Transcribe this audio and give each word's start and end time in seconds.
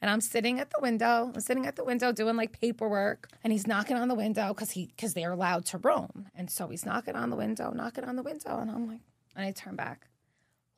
And 0.00 0.10
I'm 0.10 0.20
sitting 0.20 0.60
at 0.60 0.70
the 0.70 0.78
window. 0.80 1.32
I'm 1.34 1.40
sitting 1.40 1.66
at 1.66 1.76
the 1.76 1.84
window 1.84 2.12
doing 2.12 2.36
like 2.36 2.58
paperwork, 2.60 3.28
and 3.42 3.52
he's 3.52 3.66
knocking 3.66 3.96
on 3.96 4.08
the 4.08 4.14
window 4.14 4.48
because 4.48 4.70
he 4.70 4.86
because 4.86 5.14
they're 5.14 5.32
allowed 5.32 5.64
to 5.66 5.78
roam. 5.78 6.26
And 6.34 6.50
so 6.50 6.68
he's 6.68 6.86
knocking 6.86 7.16
on 7.16 7.30
the 7.30 7.36
window, 7.36 7.72
knocking 7.72 8.04
on 8.04 8.16
the 8.16 8.22
window, 8.22 8.58
and 8.58 8.70
I'm 8.70 8.86
like, 8.86 9.00
and 9.34 9.44
I 9.44 9.52
turn 9.52 9.76
back. 9.76 10.06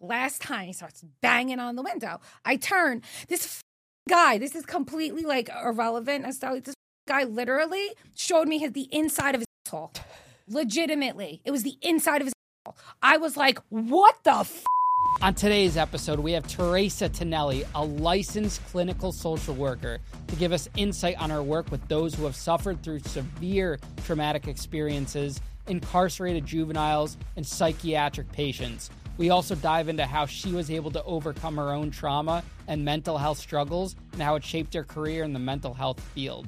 Last 0.01 0.41
time 0.41 0.67
he 0.67 0.73
starts 0.73 1.05
banging 1.21 1.61
on 1.61 1.77
the 1.77 1.83
window, 1.83 2.21
I 2.45 2.57
turn. 2.57 3.03
This 3.29 3.45
f- 3.45 3.61
guy, 4.09 4.39
this 4.39 4.55
is 4.55 4.65
completely 4.65 5.25
like 5.25 5.51
irrelevant. 5.63 6.25
As 6.25 6.39
to, 6.39 6.61
this 6.65 6.75
guy 7.07 7.25
literally 7.25 7.91
showed 8.15 8.49
me 8.49 8.59
his 8.59 8.73
the 8.73 8.89
inside 8.91 9.35
of 9.35 9.43
his 9.43 9.47
asshole. 9.67 9.93
Legitimately, 10.49 11.43
it 11.45 11.51
was 11.51 11.63
the 11.63 11.77
inside 11.83 12.23
of 12.23 12.27
his. 12.27 12.33
I 13.03 13.19
was 13.19 13.37
like, 13.37 13.59
what 13.69 14.17
the. 14.25 14.37
F-? 14.37 14.65
On 15.23 15.35
today's 15.35 15.77
episode, 15.77 16.19
we 16.19 16.33
have 16.33 16.47
Terasa 16.47 17.11
Tanelli, 17.11 17.67
a 17.75 17.85
licensed 17.85 18.65
clinical 18.69 19.13
social 19.13 19.55
worker, 19.55 19.99
to 20.29 20.37
give 20.37 20.51
us 20.51 20.67
insight 20.79 21.21
on 21.21 21.29
her 21.29 21.43
work 21.43 21.71
with 21.71 21.87
those 21.89 22.15
who 22.15 22.25
have 22.25 22.35
suffered 22.35 22.83
through 22.83 23.01
severe 23.01 23.79
traumatic 24.07 24.49
experiences, 24.49 25.43
incarcerated 25.67 26.47
juveniles, 26.47 27.19
and 27.37 27.47
psychiatric 27.47 28.33
patients. 28.33 28.89
We 29.19 29.29
also 29.29 29.55
dive 29.55 29.91
into 29.91 30.07
how 30.07 30.25
she 30.25 30.53
was 30.53 30.71
able 30.71 30.91
to 30.93 31.05
overcome 31.05 31.59
her 31.59 31.75
own 31.75 31.91
trauma 31.91 32.43
and 32.67 32.83
mental 32.83 33.19
health 33.19 33.37
struggles 33.37 33.97
and 34.15 34.23
how 34.23 34.37
it 34.37 34.45
shaped 34.45 34.73
her 34.73 34.85
career 34.85 35.23
in 35.23 35.35
the 35.35 35.39
mental 35.39 35.75
health 35.75 36.01
field. 36.15 36.47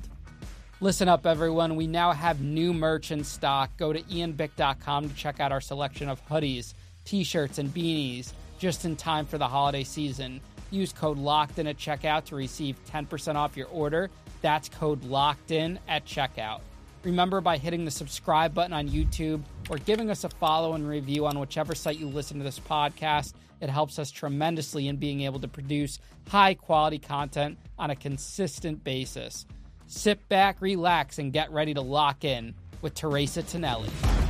Listen 0.81 1.09
up, 1.09 1.27
everyone. 1.27 1.77
We 1.77 1.87
now 1.87 2.13
have 2.13 2.41
new 2.41 2.73
merch 2.73 3.11
in 3.11 3.23
stock. 3.23 3.77
Go 3.77 3.93
to 3.93 4.01
ianbick.com 4.01 5.11
to 5.11 5.15
check 5.15 5.41
out 5.41 5.53
our 5.53 5.61
selection 5.61 6.09
of 6.09 6.27
hoodies, 6.27 6.73
t 7.05 7.23
shirts, 7.23 7.59
and 7.59 7.69
beanies 7.69 8.33
just 8.63 8.85
in 8.85 8.95
time 8.95 9.27
for 9.27 9.39
the 9.39 9.49
holiday 9.49 9.83
season. 9.83 10.41
Use 10.71 10.93
code 10.93 11.19
LOCKED 11.19 11.59
in 11.59 11.67
at 11.67 11.77
checkout 11.79 12.27
to 12.27 12.37
receive 12.37 12.79
10% 12.85 13.35
off 13.35 13.57
your 13.57 13.67
order. 13.67 14.09
That's 14.41 14.69
code 14.69 15.03
LOCKED 15.03 15.51
in 15.51 15.79
at 15.89 16.07
checkout. 16.07 16.61
Remember, 17.03 17.41
by 17.41 17.59
hitting 17.59 17.85
the 17.85 17.91
subscribe 17.91 18.55
button 18.55 18.73
on 18.73 18.89
YouTube 18.89 19.43
or 19.69 19.79
giving 19.79 20.11
us 20.11 20.23
a 20.23 20.29
follow 20.29 20.75
and 20.75 20.89
review 20.89 21.27
on 21.27 21.41
whichever 21.41 21.75
site 21.75 21.99
you 21.99 22.07
listen 22.07 22.39
to 22.39 22.45
this 22.45 22.61
podcast, 22.61 23.33
it 23.61 23.69
helps 23.69 23.99
us 23.99 24.13
tremendously 24.13 24.87
in 24.87 24.97
being 24.97 25.23
able 25.23 25.41
to 25.41 25.49
produce 25.49 25.99
high 26.29 26.55
quality 26.55 27.01
content 27.01 27.59
on 27.81 27.91
a 27.91 27.97
consistent 27.97 28.85
basis. 28.85 29.45
Sit 29.89 30.29
back, 30.29 30.61
relax, 30.61 31.19
and 31.19 31.33
get 31.33 31.51
ready 31.51 31.75
to 31.75 31.81
lock 31.81 32.23
in 32.23 32.55
with 32.81 32.95
Terasa 32.95 33.43
Tanelli. 33.43 34.22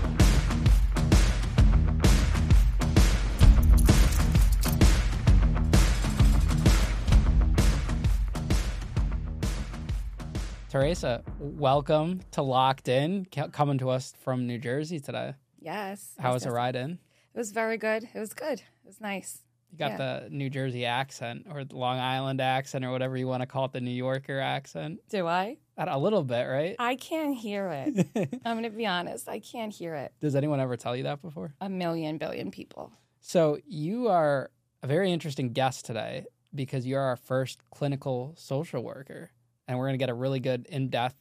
Terasa, 10.72 11.22
welcome 11.38 12.22
to 12.30 12.40
Locked 12.40 12.88
In, 12.88 13.26
coming 13.26 13.76
to 13.76 13.90
us 13.90 14.14
from 14.22 14.46
New 14.46 14.56
Jersey 14.56 15.00
today. 15.00 15.34
Yes. 15.60 16.14
How 16.18 16.32
was 16.32 16.44
the 16.44 16.50
ride 16.50 16.76
in? 16.76 16.92
It 17.34 17.38
was 17.38 17.50
very 17.52 17.76
good. 17.76 18.08
It 18.14 18.18
was 18.18 18.32
good. 18.32 18.60
It 18.60 18.86
was 18.86 18.98
nice. 18.98 19.42
You 19.70 19.76
got 19.76 19.90
Yeah. 19.90 19.96
the 19.98 20.28
New 20.30 20.48
Jersey 20.48 20.86
accent 20.86 21.46
or 21.50 21.64
the 21.66 21.76
Long 21.76 21.98
Island 21.98 22.40
accent 22.40 22.86
or 22.86 22.90
whatever 22.90 23.18
you 23.18 23.26
want 23.26 23.42
to 23.42 23.46
call 23.46 23.66
it, 23.66 23.72
the 23.72 23.82
New 23.82 23.90
Yorker 23.90 24.40
accent. 24.40 25.00
Do 25.10 25.26
I? 25.26 25.58
A 25.76 25.98
little 25.98 26.24
bit, 26.24 26.44
right? 26.44 26.74
I 26.78 26.96
can't 26.96 27.36
hear 27.36 27.68
it. 27.68 28.40
I'm 28.46 28.54
going 28.58 28.62
to 28.62 28.70
be 28.70 28.86
honest. 28.86 29.28
I 29.28 29.40
can't 29.40 29.74
hear 29.74 29.94
it. 29.94 30.14
Does 30.22 30.34
anyone 30.34 30.58
ever 30.58 30.78
tell 30.78 30.96
you 30.96 31.02
that 31.02 31.20
before? 31.20 31.54
A 31.60 31.68
million 31.68 32.16
billion 32.16 32.50
people. 32.50 32.92
So 33.20 33.58
you 33.66 34.08
are 34.08 34.50
a 34.82 34.86
very 34.86 35.12
interesting 35.12 35.52
guest 35.52 35.84
today 35.84 36.24
because 36.54 36.86
you're 36.86 37.02
our 37.02 37.16
first 37.16 37.60
clinical 37.70 38.32
social 38.38 38.82
worker, 38.82 39.32
and 39.68 39.78
we're 39.78 39.86
going 39.86 39.94
to 39.94 40.02
get 40.02 40.10
a 40.10 40.14
really 40.14 40.40
good 40.40 40.66
in-depth 40.66 41.16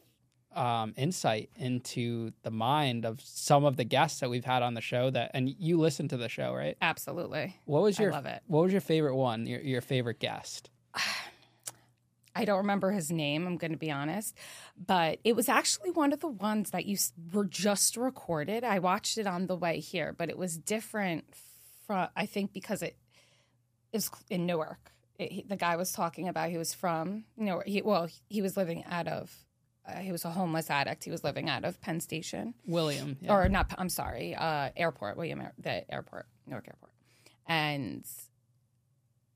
um, 0.55 0.93
insight 0.97 1.49
into 1.55 2.31
the 2.43 2.51
mind 2.51 3.05
of 3.05 3.21
some 3.21 3.63
of 3.63 3.77
the 3.77 3.83
guests 3.83 4.19
that 4.19 4.29
we've 4.29 4.45
had 4.45 4.63
on 4.63 4.73
the 4.73 4.81
show. 4.81 5.09
That 5.09 5.31
and 5.33 5.49
you 5.49 5.79
listen 5.79 6.07
to 6.09 6.17
the 6.17 6.29
show, 6.29 6.53
right? 6.53 6.77
Absolutely. 6.81 7.57
What 7.65 7.83
was 7.83 7.99
I 7.99 8.03
your 8.03 8.11
love 8.11 8.25
it. 8.25 8.41
What 8.47 8.63
was 8.63 8.71
your 8.71 8.81
favorite 8.81 9.15
one? 9.15 9.45
Your 9.45 9.61
your 9.61 9.81
favorite 9.81 10.19
guest? 10.19 10.69
I 12.33 12.45
don't 12.45 12.59
remember 12.59 12.91
his 12.91 13.11
name, 13.11 13.45
I'm 13.45 13.57
going 13.57 13.71
to 13.71 13.77
be 13.77 13.91
honest, 13.91 14.37
but 14.77 15.19
it 15.25 15.35
was 15.35 15.49
actually 15.49 15.91
one 15.91 16.13
of 16.13 16.21
the 16.21 16.29
ones 16.29 16.71
that 16.71 16.85
you 16.85 16.97
were 17.33 17.43
just 17.43 17.97
recorded. 17.97 18.63
I 18.63 18.79
watched 18.79 19.17
it 19.17 19.27
on 19.27 19.47
the 19.47 19.55
way 19.55 19.81
here, 19.81 20.15
but 20.17 20.29
it 20.29 20.37
was 20.37 20.57
different 20.57 21.25
from, 21.85 22.07
I 22.15 22.25
think, 22.25 22.53
because 22.53 22.81
it 22.81 22.95
is 23.91 24.09
in 24.29 24.45
Newark. 24.45 24.93
It, 25.21 25.31
he, 25.31 25.41
the 25.47 25.55
guy 25.55 25.75
was 25.75 25.91
talking 25.91 26.27
about 26.27 26.49
he 26.49 26.57
was 26.57 26.73
from 26.73 27.25
Newark. 27.37 27.67
He, 27.67 27.81
well, 27.81 28.09
he 28.27 28.41
was 28.41 28.57
living 28.57 28.83
out 28.89 29.07
of, 29.07 29.31
uh, 29.87 29.97
he 29.97 30.11
was 30.11 30.25
a 30.25 30.31
homeless 30.31 30.69
addict. 30.69 31.03
He 31.03 31.11
was 31.11 31.23
living 31.23 31.49
out 31.49 31.63
of 31.63 31.79
Penn 31.81 31.99
Station 31.99 32.53
William. 32.65 33.17
yeah. 33.21 33.33
or 33.33 33.47
not. 33.47 33.73
I'm 33.77 33.89
sorry, 33.89 34.35
uh, 34.35 34.69
airport, 34.75 35.17
William, 35.17 35.41
Air- 35.41 35.53
the 35.57 35.93
airport, 35.93 36.27
Newark 36.47 36.67
Airport, 36.67 36.91
and 37.47 38.03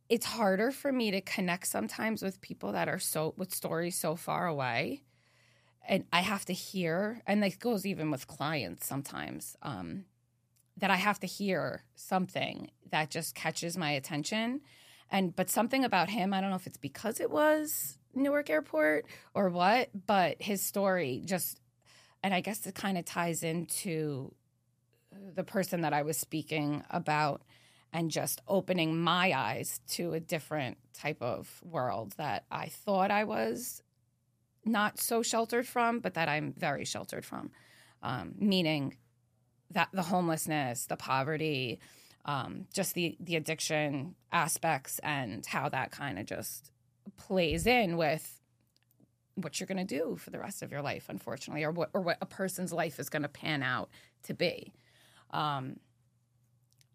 it's 0.10 0.26
harder 0.26 0.72
for 0.72 0.92
me 0.92 1.12
to 1.12 1.22
connect 1.22 1.68
sometimes 1.68 2.22
with 2.22 2.42
people 2.42 2.72
that 2.72 2.88
are 2.88 3.00
so 3.00 3.34
with 3.38 3.54
stories 3.54 3.98
so 3.98 4.16
far 4.16 4.48
away, 4.48 5.04
and 5.88 6.06
I 6.12 6.22
have 6.22 6.46
to 6.46 6.54
hear, 6.54 7.22
and 7.28 7.44
it 7.44 7.60
goes 7.60 7.86
even 7.86 8.12
with 8.12 8.28
clients 8.28 8.86
sometimes, 8.86 9.56
um, 9.62 10.06
that 10.78 10.92
I 10.92 10.98
have 10.98 11.20
to 11.22 11.28
hear 11.28 11.84
something 11.96 12.70
that 12.92 13.10
just 13.10 13.34
catches 13.34 13.78
my 13.78 13.92
attention, 13.92 14.62
and 15.12 15.36
but 15.36 15.50
something 15.50 15.84
about 15.84 16.10
him, 16.10 16.34
I 16.34 16.42
don't 16.42 16.50
know 16.50 16.56
if 16.56 16.68
it's 16.68 16.78
because 16.78 17.20
it 17.20 17.30
was 17.30 17.98
Newark 18.14 18.50
Airport 18.50 19.06
or 19.34 19.50
what, 19.50 19.90
but 20.06 20.42
his 20.42 20.62
story 20.62 21.22
just 21.26 21.60
and 22.24 22.34
I 22.34 22.42
guess 22.42 22.66
it 22.66 22.76
kind 22.76 22.98
of 22.98 23.06
ties 23.06 23.44
into 23.44 24.34
the 25.36 25.44
person 25.44 25.82
that 25.82 25.94
I 25.94 26.02
was 26.02 26.18
speaking 26.18 26.84
about 26.90 27.44
and 27.94 28.12
just 28.12 28.42
opening 28.48 29.00
my 29.00 29.32
eyes 29.32 29.80
to 29.88 30.14
a 30.14 30.20
different 30.20 30.78
type 30.94 31.22
of 31.22 31.62
world 31.64 32.14
that 32.18 32.44
I 32.52 32.68
thought 32.68 33.12
I 33.12 33.24
was 33.24 33.82
not 34.66 35.00
so 35.00 35.22
sheltered 35.22 35.68
from, 35.68 36.00
but 36.00 36.16
that 36.16 36.28
I'm 36.28 36.54
very 36.58 36.84
sheltered 36.84 37.24
from. 37.24 37.52
Um, 38.02 38.34
meaning 38.38 38.98
that 39.72 39.90
the 39.94 40.02
homelessness, 40.02 40.88
the 40.88 40.98
poverty, 40.98 41.80
um, 42.26 42.66
just 42.74 42.94
the 42.96 43.16
the 43.20 43.36
addiction 43.36 44.16
aspects, 44.32 45.00
and 45.00 45.46
how 45.46 45.70
that 45.70 45.92
kind 45.92 46.20
of 46.20 46.26
just 46.26 46.72
plays 47.18 47.66
in 47.68 47.98
with 47.98 48.42
what 49.36 49.60
you're 49.60 49.68
going 49.68 49.86
to 49.86 50.00
do 50.00 50.16
for 50.16 50.30
the 50.30 50.40
rest 50.40 50.64
of 50.64 50.72
your 50.72 50.82
life, 50.82 51.06
unfortunately, 51.10 51.64
or 51.64 51.72
what 51.72 51.90
or 51.94 52.02
what 52.02 52.18
a 52.22 52.26
person's 52.26 52.74
life 52.74 53.00
is 53.00 53.10
going 53.10 53.22
to 53.22 53.30
pan 53.30 53.62
out 53.62 53.90
to 54.24 54.34
be. 54.34 54.74
Um, 55.32 55.78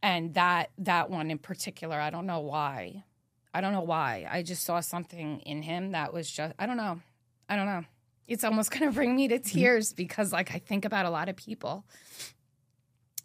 and 0.03 0.35
that 0.35 0.71
that 0.79 1.11
one 1.11 1.31
in 1.31 1.39
particular, 1.39 2.01
I 2.01 2.11
don't 2.11 2.27
know 2.27 2.41
why. 2.41 3.05
I 3.53 3.61
don't 3.61 3.73
know 3.73 3.83
why. 3.83 4.27
I 4.31 4.43
just 4.43 4.65
saw 4.65 4.81
something 4.81 5.41
in 5.41 5.63
him 5.63 5.93
that 5.93 6.13
was 6.13 6.31
just 6.31 6.55
I 6.59 6.67
don't 6.67 6.77
know. 6.77 7.01
I 7.49 7.57
don't 7.57 7.67
know. 7.67 7.85
It's 8.27 8.45
almost 8.45 8.71
going 8.79 8.89
to 8.89 8.95
bring 8.95 9.15
me 9.17 9.29
to 9.29 9.39
tears 9.39 9.93
because 9.93 10.33
like 10.33 10.55
I 10.55 10.59
think 10.59 10.85
about 10.85 11.07
a 11.07 11.11
lot 11.11 11.29
of 11.29 11.37
people 11.37 11.85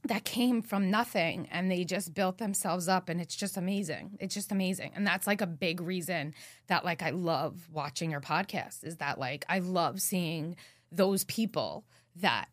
that 0.08 0.24
came 0.24 0.62
from 0.62 0.92
nothing 0.92 1.48
and 1.52 1.70
they 1.70 1.84
just 1.84 2.14
built 2.14 2.38
themselves 2.38 2.88
up 2.88 3.10
and 3.10 3.20
it's 3.20 3.36
just 3.36 3.58
amazing. 3.58 4.18
It's 4.20 4.34
just 4.34 4.52
amazing. 4.52 4.92
And 4.96 5.06
that's 5.06 5.28
like 5.28 5.42
a 5.42 5.48
big 5.48 5.82
reason 5.82 6.34
that 6.68 6.86
like 6.86 7.02
I 7.02 7.12
love 7.12 7.68
watching 7.72 8.12
your 8.12 8.22
podcast 8.22 8.84
is 8.84 8.98
that 8.98 9.20
like 9.20 9.46
I 9.50 9.60
love 9.60 10.02
seeing 10.02 10.56
those 10.92 11.24
people 11.24 11.86
that 12.18 12.48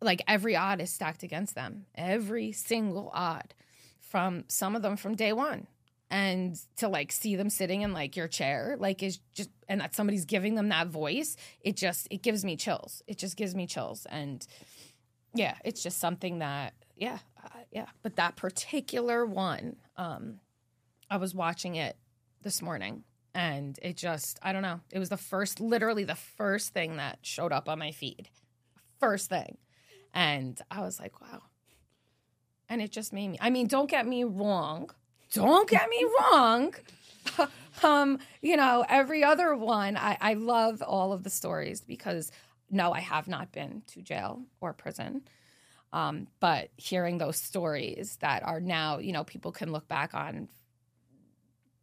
like 0.00 0.22
every 0.28 0.56
odd 0.56 0.80
is 0.80 0.92
stacked 0.92 1.22
against 1.22 1.54
them. 1.54 1.86
Every 1.94 2.52
single 2.52 3.10
odd 3.12 3.54
from 4.00 4.44
some 4.48 4.76
of 4.76 4.82
them 4.82 4.96
from 4.96 5.14
day 5.14 5.32
1 5.32 5.66
and 6.10 6.58
to 6.76 6.88
like 6.88 7.12
see 7.12 7.36
them 7.36 7.50
sitting 7.50 7.82
in 7.82 7.92
like 7.92 8.16
your 8.16 8.28
chair 8.28 8.76
like 8.78 9.02
is 9.02 9.18
just 9.34 9.50
and 9.68 9.80
that 9.80 9.94
somebody's 9.94 10.24
giving 10.24 10.54
them 10.54 10.70
that 10.70 10.86
voice 10.86 11.36
it 11.60 11.76
just 11.76 12.08
it 12.10 12.22
gives 12.22 12.44
me 12.44 12.56
chills 12.56 13.02
it 13.06 13.18
just 13.18 13.36
gives 13.36 13.54
me 13.54 13.66
chills 13.66 14.06
and 14.06 14.46
yeah 15.34 15.54
it's 15.64 15.82
just 15.82 15.98
something 15.98 16.38
that 16.38 16.72
yeah 16.98 17.18
uh, 17.44 17.48
yeah. 17.70 17.86
But 18.02 18.16
that 18.16 18.36
particular 18.36 19.24
one 19.24 19.76
um 19.96 20.40
i 21.10 21.16
was 21.16 21.34
watching 21.34 21.76
it 21.76 21.96
this 22.42 22.60
morning 22.60 23.04
and 23.34 23.78
it 23.82 23.96
just 23.96 24.38
i 24.42 24.52
don't 24.52 24.62
know 24.62 24.80
it 24.90 24.98
was 24.98 25.08
the 25.08 25.16
first 25.16 25.60
literally 25.60 26.04
the 26.04 26.14
first 26.14 26.72
thing 26.72 26.96
that 26.96 27.18
showed 27.22 27.52
up 27.52 27.68
on 27.68 27.78
my 27.78 27.92
feed. 27.92 28.28
First 29.00 29.28
thing. 29.28 29.56
And 30.12 30.60
i 30.70 30.80
was 30.80 30.98
like 30.98 31.20
wow. 31.20 31.42
And 32.68 32.82
it 32.82 32.90
just 32.92 33.12
made 33.12 33.28
me 33.28 33.38
i 33.40 33.50
mean 33.50 33.66
don't 33.66 33.90
get 33.90 34.06
me 34.06 34.24
wrong 34.24 34.90
don't 35.32 35.68
get 35.68 35.88
me 35.88 36.04
wrong 36.20 36.74
um 37.82 38.18
you 38.42 38.56
know 38.56 38.84
every 38.88 39.22
other 39.22 39.54
one 39.56 39.96
I, 39.96 40.16
I 40.20 40.34
love 40.34 40.82
all 40.82 41.12
of 41.12 41.22
the 41.22 41.30
stories 41.30 41.80
because 41.80 42.30
no 42.70 42.92
i 42.92 43.00
have 43.00 43.28
not 43.28 43.52
been 43.52 43.82
to 43.88 44.02
jail 44.02 44.42
or 44.60 44.72
prison 44.72 45.22
um, 45.92 46.26
but 46.40 46.68
hearing 46.76 47.18
those 47.18 47.36
stories 47.36 48.18
that 48.20 48.42
are 48.42 48.60
now 48.60 48.98
you 48.98 49.12
know 49.12 49.24
people 49.24 49.52
can 49.52 49.72
look 49.72 49.88
back 49.88 50.14
on 50.14 50.48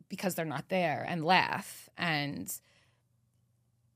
because 0.10 0.36
they're 0.36 0.46
not 0.46 0.70
there 0.70 1.06
and 1.08 1.24
laugh. 1.24 1.90
And 1.98 2.52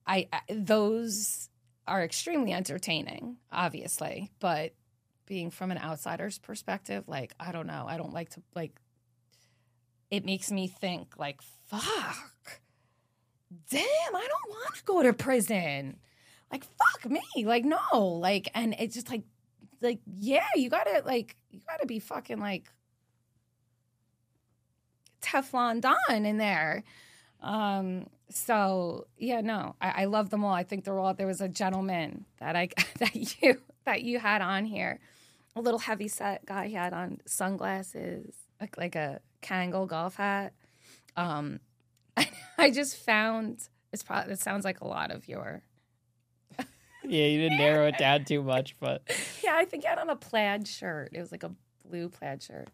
I, 0.05 0.27
I 0.31 0.41
those 0.49 1.49
are 1.87 2.03
extremely 2.03 2.53
entertaining, 2.53 3.37
obviously, 3.51 4.31
but 4.39 4.73
being 5.25 5.51
from 5.51 5.71
an 5.71 5.77
outsider's 5.77 6.39
perspective, 6.39 7.05
like 7.07 7.33
I 7.39 7.51
don't 7.51 7.67
know, 7.67 7.85
I 7.87 7.97
don't 7.97 8.13
like 8.13 8.29
to 8.31 8.41
like. 8.55 8.79
It 10.09 10.25
makes 10.25 10.51
me 10.51 10.67
think 10.67 11.13
like, 11.17 11.39
fuck, 11.67 12.61
damn, 13.69 13.83
I 13.83 14.27
don't 14.27 14.49
want 14.49 14.75
to 14.75 14.83
go 14.83 15.03
to 15.03 15.13
prison. 15.13 15.97
Like 16.51 16.63
fuck 16.63 17.11
me, 17.11 17.45
like 17.45 17.63
no, 17.63 17.77
like, 17.93 18.49
and 18.55 18.75
it's 18.79 18.95
just 18.95 19.11
like, 19.11 19.21
like 19.81 19.99
yeah, 20.05 20.47
you 20.55 20.69
gotta 20.69 21.03
like, 21.05 21.35
you 21.51 21.59
gotta 21.67 21.85
be 21.85 21.99
fucking 21.99 22.39
like 22.39 22.71
Teflon 25.21 25.81
Don 25.81 26.25
in 26.25 26.37
there. 26.37 26.83
Um, 27.41 28.07
so 28.29 29.07
yeah, 29.17 29.41
no, 29.41 29.75
I, 29.81 30.03
I 30.03 30.05
love 30.05 30.29
them 30.29 30.43
all. 30.43 30.53
I 30.53 30.63
think 30.63 30.83
they're 30.83 30.99
all. 30.99 31.13
There 31.13 31.27
was 31.27 31.41
a 31.41 31.49
gentleman 31.49 32.25
that 32.39 32.55
I 32.55 32.69
that 32.99 33.41
you 33.41 33.61
that 33.85 34.03
you 34.03 34.19
had 34.19 34.41
on 34.41 34.65
here, 34.65 34.99
a 35.55 35.61
little 35.61 35.79
heavy 35.79 36.07
set 36.07 36.45
guy. 36.45 36.67
He 36.67 36.73
had 36.73 36.93
on 36.93 37.19
sunglasses, 37.25 38.35
like 38.59 38.77
like 38.77 38.95
a 38.95 39.19
Kangol 39.41 39.87
golf 39.87 40.15
hat. 40.15 40.53
Um, 41.15 41.59
I 42.57 42.71
just 42.71 42.97
found 42.97 43.67
it's 43.91 44.03
probably 44.03 44.33
it 44.33 44.39
sounds 44.39 44.65
like 44.65 44.81
a 44.81 44.87
lot 44.87 45.11
of 45.11 45.27
your. 45.27 45.63
Yeah, 47.09 47.25
you 47.25 47.39
didn't 47.39 47.57
narrow 47.57 47.87
it 47.87 47.97
down 47.97 48.25
too 48.25 48.41
much, 48.43 48.75
but 48.79 49.01
yeah, 49.43 49.55
I 49.55 49.65
think 49.65 49.83
he 49.83 49.89
had 49.89 49.99
on 49.99 50.09
a 50.09 50.15
plaid 50.15 50.67
shirt. 50.67 51.09
It 51.13 51.19
was 51.19 51.31
like 51.31 51.43
a 51.43 51.51
blue 51.87 52.09
plaid 52.09 52.41
shirt 52.43 52.69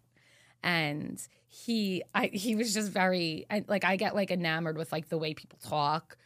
and 0.63 1.21
he 1.47 2.03
I 2.13 2.27
he 2.27 2.55
was 2.55 2.73
just 2.73 2.91
very 2.91 3.45
I, 3.49 3.63
like 3.67 3.85
I 3.85 3.95
get 3.95 4.15
like 4.15 4.31
enamored 4.31 4.77
with 4.77 4.91
like 4.91 5.07
the 5.09 5.17
way 5.17 5.33
people 5.33 5.59
talk 5.63 6.17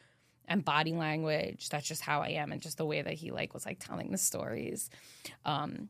and 0.48 0.64
body 0.66 0.94
language. 0.94 1.70
That's 1.70 1.88
just 1.88 2.02
how 2.02 2.22
I 2.22 2.30
am, 2.30 2.52
and 2.52 2.60
just 2.62 2.78
the 2.78 2.86
way 2.86 3.02
that 3.02 3.14
he 3.14 3.30
like 3.32 3.54
was 3.54 3.66
like 3.66 3.78
telling 3.80 4.12
the 4.12 4.18
stories. 4.18 4.90
Um, 5.46 5.90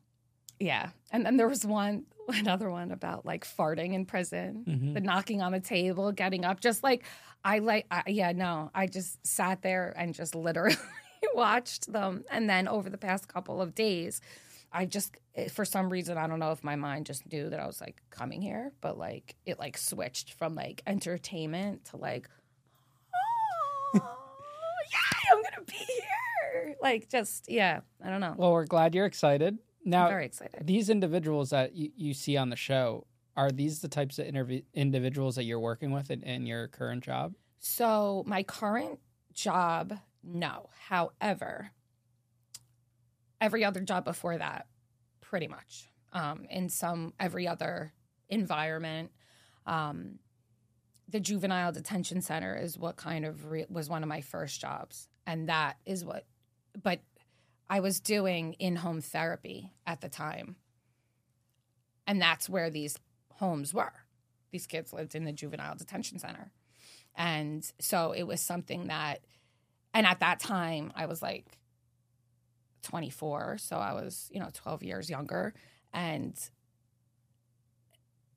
yeah, 0.60 0.90
and 1.12 1.26
then 1.26 1.38
there 1.38 1.48
was 1.48 1.66
one 1.66 2.06
another 2.28 2.70
one 2.70 2.92
about 2.92 3.26
like 3.26 3.46
farting 3.46 3.94
in 3.94 4.06
prison, 4.06 4.66
Mhm. 4.68 4.94
the 4.96 5.00
knocking 5.00 5.42
on 5.42 5.52
the 5.54 5.62
table, 5.62 6.12
getting 6.12 6.44
up, 6.44 6.60
just 6.60 6.84
like 6.84 7.06
I 7.46 7.60
like. 7.60 7.86
I, 7.90 8.04
yeah, 8.08 8.34
no, 8.34 8.72
I 8.76 8.88
just 8.88 9.26
sat 9.26 9.62
there 9.62 9.94
and 9.96 10.14
just 10.14 10.36
literally 10.36 10.76
watched 11.34 11.92
them, 11.92 12.24
and 12.30 12.50
then 12.50 12.68
over 12.68 12.90
the 12.90 12.98
past 12.98 13.28
couple 13.28 13.62
of 13.62 13.76
days. 13.76 14.22
I 14.72 14.86
just, 14.86 15.18
eh, 15.34 15.48
for 15.48 15.66
some 15.66 15.90
reason, 15.90 16.18
I 16.18 16.28
don't 16.28 16.38
know 16.38 16.52
if 16.52 16.64
my 16.64 16.76
mind 16.76 17.08
just 17.08 17.32
knew 17.32 17.50
that 17.50 17.60
I 17.60 17.66
was 17.66 17.82
like 17.82 18.02
coming 18.12 18.40
here, 18.40 18.72
but 18.82 19.00
like 19.00 19.36
it 19.46 19.58
like 19.58 19.78
switched 19.78 20.34
from 20.34 20.54
like 20.54 20.84
entertainment 20.86 21.86
to 21.86 21.98
like, 21.98 22.30
oh, 23.96 24.00
yeah, 24.92 25.34
I'm 25.34 25.42
gonna 25.42 25.66
be 25.66 25.74
here. 25.74 26.76
Like 26.82 27.10
just, 27.10 27.50
yeah, 27.50 27.80
I 28.04 28.10
don't 28.12 28.22
know. 28.22 28.36
well, 28.38 28.52
we're 28.52 28.66
glad 28.66 28.94
you're 28.94 29.08
excited. 29.08 29.58
Now, 29.86 30.04
I'm 30.04 30.12
very 30.12 30.26
excited. 30.26 30.68
these 30.68 30.90
individuals 30.90 31.50
that 31.50 31.76
you, 31.76 31.90
you 31.96 32.14
see 32.14 32.38
on 32.38 32.50
the 32.50 32.56
show 32.56 33.08
are 33.36 33.50
these 33.50 33.80
the 33.80 33.88
types 33.88 34.20
of 34.20 34.26
interview 34.28 34.62
individuals 34.74 35.36
that 35.36 35.46
you're 35.46 35.60
working 35.60 35.92
with 35.92 36.12
in, 36.12 36.22
in 36.24 36.46
your 36.46 36.68
current 36.68 37.04
job? 37.04 37.34
So 37.60 38.24
my 38.28 38.44
current 38.44 39.00
job, 39.34 39.98
no. 40.24 40.70
However, 40.88 41.72
every 43.40 43.64
other 43.64 43.82
job 43.82 44.06
before 44.06 44.38
that, 44.38 44.68
pretty 45.22 45.48
much. 45.48 45.88
Um, 46.12 46.46
in 46.50 46.70
some 46.70 47.14
every 47.20 47.48
other 47.48 47.94
environment, 48.30 49.12
um, 49.66 50.20
the 51.08 51.20
juvenile 51.20 51.72
detention 51.72 52.22
center 52.22 52.56
is 52.56 52.78
what 52.78 52.96
kind 52.96 53.26
of 53.26 53.52
re- 53.52 53.66
was 53.70 53.90
one 53.90 54.04
of 54.04 54.10
my 54.10 54.22
first 54.22 54.60
jobs, 54.60 55.08
and 55.26 55.50
that 55.50 55.78
is 55.86 56.04
what. 56.04 56.26
But 56.82 57.02
I 57.70 57.80
was 57.80 58.00
doing 58.00 58.54
in 58.54 58.78
home 58.78 59.02
therapy 59.02 59.72
at 59.86 60.02
the 60.02 60.10
time, 60.10 60.56
and 62.08 62.22
that's 62.22 62.50
where 62.50 62.70
these 62.70 62.98
homes 63.40 63.74
were. 63.74 63.94
These 64.52 64.68
kids 64.68 64.94
lived 64.94 65.16
in 65.16 65.26
the 65.26 65.32
juvenile 65.32 65.76
detention 65.76 66.20
center. 66.20 66.52
And 67.16 67.70
so 67.80 68.12
it 68.12 68.24
was 68.24 68.42
something 68.42 68.88
that, 68.88 69.20
and 69.94 70.06
at 70.06 70.20
that 70.20 70.40
time, 70.40 70.92
I 70.96 71.06
was 71.06 71.22
like 71.22 71.46
24. 72.84 73.58
So 73.60 73.78
I 73.78 73.94
was, 73.94 74.30
you 74.32 74.40
know, 74.40 74.50
12 74.54 74.84
years 74.84 75.10
younger. 75.10 75.54
And 75.94 76.38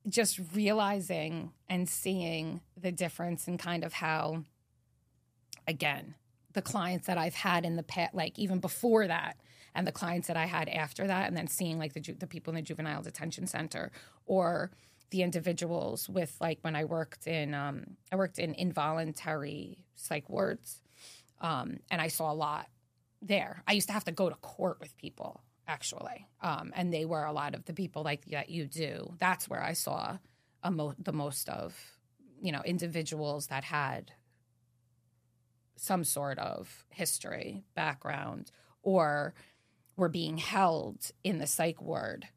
just 0.07 0.39
realizing 0.53 1.51
and 1.69 1.87
seeing 1.87 2.61
the 2.79 2.91
difference 2.91 3.47
and 3.47 3.57
kind 3.57 3.83
of 3.83 3.93
how, 3.93 4.43
again, 5.67 6.15
the 6.53 6.61
clients 6.61 7.07
that 7.07 7.17
I've 7.17 7.35
had 7.35 7.65
in 7.65 7.75
the 7.75 7.83
past, 7.83 8.13
like 8.13 8.37
even 8.37 8.59
before 8.59 9.07
that, 9.07 9.37
and 9.75 9.87
the 9.87 9.91
clients 9.91 10.27
that 10.27 10.37
I 10.37 10.45
had 10.45 10.69
after 10.69 11.07
that, 11.07 11.27
and 11.27 11.35
then 11.35 11.47
seeing 11.47 11.79
like 11.79 11.93
the 11.93 11.99
ju- 11.99 12.15
the 12.19 12.27
people 12.27 12.51
in 12.51 12.55
the 12.55 12.61
juvenile 12.61 13.01
detention 13.01 13.47
center 13.47 13.91
or 14.25 14.71
the 15.09 15.23
individuals 15.23 16.07
with 16.09 16.35
like 16.39 16.59
when 16.61 16.75
I 16.75 16.85
worked 16.85 17.25
in 17.25 17.53
um, 17.53 17.97
I 18.11 18.15
worked 18.15 18.37
in 18.37 18.53
involuntary 18.53 19.79
psych 19.95 20.29
wards, 20.29 20.82
um, 21.43 21.77
and 21.91 22.01
I 22.01 22.07
saw 22.07 22.31
a 22.31 22.33
lot 22.33 22.67
there. 23.21 23.61
I 23.67 23.73
used 23.73 23.87
to 23.87 23.93
have 23.93 24.05
to 24.05 24.11
go 24.11 24.29
to 24.29 24.35
court 24.35 24.79
with 24.79 24.97
people 24.97 25.41
actually, 25.67 26.27
um, 26.41 26.73
and 26.75 26.91
they 26.93 27.05
were 27.05 27.23
a 27.23 27.31
lot 27.31 27.53
of 27.53 27.65
the 27.65 27.73
people 27.73 28.03
like 28.03 28.25
that 28.25 28.49
you 28.49 28.65
do. 28.65 29.13
That's 29.19 29.47
where 29.47 29.61
I 29.61 29.73
saw 29.73 30.17
mo- 30.67 30.95
the 30.97 31.13
most 31.13 31.47
of 31.49 31.77
you 32.41 32.51
know 32.51 32.61
individuals 32.65 33.47
that 33.47 33.65
had 33.65 34.11
some 35.75 36.03
sort 36.03 36.39
of 36.39 36.85
history 36.89 37.63
background 37.75 38.51
or 38.83 39.33
were 39.95 40.09
being 40.09 40.37
held 40.37 41.11
in 41.23 41.39
the 41.39 41.47
psych 41.47 41.81
ward 41.81 42.27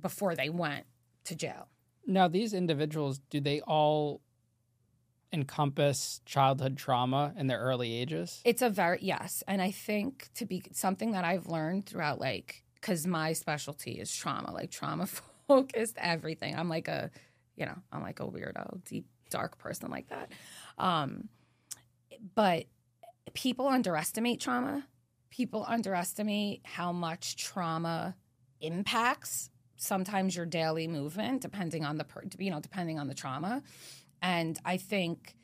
before 0.00 0.34
they 0.34 0.48
went 0.48 0.86
to 1.24 1.34
jail. 1.34 1.68
Now, 2.06 2.28
these 2.28 2.52
individuals, 2.52 3.20
do 3.30 3.40
they 3.40 3.60
all 3.62 4.20
encompass 5.34 6.20
childhood 6.24 6.76
trauma 6.76 7.34
in 7.36 7.48
their 7.48 7.58
early 7.58 7.92
ages? 7.92 8.40
It's 8.44 8.62
a 8.62 8.70
very 8.70 8.98
yes, 9.02 9.42
and 9.46 9.60
I 9.60 9.72
think 9.72 10.28
to 10.36 10.46
be 10.46 10.62
something 10.72 11.12
that 11.12 11.24
I've 11.24 11.46
learned 11.48 11.86
throughout 11.86 12.20
like 12.20 12.62
cuz 12.80 13.06
my 13.06 13.32
specialty 13.32 13.92
is 13.92 14.14
trauma, 14.14 14.52
like 14.52 14.70
trauma 14.70 15.06
focused 15.48 15.96
everything. 15.98 16.56
I'm 16.56 16.68
like 16.68 16.88
a, 16.88 17.10
you 17.56 17.66
know, 17.66 17.76
I'm 17.92 18.02
like 18.02 18.20
a 18.20 18.26
weirdo, 18.26 18.84
deep 18.84 19.06
dark 19.28 19.58
person 19.58 19.90
like 19.90 20.08
that. 20.08 20.30
Um 20.78 21.28
but 22.34 22.66
people 23.34 23.68
underestimate 23.68 24.40
trauma. 24.40 24.86
People 25.30 25.64
underestimate 25.66 26.60
how 26.64 26.92
much 26.92 27.36
trauma 27.36 28.14
impacts 28.60 29.50
sometimes 29.76 30.36
your 30.36 30.46
daily 30.46 30.86
movement 30.86 31.42
depending 31.42 31.84
on 31.84 31.98
the 31.98 32.04
per, 32.04 32.22
you 32.38 32.50
know 32.50 32.60
depending 32.60 32.98
on 32.98 33.08
the 33.08 33.14
trauma 33.14 33.62
and 34.24 34.58
i 34.64 34.76
think 34.76 35.36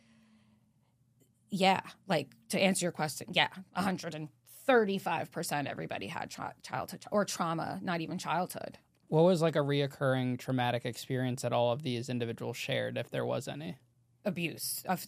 yeah 1.51 1.81
like 2.09 2.29
to 2.49 2.59
answer 2.59 2.85
your 2.85 2.93
question 2.93 3.29
yeah 3.33 3.49
135% 3.77 5.67
everybody 5.67 6.07
had 6.07 6.31
tra- 6.31 6.55
childhood 6.63 7.05
or 7.13 7.25
trauma 7.25 7.79
not 7.83 8.01
even 8.01 8.19
childhood 8.19 8.79
What 9.09 9.23
was 9.25 9.43
like 9.43 9.57
a 9.57 9.61
reoccurring 9.61 10.39
traumatic 10.39 10.85
experience 10.85 11.43
that 11.43 11.53
all 11.53 11.73
of 11.73 11.83
these 11.83 12.09
individuals 12.09 12.57
shared, 12.57 12.97
if 12.97 13.11
there 13.11 13.25
was 13.27 13.49
any, 13.49 13.77
abuse 14.25 14.85
of 14.87 15.05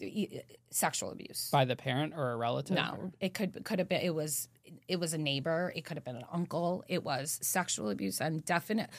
sexual 0.70 1.10
abuse 1.12 1.50
by 1.52 1.64
the 1.64 1.76
parent 1.76 2.12
or 2.16 2.32
a 2.32 2.36
relative? 2.36 2.74
No, 2.76 2.96
or- 2.98 3.12
it 3.20 3.32
could 3.34 3.64
could 3.64 3.78
have 3.78 3.88
been. 3.88 4.00
It 4.00 4.14
was 4.14 4.48
it 4.88 4.98
was 4.98 5.12
a 5.14 5.18
neighbor. 5.18 5.72
It 5.76 5.84
could 5.84 5.96
have 5.98 6.04
been 6.04 6.16
an 6.16 6.24
uncle. 6.32 6.82
It 6.88 7.04
was 7.04 7.38
sexual 7.42 7.90
abuse 7.90 8.20
and 8.20 8.44
definite. 8.44 8.90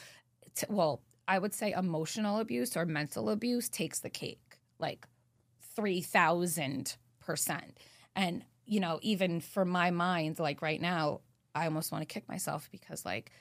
T- 0.56 0.68
well, 0.70 1.02
I 1.28 1.38
would 1.40 1.54
say 1.54 1.72
emotional 1.74 2.40
abuse 2.40 2.78
or 2.78 2.86
mental 2.86 3.30
abuse 3.30 3.68
takes 3.70 4.00
the 4.00 4.10
cake, 4.10 4.53
like 4.84 5.08
three 5.76 6.02
thousand 6.02 6.96
percent. 7.20 7.80
And 8.16 8.44
you 8.66 8.80
know, 8.80 9.00
even 9.02 9.42
for 9.42 9.66
my 9.66 9.90
mind, 9.90 10.38
like 10.38 10.62
right 10.62 10.80
now, 10.80 11.22
I 11.56 11.66
almost 11.66 11.92
want 11.92 12.08
to 12.08 12.14
kick 12.14 12.30
myself 12.30 12.70
because 12.72 13.04
like 13.06 13.32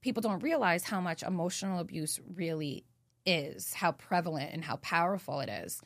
people 0.00 0.22
don't 0.22 0.42
realize 0.42 0.84
how 0.84 1.00
much 1.00 1.22
emotional 1.22 1.78
abuse 1.78 2.18
really 2.34 2.84
is, 3.26 3.74
how 3.74 3.92
prevalent 3.92 4.50
and 4.52 4.64
how 4.64 4.76
powerful 4.76 5.40
it 5.40 5.48
is, 5.48 5.80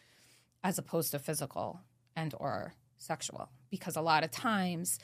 as 0.62 0.78
opposed 0.78 1.10
to 1.10 1.18
physical 1.18 1.80
and 2.14 2.34
or 2.38 2.74
sexual. 2.98 3.50
Because 3.70 3.96
a 3.96 4.00
lot 4.00 4.24
of 4.24 4.30
times 4.30 4.98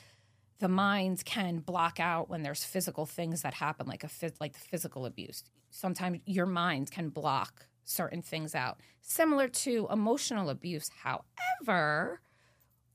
the 0.59 0.67
mind 0.67 1.25
can 1.25 1.59
block 1.59 1.99
out 1.99 2.29
when 2.29 2.41
there's 2.41 2.63
physical 2.63 3.05
things 3.05 3.41
that 3.41 3.53
happen, 3.53 3.87
like 3.87 4.03
a 4.03 4.09
like 4.39 4.55
physical 4.57 5.05
abuse. 5.05 5.43
Sometimes 5.69 6.19
your 6.25 6.45
mind 6.45 6.91
can 6.91 7.09
block 7.09 7.67
certain 7.83 8.21
things 8.21 8.55
out, 8.55 8.79
similar 9.01 9.47
to 9.47 9.87
emotional 9.91 10.49
abuse. 10.49 10.89
However, 11.03 12.21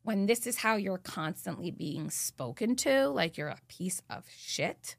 when 0.03 0.27
this 0.27 0.47
is 0.47 0.59
how 0.59 0.77
you're 0.77 0.99
constantly 0.99 1.71
being 1.71 2.11
spoken 2.11 2.77
to, 2.77 3.09
like 3.09 3.37
you're 3.37 3.49
a 3.49 3.59
piece 3.69 4.03
of 4.09 4.25
shit, 4.35 4.97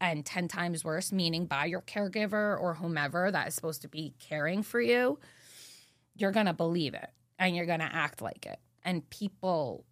and 0.00 0.24
10 0.24 0.48
times 0.48 0.84
worse, 0.84 1.12
meaning 1.12 1.44
by 1.46 1.66
your 1.66 1.82
caregiver 1.82 2.58
or 2.58 2.74
whomever 2.74 3.30
that 3.30 3.48
is 3.48 3.54
supposed 3.54 3.82
to 3.82 3.88
be 3.88 4.14
caring 4.18 4.62
for 4.62 4.80
you, 4.80 5.18
you're 6.16 6.32
going 6.32 6.46
to 6.46 6.54
believe 6.54 6.94
it 6.94 7.10
and 7.38 7.54
you're 7.54 7.66
going 7.66 7.80
to 7.80 7.94
act 7.94 8.22
like 8.22 8.46
it. 8.46 8.58
And 8.82 9.08
people 9.10 9.84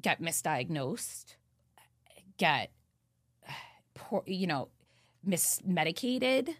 get 0.00 0.22
misdiagnosed, 0.22 1.36
get 2.38 2.70
you 4.26 4.46
know, 4.46 4.68
mismedicated 5.26 6.54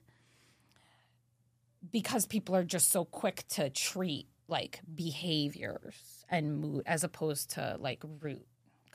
because 1.93 2.27
people 2.27 2.57
are 2.57 2.65
just 2.65 2.91
so 2.91 3.05
quick 3.05 3.45
to 3.51 3.71
treat 3.71 4.27
like 4.49 4.81
behaviors 4.95 6.25
and 6.29 6.59
mood 6.59 6.83
as 6.87 7.05
opposed 7.05 7.51
to 7.51 7.77
like 7.79 8.03
root 8.21 8.47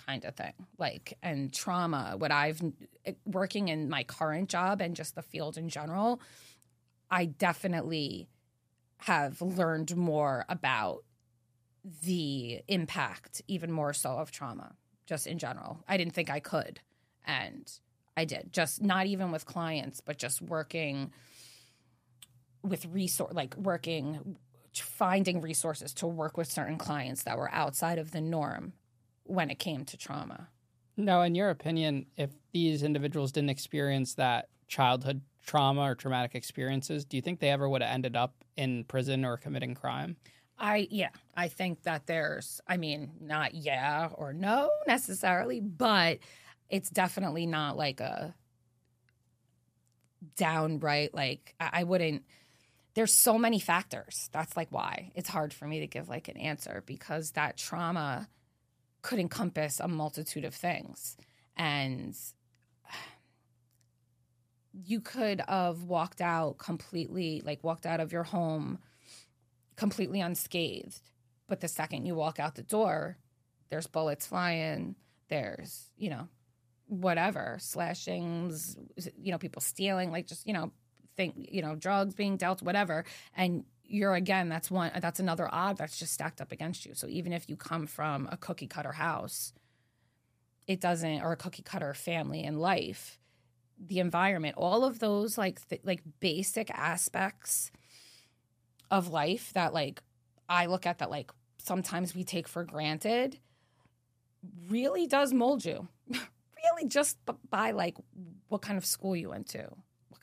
kind 0.06 0.26
of 0.26 0.36
thing. 0.36 0.54
Like 0.78 1.18
and 1.22 1.54
trauma 1.54 2.16
what 2.18 2.32
i've 2.32 2.62
eh, 3.06 3.14
working 3.26 3.68
in 3.68 3.90
my 3.90 4.04
current 4.04 4.50
job 4.50 4.82
and 4.82 4.96
just 4.96 5.16
the 5.16 5.22
field 5.22 5.58
in 5.58 5.70
general 5.70 6.22
i 7.10 7.26
definitely 7.26 8.30
have 9.00 9.42
learned 9.42 9.96
more 9.96 10.46
about 10.50 11.04
the 12.04 12.62
impact 12.68 13.42
even 13.48 13.72
more 13.72 13.94
so 13.94 14.12
of 14.12 14.32
trauma 14.32 14.76
just 15.06 15.26
in 15.26 15.38
general. 15.38 15.84
I 15.88 15.96
didn't 15.98 16.14
think 16.14 16.30
i 16.30 16.40
could 16.40 16.80
and 17.26 17.72
i 18.16 18.26
did. 18.26 18.50
Just 18.52 18.82
not 18.82 19.06
even 19.08 19.32
with 19.32 19.46
clients 19.46 20.02
but 20.02 20.18
just 20.18 20.42
working 20.42 21.12
with 22.64 22.86
resource 22.86 23.34
like 23.34 23.56
working 23.58 24.38
finding 24.74 25.42
resources 25.42 25.94
to 25.94 26.08
work 26.08 26.38
with 26.38 26.52
certain 26.52 26.78
clients 26.78 27.24
that 27.24 27.38
were 27.38 27.52
outside 27.52 27.98
of 27.98 28.12
the 28.12 28.22
norm 28.22 28.74
when 29.24 29.50
it 29.50 29.60
came 29.60 29.84
to 29.86 29.98
trauma. 29.98 30.50
No, 30.96 31.22
in 31.22 31.36
your 31.36 31.50
opinion, 31.50 32.08
if 32.16 32.32
these 32.52 32.84
individuals 32.84 33.32
didn't 33.32 33.50
experience 33.50 34.16
that 34.16 34.50
childhood 34.68 35.22
trauma 35.46 35.82
or 35.82 35.96
traumatic 35.96 36.36
experiences, 36.36 37.06
do 37.06 37.18
you 37.18 37.22
think 37.22 37.40
they 37.40 37.50
ever 37.50 37.70
would 37.70 37.82
have 37.82 37.94
ended 37.94 38.16
up 38.16 38.44
in 38.56 38.84
prison 38.84 39.24
or 39.24 39.38
committing 39.38 39.76
crime? 39.76 40.18
I 40.60 40.88
yeah, 40.90 41.10
I 41.36 41.50
think 41.50 41.84
that 41.84 42.08
there's 42.08 42.62
I 42.68 42.78
mean, 42.78 43.12
not 43.20 43.54
yeah 43.54 44.10
or 44.14 44.34
no 44.34 44.70
necessarily, 44.88 45.60
but 45.60 46.20
it's 46.70 46.90
definitely 46.90 47.46
not 47.46 47.78
like 47.78 48.00
a 48.00 48.36
downright 50.36 51.14
like 51.14 51.54
I, 51.60 51.70
I 51.74 51.84
wouldn't 51.84 52.26
there's 52.98 53.14
so 53.14 53.38
many 53.38 53.60
factors. 53.60 54.28
That's 54.34 54.58
like 54.58 54.70
why 54.72 55.12
it's 55.14 55.30
hard 55.30 55.54
for 55.54 55.68
me 55.68 55.82
to 55.82 55.88
give 55.88 56.10
like 56.10 56.30
an 56.30 56.38
answer 56.38 56.82
because 56.88 57.30
that 57.34 57.56
trauma 57.56 58.28
could 59.04 59.20
encompass 59.20 59.80
a 59.80 59.88
multitude 59.88 60.44
of 60.44 60.56
things. 60.56 61.16
And 61.56 62.18
you 64.74 65.00
could 65.00 65.44
have 65.48 65.84
walked 65.84 66.22
out 66.22 66.58
completely, 66.58 67.44
like 67.46 67.64
walked 67.64 67.86
out 67.86 68.00
of 68.00 68.12
your 68.12 68.24
home 68.24 68.80
completely 69.76 70.20
unscathed. 70.20 71.00
But 71.48 71.60
the 71.60 71.68
second 71.68 72.08
you 72.08 72.16
walk 72.16 72.40
out 72.40 72.56
the 72.56 72.64
door, 72.64 73.20
there's 73.70 73.86
bullets 73.86 74.26
flying, 74.26 74.96
there's, 75.30 75.92
you 75.98 76.10
know, 76.10 76.30
whatever, 76.88 77.60
slashings, 77.62 78.76
you 79.22 79.32
know, 79.32 79.38
people 79.38 79.62
stealing, 79.62 80.10
like 80.10 80.26
just, 80.26 80.48
you 80.48 80.54
know, 80.54 80.72
think 81.18 81.50
you 81.52 81.62
know 81.62 81.76
drugs 81.76 82.16
being 82.16 82.38
dealt 82.38 82.62
whatever. 82.62 83.04
And 83.36 83.66
you're 83.84 84.16
again 84.16 84.50
that's 84.50 84.70
one 84.72 84.92
that's 85.02 85.20
another 85.20 85.50
odd 85.52 85.78
that's 85.78 85.98
just 85.98 86.14
stacked 86.14 86.42
up 86.42 86.52
against 86.52 86.86
you. 86.86 86.94
So 86.94 87.08
even 87.08 87.34
if 87.34 87.50
you 87.50 87.56
come 87.56 87.88
from 87.88 88.30
a 88.32 88.38
cookie 88.38 88.68
cutter 88.68 88.94
house 88.94 89.54
it 90.68 90.82
doesn't 90.82 91.22
or 91.22 91.32
a 91.32 91.38
cookie 91.38 91.64
cutter 91.64 91.94
family 91.94 92.44
in 92.44 92.60
life 92.60 93.20
the 93.80 94.00
environment 94.00 94.56
all 94.58 94.84
of 94.84 95.00
those 95.00 95.38
like 95.38 95.66
th- 95.70 95.82
like 95.86 96.02
basic 96.20 96.70
aspects 96.72 97.72
of 98.92 99.08
life 99.08 99.54
that 99.54 99.74
like 99.74 100.02
i 100.50 100.66
look 100.66 100.86
at 100.86 100.98
that 100.98 101.10
like 101.10 101.32
sometimes 101.58 102.14
we 102.14 102.24
take 102.26 102.50
for 102.50 102.66
granted 102.66 103.40
really 104.70 105.08
does 105.08 105.34
mold 105.34 105.66
you. 105.66 105.88
Really 106.74 106.90
just 106.90 107.18
by 107.50 107.72
like 107.72 107.96
what 108.50 108.62
kind 108.62 108.78
of 108.78 108.86
school 108.86 109.16
you 109.16 109.30
went 109.30 109.48
to 109.50 109.70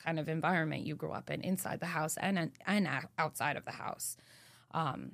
kind 0.05 0.19
of 0.19 0.29
environment 0.29 0.85
you 0.85 0.95
grew 0.95 1.11
up 1.11 1.29
in 1.29 1.41
inside 1.41 1.79
the 1.79 1.87
house 1.87 2.17
and 2.17 2.51
and 2.65 2.89
outside 3.17 3.57
of 3.57 3.65
the 3.65 3.71
house. 3.71 4.17
Um, 4.71 5.13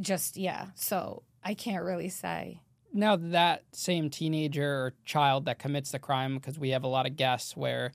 just 0.00 0.36
yeah. 0.36 0.66
So 0.74 1.22
I 1.42 1.54
can't 1.54 1.84
really 1.84 2.08
say. 2.08 2.60
Now 2.92 3.16
that 3.16 3.64
same 3.72 4.10
teenager 4.10 4.66
or 4.66 4.94
child 5.04 5.44
that 5.46 5.58
commits 5.58 5.90
the 5.90 5.98
crime, 5.98 6.36
because 6.36 6.58
we 6.58 6.70
have 6.70 6.84
a 6.84 6.88
lot 6.88 7.06
of 7.06 7.16
guests 7.16 7.56
where 7.56 7.92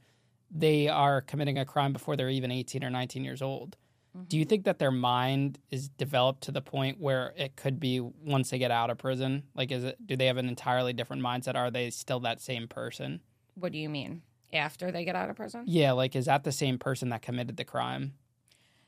they 0.51 0.87
are 0.87 1.21
committing 1.21 1.57
a 1.57 1.65
crime 1.65 1.93
before 1.93 2.15
they're 2.15 2.29
even 2.29 2.51
18 2.51 2.83
or 2.83 2.91
19 2.91 3.23
years 3.23 3.41
old. 3.41 3.75
Mm-hmm. 4.15 4.25
Do 4.27 4.37
you 4.37 4.45
think 4.45 4.65
that 4.65 4.77
their 4.77 4.91
mind 4.91 5.57
is 5.71 5.89
developed 5.89 6.43
to 6.43 6.51
the 6.51 6.61
point 6.61 6.99
where 6.99 7.33
it 7.35 7.55
could 7.55 7.79
be 7.79 7.99
once 7.99 8.51
they 8.51 8.59
get 8.59 8.69
out 8.69 8.91
of 8.91 8.99
prison? 8.99 9.43
Like, 9.55 9.71
is 9.71 9.83
it? 9.83 10.05
Do 10.05 10.15
they 10.15 10.27
have 10.27 10.37
an 10.37 10.47
entirely 10.47 10.93
different 10.93 11.23
mindset? 11.23 11.55
Are 11.55 11.71
they 11.71 11.89
still 11.89 12.19
that 12.21 12.39
same 12.39 12.67
person? 12.67 13.21
What 13.55 13.71
do 13.71 13.79
you 13.79 13.89
mean? 13.89 14.21
After 14.53 14.91
they 14.91 15.05
get 15.05 15.15
out 15.15 15.29
of 15.29 15.35
prison? 15.35 15.63
Yeah, 15.67 15.93
like 15.93 16.15
is 16.15 16.25
that 16.25 16.43
the 16.43 16.51
same 16.51 16.77
person 16.77 17.09
that 17.09 17.21
committed 17.21 17.57
the 17.57 17.65
crime? 17.65 18.13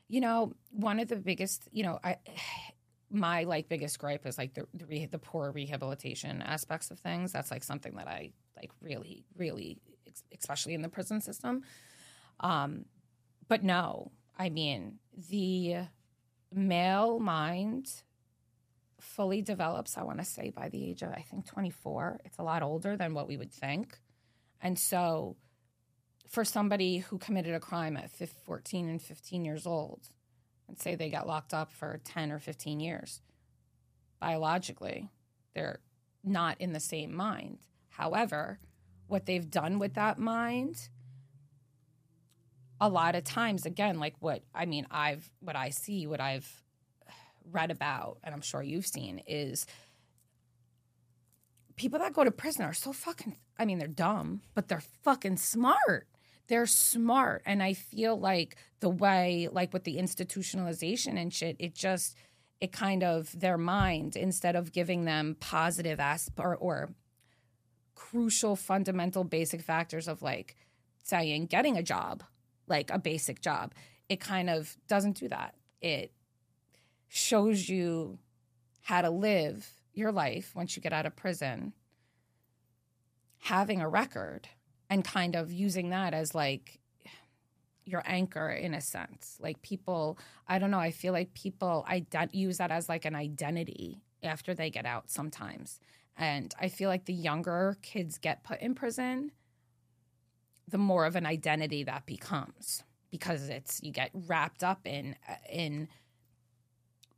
You 0.08 0.20
know, 0.20 0.52
one 0.70 1.00
of 1.00 1.08
the 1.08 1.16
biggest, 1.16 1.68
you 1.72 1.82
know, 1.82 1.98
I 2.02 2.16
my 3.10 3.44
like 3.44 3.68
biggest 3.68 3.98
gripe 3.98 4.26
is 4.26 4.36
like 4.36 4.54
the 4.54 4.66
the, 4.74 4.86
re- 4.86 5.06
the 5.06 5.18
poor 5.18 5.52
rehabilitation 5.52 6.42
aspects 6.42 6.90
of 6.90 6.98
things. 6.98 7.32
That's 7.32 7.50
like 7.50 7.62
something 7.62 7.94
that 7.96 8.08
I 8.08 8.32
like 8.56 8.70
really 8.80 9.24
really 9.36 9.78
especially 10.32 10.74
in 10.74 10.82
the 10.82 10.88
prison 10.88 11.20
system. 11.20 11.62
Um 12.40 12.86
but 13.48 13.62
no, 13.62 14.10
I 14.38 14.50
mean, 14.50 14.98
the 15.30 15.86
male 16.52 17.18
mind 17.18 17.90
fully 19.00 19.42
develops, 19.42 19.96
I 19.96 20.02
want 20.02 20.18
to 20.18 20.24
say, 20.24 20.50
by 20.50 20.68
the 20.68 20.84
age 20.90 21.02
of, 21.02 21.10
I 21.10 21.24
think, 21.30 21.46
24. 21.46 22.20
It's 22.24 22.38
a 22.38 22.42
lot 22.42 22.62
older 22.62 22.96
than 22.96 23.14
what 23.14 23.28
we 23.28 23.36
would 23.36 23.52
think. 23.52 23.98
And 24.60 24.78
so 24.78 25.36
for 26.28 26.44
somebody 26.44 26.98
who 26.98 27.18
committed 27.18 27.54
a 27.54 27.60
crime 27.60 27.96
at 27.96 28.10
14 28.10 28.88
and 28.88 29.00
15 29.00 29.44
years 29.44 29.66
old 29.66 30.08
and 30.68 30.78
say 30.78 30.94
they 30.94 31.08
got 31.08 31.26
locked 31.26 31.54
up 31.54 31.72
for 31.72 32.00
10 32.04 32.32
or 32.32 32.38
15 32.38 32.80
years, 32.80 33.20
biologically, 34.20 35.08
they're 35.54 35.80
not 36.24 36.60
in 36.60 36.72
the 36.72 36.80
same 36.80 37.14
mind. 37.14 37.58
However, 37.90 38.58
what 39.06 39.26
they've 39.26 39.48
done 39.48 39.78
with 39.78 39.94
that 39.94 40.18
mind, 40.18 40.88
a 42.80 42.88
lot 42.88 43.14
of 43.14 43.24
times, 43.24 43.64
again, 43.64 43.98
like 43.98 44.14
what 44.20 44.42
I 44.54 44.66
mean, 44.66 44.86
I've, 44.90 45.30
what 45.40 45.56
I 45.56 45.70
see, 45.70 46.06
what 46.06 46.20
I've 46.20 46.50
read 47.52 47.70
about, 47.70 48.18
and 48.24 48.34
I'm 48.34 48.40
sure 48.40 48.62
you've 48.62 48.86
seen, 48.86 49.22
is 49.26 49.64
people 51.76 52.00
that 52.00 52.12
go 52.12 52.24
to 52.24 52.30
prison 52.30 52.64
are 52.64 52.74
so 52.74 52.92
fucking, 52.92 53.36
I 53.58 53.64
mean, 53.64 53.78
they're 53.78 53.86
dumb, 53.86 54.42
but 54.54 54.68
they're 54.68 54.82
fucking 55.04 55.36
smart 55.36 56.08
they're 56.48 56.66
smart. 56.66 57.42
And 57.46 57.62
i 57.62 57.72
feel 57.72 58.18
like 58.18 58.56
the 58.80 58.90
way 58.90 59.48
like 59.50 59.72
with 59.72 59.84
the 59.84 59.96
institutionalization 59.96 61.20
and 61.20 61.32
shit 61.32 61.56
it 61.58 61.74
just 61.74 62.16
it 62.60 62.72
kind 62.72 63.02
of 63.02 63.38
their 63.38 63.58
mind 63.58 64.16
instead 64.16 64.56
of 64.56 64.72
giving 64.72 65.04
them 65.04 65.36
positive 65.40 66.00
asp 66.00 66.38
or, 66.38 66.56
or 66.56 66.90
crucial 67.94 68.56
fundamental 68.56 69.24
basic 69.24 69.62
factors 69.62 70.08
of 70.08 70.22
like 70.22 70.56
saying 71.02 71.46
getting 71.46 71.76
a 71.76 71.82
job 71.82 72.22
like 72.66 72.90
a 72.90 72.98
basic 72.98 73.40
job 73.40 73.72
it 74.08 74.20
kind 74.20 74.48
of 74.48 74.76
doesn't 74.88 75.18
do 75.18 75.28
that. 75.28 75.54
It 75.80 76.12
shows 77.08 77.68
you 77.68 78.18
how 78.82 79.02
to 79.02 79.10
live 79.10 79.68
your 79.92 80.12
life 80.12 80.52
once 80.54 80.76
you 80.76 80.82
get 80.82 80.92
out 80.92 81.06
of 81.06 81.16
prison 81.16 81.72
having 83.38 83.80
a 83.80 83.88
record 83.88 84.48
and 84.88 85.04
kind 85.04 85.36
of 85.36 85.52
using 85.52 85.90
that 85.90 86.14
as 86.14 86.34
like 86.34 86.80
your 87.84 88.02
anchor 88.04 88.50
in 88.50 88.74
a 88.74 88.80
sense. 88.80 89.38
Like 89.40 89.62
people, 89.62 90.18
I 90.48 90.58
don't 90.58 90.70
know, 90.70 90.78
I 90.78 90.90
feel 90.90 91.12
like 91.12 91.34
people 91.34 91.86
ident- 91.88 92.34
use 92.34 92.58
that 92.58 92.70
as 92.70 92.88
like 92.88 93.04
an 93.04 93.14
identity 93.14 94.02
after 94.22 94.54
they 94.54 94.70
get 94.70 94.86
out 94.86 95.08
sometimes. 95.10 95.78
And 96.16 96.54
I 96.60 96.68
feel 96.68 96.88
like 96.88 97.04
the 97.04 97.14
younger 97.14 97.76
kids 97.82 98.18
get 98.18 98.42
put 98.42 98.60
in 98.60 98.74
prison, 98.74 99.32
the 100.68 100.78
more 100.78 101.04
of 101.06 101.14
an 101.14 101.26
identity 101.26 101.84
that 101.84 102.06
becomes 102.06 102.82
because 103.10 103.48
it's 103.48 103.82
you 103.82 103.92
get 103.92 104.10
wrapped 104.12 104.64
up 104.64 104.80
in 104.84 105.14
uh, 105.28 105.34
in 105.50 105.88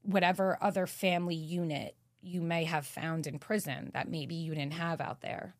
whatever 0.02 0.58
other 0.60 0.86
family 0.86 1.34
unit 1.34 1.96
you 2.20 2.40
may 2.40 2.64
have 2.64 2.86
found 2.86 3.26
in 3.26 3.38
prison 3.38 3.90
that 3.94 4.08
maybe 4.08 4.34
you 4.34 4.54
didn't 4.54 4.74
have 4.74 5.00
out 5.00 5.20
there. 5.20 5.54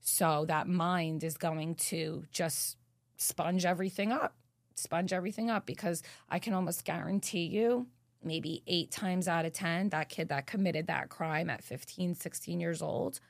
So 0.00 0.44
that 0.46 0.66
mind 0.68 1.24
is 1.24 1.36
going 1.36 1.76
to 1.76 2.24
just 2.32 2.76
sponge 3.16 3.64
everything 3.64 4.12
up, 4.12 4.34
sponge 4.74 5.12
everything 5.12 5.50
up 5.50 5.66
because 5.66 6.02
I 6.28 6.38
can 6.38 6.54
almost 6.54 6.84
guarantee 6.84 7.44
you 7.44 7.86
maybe 8.22 8.62
eight 8.66 8.90
times 8.90 9.28
out 9.28 9.44
of 9.44 9.52
10, 9.52 9.90
that 9.90 10.08
kid 10.08 10.28
that 10.28 10.46
committed 10.46 10.86
that 10.88 11.08
crime 11.08 11.48
at 11.48 11.64
15, 11.64 12.14
16 12.14 12.60
years 12.60 12.82
old, 12.82 13.20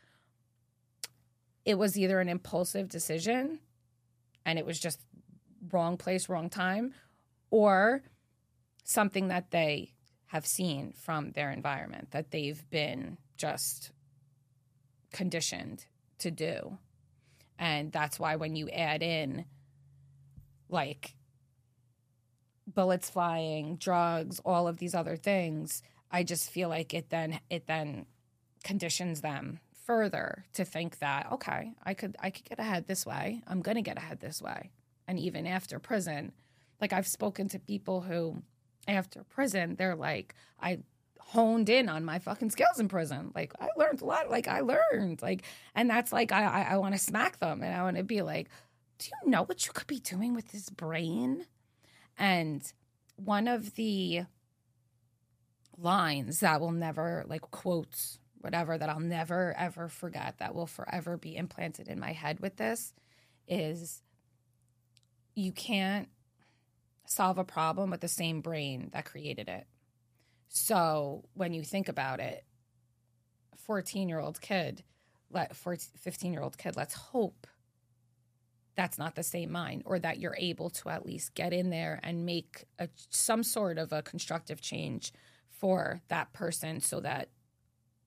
it 1.65 1.79
was 1.79 1.99
either 1.99 2.21
an 2.21 2.29
impulsive 2.29 2.89
decision 2.89 3.61
and 4.45 4.59
it 4.59 4.67
was 4.67 4.81
just 4.81 5.01
wrong 5.71 5.97
place, 5.97 6.29
wrong 6.29 6.49
time, 6.49 6.95
or 7.51 8.03
something 8.85 9.29
that 9.29 9.51
they 9.51 9.93
have 10.27 10.47
seen 10.47 10.93
from 10.93 11.33
their 11.33 11.51
environment 11.51 12.11
that 12.13 12.31
they've 12.31 12.69
been 12.71 13.19
just 13.37 13.91
conditioned 15.13 15.85
to 16.21 16.31
do. 16.31 16.79
And 17.59 17.93
that's 17.93 18.19
why 18.19 18.37
when 18.37 18.57
you 18.57 18.69
add 18.71 19.03
in 19.03 19.45
like 20.69 21.15
bullets 22.67 23.11
flying, 23.11 23.77
drugs, 23.77 24.41
all 24.45 24.69
of 24.69 24.79
these 24.79 24.95
other 24.95 25.17
things, 25.17 25.83
I 26.11 26.23
just 26.23 26.51
feel 26.51 26.69
like 26.69 26.95
it 26.95 27.11
then 27.11 27.41
it 27.51 27.67
then 27.67 28.07
conditions 28.65 29.21
them 29.21 29.61
further 29.85 30.45
to 30.55 30.65
think 30.65 30.99
that 30.99 31.31
okay, 31.33 31.73
I 31.85 31.95
could 31.95 32.17
I 32.21 32.31
could 32.31 32.45
get 32.45 32.59
ahead 32.59 32.87
this 32.87 33.05
way. 33.05 33.43
I'm 33.47 33.61
going 33.61 33.77
to 33.77 33.83
get 33.83 33.99
ahead 33.99 34.21
this 34.21 34.41
way. 34.41 34.71
And 35.07 35.19
even 35.19 35.47
after 35.47 35.79
prison, 35.79 36.33
like 36.81 36.93
I've 36.93 37.07
spoken 37.07 37.49
to 37.49 37.59
people 37.59 38.01
who 38.01 38.43
after 38.89 39.25
prison, 39.25 39.77
they're 39.77 39.97
like 39.97 40.35
I 40.61 40.81
honed 41.31 41.69
in 41.69 41.89
on 41.89 42.05
my 42.05 42.19
fucking 42.19 42.51
skills 42.51 42.81
in 42.81 42.89
prison. 42.89 43.31
Like 43.37 43.53
I 43.61 43.69
learned 43.77 44.01
a 44.01 44.05
lot. 44.05 44.31
Like 44.31 44.49
I 44.49 44.61
learned. 44.61 45.23
Like 45.23 45.45
and 45.75 45.89
that's 45.89 46.13
like 46.13 46.33
I 46.33 46.43
I, 46.43 46.63
I 46.73 46.77
want 46.79 46.95
to 46.95 47.01
smack 47.01 47.39
them 47.39 47.63
and 47.63 47.73
I 47.75 47.83
want 47.85 47.97
to 47.97 48.03
be 48.03 48.23
like, 48.23 48.49
do 48.99 49.09
you 49.09 49.31
know 49.31 49.45
what 49.45 49.65
you 49.65 49.73
could 49.73 49.87
be 49.87 50.01
doing 50.01 50.35
with 50.35 50.49
this 50.49 50.71
brain? 50.71 51.47
And 52.19 52.63
one 53.15 53.47
of 53.47 53.77
the 53.77 54.23
lines 55.79 56.41
that 56.41 56.61
will 56.61 56.73
never 56.73 57.25
like 57.29 57.43
quotes 57.53 58.19
whatever 58.41 58.77
that 58.77 58.89
I'll 58.89 59.01
never 59.01 59.55
ever 59.57 59.89
forget 59.89 60.37
that 60.39 60.55
will 60.55 60.67
forever 60.67 61.17
be 61.17 61.37
implanted 61.37 61.87
in 61.87 62.01
my 62.01 62.13
head 62.13 62.41
with 62.41 62.57
this 62.57 62.93
is 63.47 64.03
you 65.35 65.53
can't 65.53 66.09
solve 67.07 67.39
a 67.39 67.45
problem 67.45 67.91
with 67.91 68.01
the 68.01 68.09
same 68.09 68.41
brain 68.41 68.91
that 68.93 69.05
created 69.05 69.49
it. 69.49 69.67
So 70.53 71.29
when 71.35 71.55
you 71.55 71.63
think 71.63 71.89
about 71.89 72.19
it, 72.19 72.45
14 73.57 74.09
year 74.09 74.19
old 74.19 74.41
kid, 74.41 74.83
let 75.31 75.55
15 75.55 76.33
year 76.33 76.43
old 76.43 76.59
kid, 76.59 76.77
let's 76.77 76.95
hope 76.95 77.47
that's 78.75 78.99
not 78.99 79.15
the 79.15 79.23
same 79.23 79.53
mind 79.53 79.83
or 79.85 80.01
that 80.01 80.19
you're 80.19 80.37
able 80.39 80.69
to 80.71 80.89
at 80.89 81.07
least 81.07 81.35
get 81.35 81.53
in 81.53 81.71
there 81.71 82.01
and 82.03 82.27
make 82.27 82.65
a, 82.81 82.89
some 83.11 83.45
sort 83.45 83.79
of 83.79 83.93
a 83.93 84.03
constructive 84.03 84.61
change 84.61 85.13
for 85.49 86.01
that 86.09 86.33
person 86.33 86.81
so 86.81 86.99
that 86.99 87.29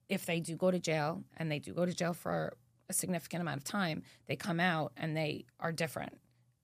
if 0.09 0.25
they 0.25 0.41
do 0.41 0.57
go 0.57 0.69
to 0.69 0.79
jail 0.79 1.23
and 1.37 1.49
they 1.49 1.59
do 1.59 1.73
go 1.73 1.85
to 1.85 1.93
jail 1.93 2.13
for 2.13 2.57
a 2.89 2.93
significant 2.93 3.41
amount 3.41 3.57
of 3.57 3.63
time, 3.63 4.03
they 4.27 4.35
come 4.35 4.59
out 4.59 4.91
and 4.97 5.15
they 5.15 5.45
are 5.61 5.71
different 5.71 6.19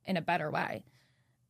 in 0.05 0.17
a 0.17 0.21
better 0.21 0.51
way. 0.51 0.83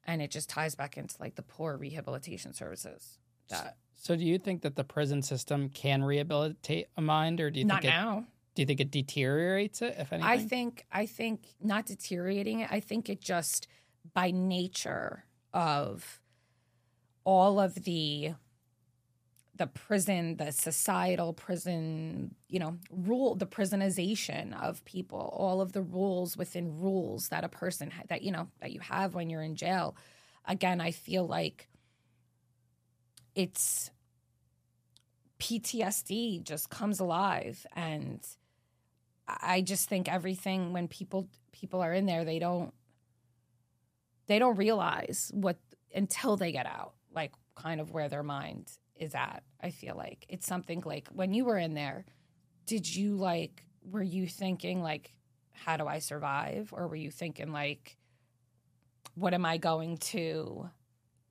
And 0.05 0.21
it 0.21 0.29
just 0.29 0.49
ties 0.49 0.75
back 0.75 0.97
into 0.97 1.15
like 1.19 1.35
the 1.35 1.41
poor 1.41 1.77
rehabilitation 1.77 2.53
services 2.53 3.17
that 3.49 3.77
so, 4.01 4.15
do 4.15 4.23
you 4.23 4.39
think 4.39 4.61
that 4.61 4.77
the 4.77 4.85
prison 4.85 5.21
system 5.21 5.67
can 5.67 6.01
rehabilitate 6.01 6.87
a 6.95 7.01
mind, 7.01 7.41
or 7.41 7.51
do 7.51 7.59
you 7.59 7.65
not 7.65 7.81
think 7.81 7.93
it, 7.93 7.97
now? 7.97 8.25
Do 8.55 8.61
you 8.61 8.65
think 8.65 8.79
it 8.79 8.91
deteriorates 8.91 9.81
it? 9.81 9.95
If 9.99 10.13
anything, 10.13 10.31
I 10.31 10.37
think 10.37 10.85
I 10.89 11.05
think 11.05 11.41
not 11.61 11.85
deteriorating 11.85 12.61
it. 12.61 12.69
I 12.71 12.79
think 12.79 13.09
it 13.09 13.19
just 13.19 13.67
by 14.13 14.31
nature 14.31 15.25
of 15.53 16.21
all 17.25 17.59
of 17.59 17.75
the 17.83 18.35
the 19.57 19.67
prison, 19.67 20.37
the 20.37 20.53
societal 20.53 21.33
prison, 21.33 22.33
you 22.47 22.59
know, 22.59 22.77
rule, 22.89 23.35
the 23.35 23.45
prisonization 23.45 24.57
of 24.61 24.83
people, 24.85 25.35
all 25.37 25.59
of 25.59 25.73
the 25.73 25.81
rules 25.81 26.37
within 26.37 26.79
rules 26.79 27.27
that 27.27 27.43
a 27.43 27.49
person 27.49 27.91
that 28.07 28.21
you 28.21 28.31
know 28.31 28.47
that 28.61 28.71
you 28.71 28.79
have 28.79 29.13
when 29.13 29.29
you're 29.29 29.43
in 29.43 29.55
jail. 29.55 29.97
Again, 30.45 30.79
I 30.79 30.91
feel 30.91 31.27
like 31.27 31.68
it's 33.35 33.91
PTSD 35.39 36.43
just 36.43 36.69
comes 36.69 36.99
alive. 36.99 37.65
And 37.75 38.25
I 39.27 39.61
just 39.61 39.87
think 39.87 40.11
everything 40.11 40.73
when 40.73 40.87
people 40.87 41.27
people 41.51 41.81
are 41.81 41.93
in 41.93 42.05
there 42.05 42.23
they 42.23 42.39
don't 42.39 42.73
they 44.27 44.39
don't 44.39 44.55
realize 44.55 45.31
what 45.33 45.57
until 45.93 46.37
they 46.37 46.51
get 46.51 46.65
out 46.65 46.93
like 47.13 47.33
kind 47.55 47.81
of 47.81 47.91
where 47.91 48.07
their 48.07 48.23
mind 48.23 48.71
is 48.95 49.13
at 49.15 49.43
I 49.61 49.71
feel 49.71 49.95
like. 49.95 50.25
It's 50.29 50.47
something 50.47 50.81
like 50.85 51.07
when 51.09 51.33
you 51.33 51.45
were 51.45 51.57
in 51.57 51.73
there 51.73 52.05
did 52.65 52.93
you 52.93 53.15
like 53.15 53.63
were 53.83 54.03
you 54.03 54.27
thinking 54.27 54.81
like 54.81 55.13
how 55.51 55.75
do 55.77 55.85
I 55.85 55.99
survive? 55.99 56.69
Or 56.71 56.87
were 56.87 56.95
you 56.95 57.11
thinking 57.11 57.51
like 57.51 57.97
what 59.15 59.33
am 59.33 59.45
I 59.45 59.57
going 59.57 59.97
to 59.97 60.69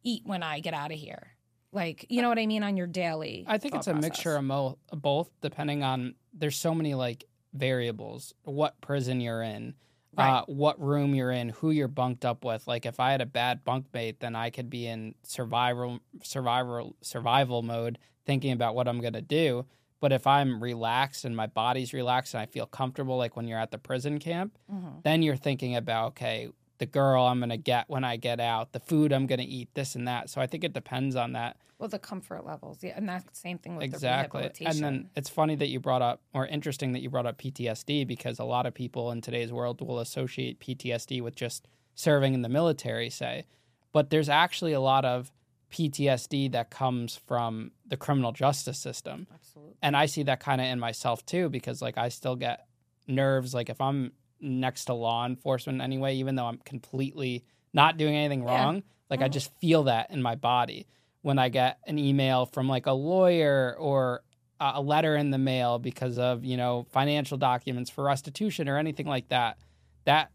eat 0.04 0.22
when 0.24 0.42
I 0.42 0.61
get 0.61 0.74
out 0.74 0.92
of 0.92 0.98
here 0.98 1.38
like 1.72 2.07
you 2.09 2.22
know 2.22 2.28
what 2.28 2.38
i 2.38 2.46
mean 2.46 2.62
on 2.62 2.76
your 2.76 2.87
daily 2.87 3.44
i 3.46 3.59
think 3.59 3.74
it's 3.74 3.87
a 3.87 3.92
process. 3.92 4.09
mixture 4.09 4.37
of, 4.37 4.44
mo- 4.44 4.78
both 4.92 5.31
depending 5.40 5.83
on 5.83 6.14
there's 6.33 6.57
so 6.57 6.74
many 6.74 6.94
like 6.94 7.24
variables 7.54 8.35
what 8.44 8.81
prison 8.81 9.20
you're 9.20 9.42
in 9.42 9.74
right. 10.16 10.38
uh, 10.38 10.44
what 10.46 10.81
room 10.81 11.14
you're 11.14 11.31
in 11.31 11.48
who 11.50 11.70
you're 11.70 11.88
bunked 11.88 12.24
up 12.24 12.44
with 12.44 12.66
like 12.66 12.87
if 12.87 13.00
i 13.00 13.11
had 13.11 13.20
a 13.20 13.26
bad 13.26 13.64
bunkmate 13.64 14.18
then 14.20 14.35
i 14.35 14.50
could 14.50 14.70
be 14.70 14.87
in 14.87 15.14
survival 15.22 16.00
survival 16.22 16.94
survival 17.02 17.62
mode 17.62 17.98
thinking 18.24 18.52
about 18.52 18.74
what 18.74 18.88
i'm 18.88 19.00
going 19.00 19.12
to 19.12 19.22
do 19.22 19.64
but 20.00 20.12
if 20.12 20.26
i'm 20.26 20.62
relaxed 20.62 21.24
and 21.24 21.37
my 21.37 21.46
body's 21.46 21.92
relaxed 21.92 22.35
and 22.35 22.40
i 22.40 22.46
feel 22.46 22.66
comfortable 22.66 23.16
like 23.16 23.37
when 23.37 23.46
you're 23.46 23.59
at 23.59 23.70
the 23.70 23.78
prison 23.78 24.18
camp 24.18 24.57
mm-hmm. 24.72 25.00
then 25.04 25.22
you're 25.22 25.37
thinking 25.37 25.76
about 25.76 26.09
okay 26.09 26.48
the 26.78 26.86
girl 26.86 27.24
I'm 27.24 27.38
going 27.38 27.50
to 27.50 27.56
get 27.56 27.88
when 27.88 28.04
I 28.04 28.16
get 28.16 28.40
out, 28.40 28.72
the 28.72 28.80
food 28.80 29.12
I'm 29.12 29.26
going 29.26 29.40
to 29.40 29.44
eat, 29.44 29.68
this 29.74 29.94
and 29.94 30.08
that. 30.08 30.30
So 30.30 30.40
I 30.40 30.46
think 30.46 30.64
it 30.64 30.72
depends 30.72 31.16
on 31.16 31.32
that. 31.32 31.56
Well, 31.78 31.88
the 31.88 31.98
comfort 31.98 32.44
levels, 32.44 32.82
yeah, 32.82 32.94
and 32.96 33.08
that's 33.08 33.24
the 33.24 33.36
same 33.36 33.58
thing 33.58 33.76
with 33.76 33.84
exactly. 33.84 34.42
The 34.42 34.66
and 34.66 34.80
then 34.80 35.10
it's 35.14 35.28
funny 35.28 35.54
that 35.54 35.68
you 35.68 35.78
brought 35.78 36.02
up, 36.02 36.22
or 36.34 36.44
interesting 36.46 36.92
that 36.92 37.02
you 37.02 37.10
brought 37.10 37.26
up 37.26 37.38
PTSD, 37.38 38.04
because 38.04 38.40
a 38.40 38.44
lot 38.44 38.66
of 38.66 38.74
people 38.74 39.12
in 39.12 39.20
today's 39.20 39.52
world 39.52 39.80
will 39.80 40.00
associate 40.00 40.58
PTSD 40.58 41.22
with 41.22 41.36
just 41.36 41.68
serving 41.94 42.34
in 42.34 42.42
the 42.42 42.48
military, 42.48 43.10
say, 43.10 43.44
but 43.92 44.10
there's 44.10 44.28
actually 44.28 44.72
a 44.72 44.80
lot 44.80 45.04
of 45.04 45.30
PTSD 45.70 46.50
that 46.52 46.70
comes 46.70 47.14
from 47.14 47.70
the 47.86 47.96
criminal 47.96 48.32
justice 48.32 48.78
system. 48.78 49.26
Absolutely. 49.32 49.74
And 49.82 49.96
I 49.96 50.06
see 50.06 50.24
that 50.24 50.40
kind 50.40 50.60
of 50.60 50.66
in 50.66 50.80
myself 50.80 51.24
too, 51.26 51.48
because 51.48 51.80
like 51.80 51.98
I 51.98 52.08
still 52.08 52.36
get 52.36 52.66
nerves. 53.06 53.54
Like 53.54 53.70
if 53.70 53.80
I'm 53.80 54.12
next 54.40 54.87
to 54.87 54.94
law 54.94 55.27
enforcement 55.27 55.81
anyway, 55.81 56.16
even 56.16 56.35
though 56.35 56.46
I'm 56.46 56.59
completely 56.59 57.44
not 57.72 57.96
doing 57.96 58.14
anything 58.14 58.44
wrong. 58.44 58.77
Yeah. 58.77 58.83
Like 59.11 59.20
I 59.20 59.24
mm-hmm. 59.24 59.33
just 59.33 59.51
feel 59.61 59.85
that 59.85 60.11
in 60.11 60.22
my 60.22 60.35
body 60.35 60.87
when 61.22 61.38
I 61.38 61.48
get 61.48 61.79
an 61.87 61.98
email 61.98 62.46
from 62.46 62.68
like 62.68 62.87
a 62.87 62.92
lawyer 62.92 63.77
or 63.79 64.22
a 64.61 64.83
letter 64.83 65.14
in 65.16 65.31
the 65.31 65.38
mail 65.38 65.79
because 65.79 66.18
of, 66.18 66.44
you 66.44 66.57
know, 66.57 66.87
financial 66.90 67.38
documents 67.38 67.90
for 67.90 68.05
restitution 68.05 68.68
or 68.68 68.77
anything 68.77 69.07
like 69.07 69.29
that. 69.29 69.59
That's 70.05 70.31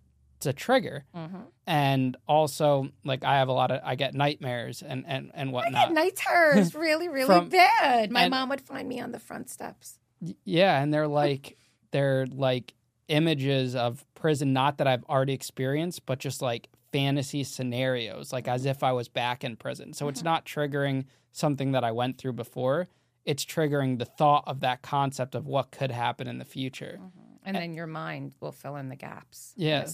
a 0.46 0.54
trigger. 0.54 1.04
Mm-hmm. 1.16 1.42
And 1.68 2.18
also, 2.28 2.90
like, 3.04 3.24
I 3.24 3.38
have 3.38 3.50
a 3.50 3.54
lot 3.54 3.72
of, 3.72 3.82
I 3.84 3.96
get 3.96 4.14
nightmares 4.14 4.82
and, 4.82 5.04
and, 5.08 5.32
and 5.34 5.52
whatnot. 5.52 5.76
I 5.76 5.86
get 5.88 5.94
night 5.94 6.16
terrors 6.16 6.74
really, 6.76 7.10
really 7.10 7.26
from, 7.26 7.50
bad. 7.50 8.12
My 8.12 8.24
and, 8.24 8.32
mom 8.32 8.50
would 8.50 8.62
find 8.62 8.88
me 8.88 9.02
on 9.02 9.12
the 9.12 9.20
front 9.20 9.50
steps. 9.50 10.00
Yeah. 10.46 10.82
And 10.82 10.94
they're 10.94 11.08
like, 11.08 11.58
they're 11.92 12.26
like 12.28 12.74
images 13.08 13.76
of 13.76 14.06
prison, 14.16 14.54
not 14.54 14.78
that 14.78 14.88
I've 14.88 15.04
already 15.06 15.34
experienced, 15.34 16.06
but 16.06 16.20
just 16.20 16.42
like 16.42 16.70
fantasy 16.92 17.44
scenarios, 17.44 18.32
like 18.32 18.48
as 18.48 18.66
if 18.66 18.84
I 18.84 18.92
was 18.92 19.10
back 19.10 19.44
in 19.44 19.56
prison. 19.56 19.94
So 19.94 20.06
mm-hmm. 20.06 20.10
it's 20.12 20.24
not 20.24 20.46
triggering 20.46 21.06
something 21.32 21.72
that 21.74 21.84
I 21.84 21.92
went 21.92 22.18
through 22.18 22.34
before. 22.34 22.88
It's 23.26 23.44
triggering 23.44 24.00
the 24.00 24.06
thought 24.06 24.44
of 24.48 24.60
that 24.62 24.82
concept 24.82 25.36
of 25.36 25.48
what 25.48 25.72
could 25.72 25.92
happen 25.92 26.28
in 26.28 26.38
the 26.38 26.46
future. 26.46 27.00
Mm-hmm. 27.00 27.20
And, 27.46 27.58
and 27.58 27.64
then 27.64 27.74
your 27.74 27.88
mind 27.88 28.34
will 28.40 28.54
fill 28.54 28.78
in 28.78 28.88
the 28.88 28.96
gaps. 28.96 29.54
Yeah. 29.58 29.86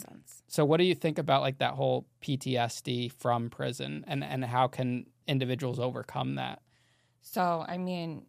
So 0.48 0.66
what 0.66 0.78
do 0.78 0.84
you 0.84 0.94
think 0.94 1.18
about 1.18 1.42
like 1.42 1.58
that 1.60 1.74
whole 1.74 2.06
PTSD 2.22 3.12
from 3.12 3.50
prison 3.50 4.04
and, 4.08 4.24
and 4.24 4.46
how 4.46 4.68
can 4.68 5.08
individuals 5.28 5.80
overcome 5.80 6.36
that? 6.36 6.62
So, 7.22 7.66
I 7.68 7.78
mean, 7.78 8.26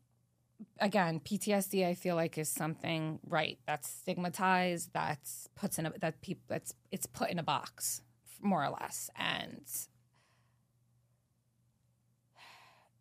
again, 0.79 1.21
PTSD 1.21 1.87
I 1.87 1.95
feel 1.95 2.17
like 2.17 2.39
is 2.39 2.49
something 2.49 3.19
right 3.27 3.59
that's 3.67 3.89
stigmatized, 3.89 4.91
that's 4.93 5.49
puts 5.55 5.79
in 5.79 5.87
a 5.87 5.93
that 6.01 6.21
people 6.21 6.43
that's 6.49 6.75
it's 6.91 7.07
put 7.07 7.31
in 7.31 7.39
a 7.39 7.43
box 7.43 8.03
more 8.41 8.65
or 8.65 8.71
less. 8.71 9.11
And 9.17 9.67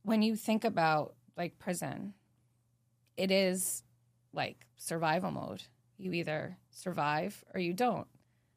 when 0.03 0.21
you 0.21 0.35
think 0.35 0.63
about 0.63 1.15
like 1.37 1.59
prison, 1.59 2.13
it 3.17 3.31
is 3.31 3.83
like 4.33 4.65
survival 4.77 5.31
mode. 5.31 5.63
You 5.97 6.13
either 6.13 6.57
survive 6.71 7.43
or 7.53 7.59
you 7.59 7.73
don't. 7.73 8.07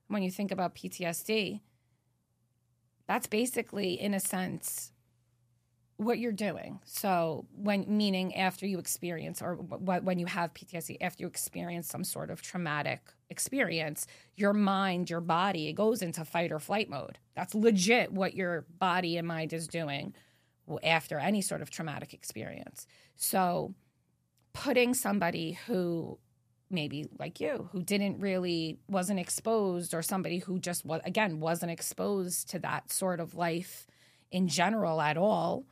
When 0.09 0.23
you 0.23 0.31
think 0.31 0.53
about 0.53 0.75
PTSD, 0.75 1.61
that's 3.09 3.27
basically 3.27 4.01
in 4.01 4.15
a 4.15 4.21
sense 4.21 4.92
what 5.97 6.19
you're 6.19 6.33
doing. 6.33 6.81
So 6.85 7.47
when 7.55 7.85
meaning 7.87 8.35
after 8.35 8.67
you 8.67 8.79
experience 8.79 9.41
or 9.41 9.55
when 9.55 10.19
you 10.19 10.27
have 10.27 10.55
PTSD, 10.55 10.97
after 11.01 11.23
you 11.23 11.27
experience 11.27 11.89
some 11.89 12.05
sort 12.05 12.31
of 12.31 12.43
traumatic 12.43 13.01
experience, 13.31 14.07
your 14.37 14.53
mind, 14.53 15.11
your 15.11 15.21
body, 15.21 15.69
it 15.69 15.75
goes 15.75 16.03
into 16.03 16.25
fight 16.25 16.53
or 16.53 16.59
flight 16.59 16.89
mode. 16.89 17.19
That's 17.35 17.55
legit 17.55 18.13
what 18.13 18.35
your 18.35 18.67
body 18.79 19.17
and 19.17 19.27
mind 19.27 19.53
is 19.53 19.69
doing 19.69 20.15
after 20.83 21.19
any 21.19 21.41
sort 21.41 21.63
of 21.63 21.71
traumatic 21.71 22.15
experience. 22.15 22.87
So 23.17 23.75
putting 24.53 24.95
somebody 24.95 25.59
who 25.67 26.19
maybe 26.71 27.07
like 27.19 27.39
you 27.39 27.69
who 27.73 27.83
didn't 27.83 28.19
really 28.19 28.79
wasn't 28.89 29.21
exposed 29.21 29.93
or 29.93 30.01
somebody 30.01 30.39
who 30.39 30.59
just 30.59 30.87
was 30.87 31.03
again 31.05 31.39
wasn't 31.39 31.71
exposed 31.71 32.49
to 32.49 32.59
that 32.59 32.91
sort 32.91 33.21
of 33.21 33.35
life 33.35 33.87
in 34.31 34.49
general 34.49 35.01
at 35.01 35.19
all 35.19 35.67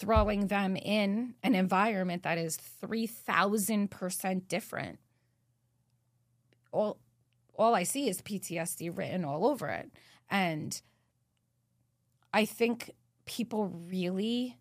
throwing 0.00 0.46
them 0.46 0.76
in 0.76 1.34
an 1.42 1.54
environment 1.54 2.22
that 2.22 2.38
is 2.38 2.58
3000% 2.82 4.48
different 4.48 4.98
all 6.72 6.98
all 7.56 7.74
I 7.74 7.82
see 7.82 8.08
is 8.08 8.22
PTSD 8.22 8.96
written 8.96 9.24
all 9.24 9.46
over 9.46 9.68
it 9.68 9.90
and 10.30 10.80
I 12.32 12.46
think 12.46 12.92
people 13.26 13.66
really 13.66 14.56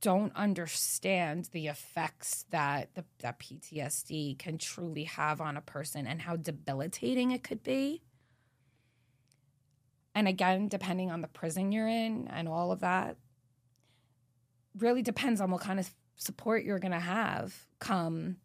don't 0.00 0.36
understand 0.36 1.48
the 1.52 1.66
effects 1.68 2.44
that 2.50 2.94
the, 2.94 3.04
that 3.20 3.38
PTSD 3.38 4.38
can 4.38 4.58
truly 4.58 5.04
have 5.04 5.40
on 5.40 5.56
a 5.56 5.62
person 5.62 6.06
and 6.06 6.20
how 6.20 6.36
debilitating 6.36 7.30
it 7.30 7.42
could 7.42 7.62
be. 7.62 8.02
And 10.14 10.28
again, 10.28 10.68
depending 10.68 11.10
on 11.10 11.22
the 11.22 11.28
prison 11.28 11.72
you're 11.72 11.88
in 11.88 12.28
and 12.28 12.48
all 12.48 12.70
of 12.70 12.80
that, 12.80 13.16
really 14.78 15.02
depends 15.02 15.40
on 15.40 15.50
what 15.50 15.60
kind 15.60 15.80
of 15.80 15.88
support 16.16 16.64
you're 16.64 16.78
going 16.78 16.92
to 16.92 17.00
have 17.00 17.54
come, 17.78 18.36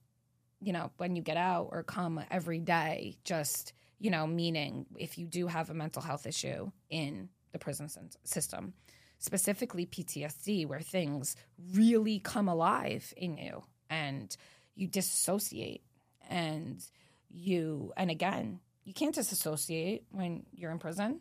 you 0.61 0.73
know, 0.73 0.91
when 0.97 1.15
you 1.15 1.21
get 1.21 1.37
out 1.37 1.69
or 1.71 1.83
come 1.83 2.21
every 2.29 2.59
day. 2.59 3.17
Just, 3.23 3.73
you 3.99 4.11
know, 4.11 4.27
meaning 4.27 4.85
if 4.97 5.17
you 5.17 5.25
do 5.25 5.47
have 5.47 5.69
a 5.69 5.73
mental 5.73 6.01
health 6.01 6.25
issue 6.25 6.71
in 6.89 7.29
the 7.51 7.59
prison 7.59 7.89
system 8.23 8.73
specifically 9.19 9.85
PTSD, 9.85 10.65
where 10.65 10.79
things 10.79 11.35
really 11.73 12.19
come 12.19 12.47
alive 12.47 13.13
in 13.15 13.37
you 13.37 13.63
and 13.89 14.35
you 14.75 14.87
disassociate 14.87 15.83
and 16.29 16.83
you, 17.29 17.91
and 17.95 18.09
again, 18.09 18.59
you 18.85 18.93
can't 18.93 19.13
disassociate 19.13 20.05
when 20.11 20.45
you're 20.53 20.71
in 20.71 20.79
prison. 20.79 21.19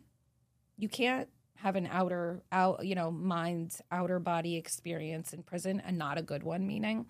You 0.77 0.89
can't 0.89 1.29
have 1.61 1.75
an 1.75 1.87
outer 1.91 2.41
out 2.51 2.85
you 2.85 2.95
know 2.95 3.11
mind 3.11 3.77
outer 3.91 4.19
body 4.19 4.55
experience 4.55 5.33
in 5.33 5.43
prison 5.43 5.81
and 5.85 5.97
not 5.97 6.17
a 6.17 6.21
good 6.21 6.43
one 6.43 6.65
meaning 6.65 7.05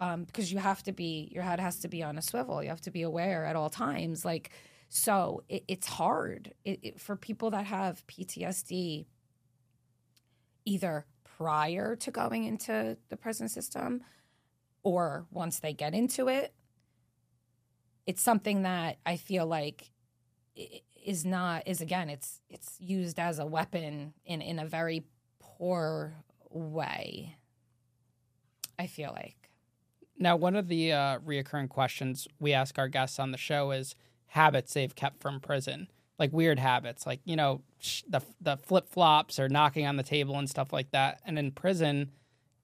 um, 0.00 0.24
because 0.24 0.52
you 0.52 0.58
have 0.58 0.82
to 0.82 0.92
be 0.92 1.28
your 1.32 1.42
head 1.42 1.60
has 1.60 1.78
to 1.78 1.88
be 1.88 2.02
on 2.02 2.18
a 2.18 2.22
swivel 2.22 2.62
you 2.62 2.68
have 2.68 2.80
to 2.80 2.90
be 2.90 3.02
aware 3.02 3.44
at 3.44 3.56
all 3.56 3.70
times 3.70 4.24
like 4.24 4.50
so 4.88 5.42
it, 5.48 5.64
it's 5.68 5.86
hard 5.86 6.52
it, 6.64 6.78
it, 6.82 7.00
for 7.00 7.16
people 7.16 7.50
that 7.50 7.66
have 7.66 8.04
ptsd 8.06 9.06
either 10.64 11.06
prior 11.36 11.96
to 11.96 12.10
going 12.10 12.44
into 12.44 12.96
the 13.08 13.16
prison 13.16 13.48
system 13.48 14.02
or 14.82 15.26
once 15.30 15.58
they 15.58 15.72
get 15.72 15.94
into 15.94 16.28
it. 16.28 16.52
It's 18.06 18.22
something 18.22 18.62
that 18.62 18.98
I 19.04 19.16
feel 19.16 19.46
like 19.46 19.90
is 21.04 21.24
not 21.24 21.62
is 21.66 21.80
again 21.80 22.08
it's 22.08 22.40
it's 22.48 22.76
used 22.80 23.18
as 23.18 23.38
a 23.38 23.46
weapon 23.46 24.14
in 24.24 24.40
in 24.40 24.58
a 24.58 24.66
very 24.66 25.04
poor 25.38 26.14
way. 26.50 27.36
I 28.78 28.88
feel 28.88 29.12
like. 29.14 29.50
Now, 30.18 30.34
one 30.36 30.56
of 30.56 30.68
the 30.68 30.92
uh, 30.92 31.18
reoccurring 31.20 31.68
questions 31.68 32.26
we 32.40 32.52
ask 32.52 32.78
our 32.78 32.88
guests 32.88 33.18
on 33.18 33.30
the 33.30 33.38
show 33.38 33.70
is 33.70 33.94
habits 34.26 34.74
they've 34.74 34.94
kept 34.94 35.20
from 35.20 35.40
prison 35.40 35.88
like 36.18 36.32
weird 36.32 36.58
habits, 36.58 37.06
like 37.06 37.20
you 37.24 37.36
know 37.36 37.62
the 38.08 38.22
the 38.40 38.56
flip 38.56 38.88
flops 38.88 39.38
or 39.38 39.48
knocking 39.48 39.86
on 39.86 39.96
the 39.96 40.02
table 40.02 40.38
and 40.38 40.48
stuff 40.48 40.72
like 40.72 40.90
that. 40.92 41.20
And 41.24 41.38
in 41.38 41.50
prison, 41.50 42.12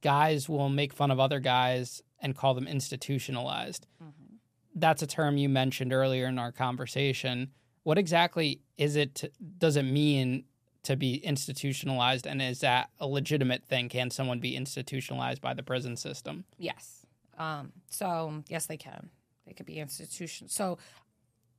guys 0.03 0.49
will 0.49 0.69
make 0.69 0.93
fun 0.93 1.11
of 1.11 1.19
other 1.19 1.41
guys 1.41 2.03
and 2.21 2.37
call 2.37 2.55
them 2.55 2.69
institutionalized. 2.69 3.87
Mm-hmm. 4.03 4.37
That's 4.75 5.03
a 5.03 5.07
term 5.07 5.37
you 5.37 5.49
mentioned 5.49 5.93
earlier 5.93 6.27
in 6.27 6.39
our 6.39 6.53
conversation. 6.53 7.51
What 7.83 7.99
exactly 7.99 8.61
is 8.77 8.97
it? 8.97 9.15
To, 9.17 9.31
does 9.59 9.77
it 9.77 9.85
mean 9.85 10.45
to 10.83 10.97
be 10.97 11.17
institutionalized, 11.17 12.27
and 12.27 12.41
is 12.41 12.61
that 12.61 12.91
a 12.99 13.07
legitimate 13.07 13.65
thing? 13.65 13.89
Can 13.89 14.11
someone 14.11 14.41
be 14.41 14.57
institutionalized 14.57 15.41
by 15.41 15.55
the 15.55 15.63
prison 15.63 15.97
system? 15.97 16.45
Yes. 16.59 17.07
Um, 17.39 17.73
so 17.89 18.43
yes, 18.49 18.67
they 18.67 18.77
can. 18.77 19.11
They 19.47 19.53
could 19.53 19.67
be 19.67 19.79
institution. 19.79 20.49
So 20.49 20.79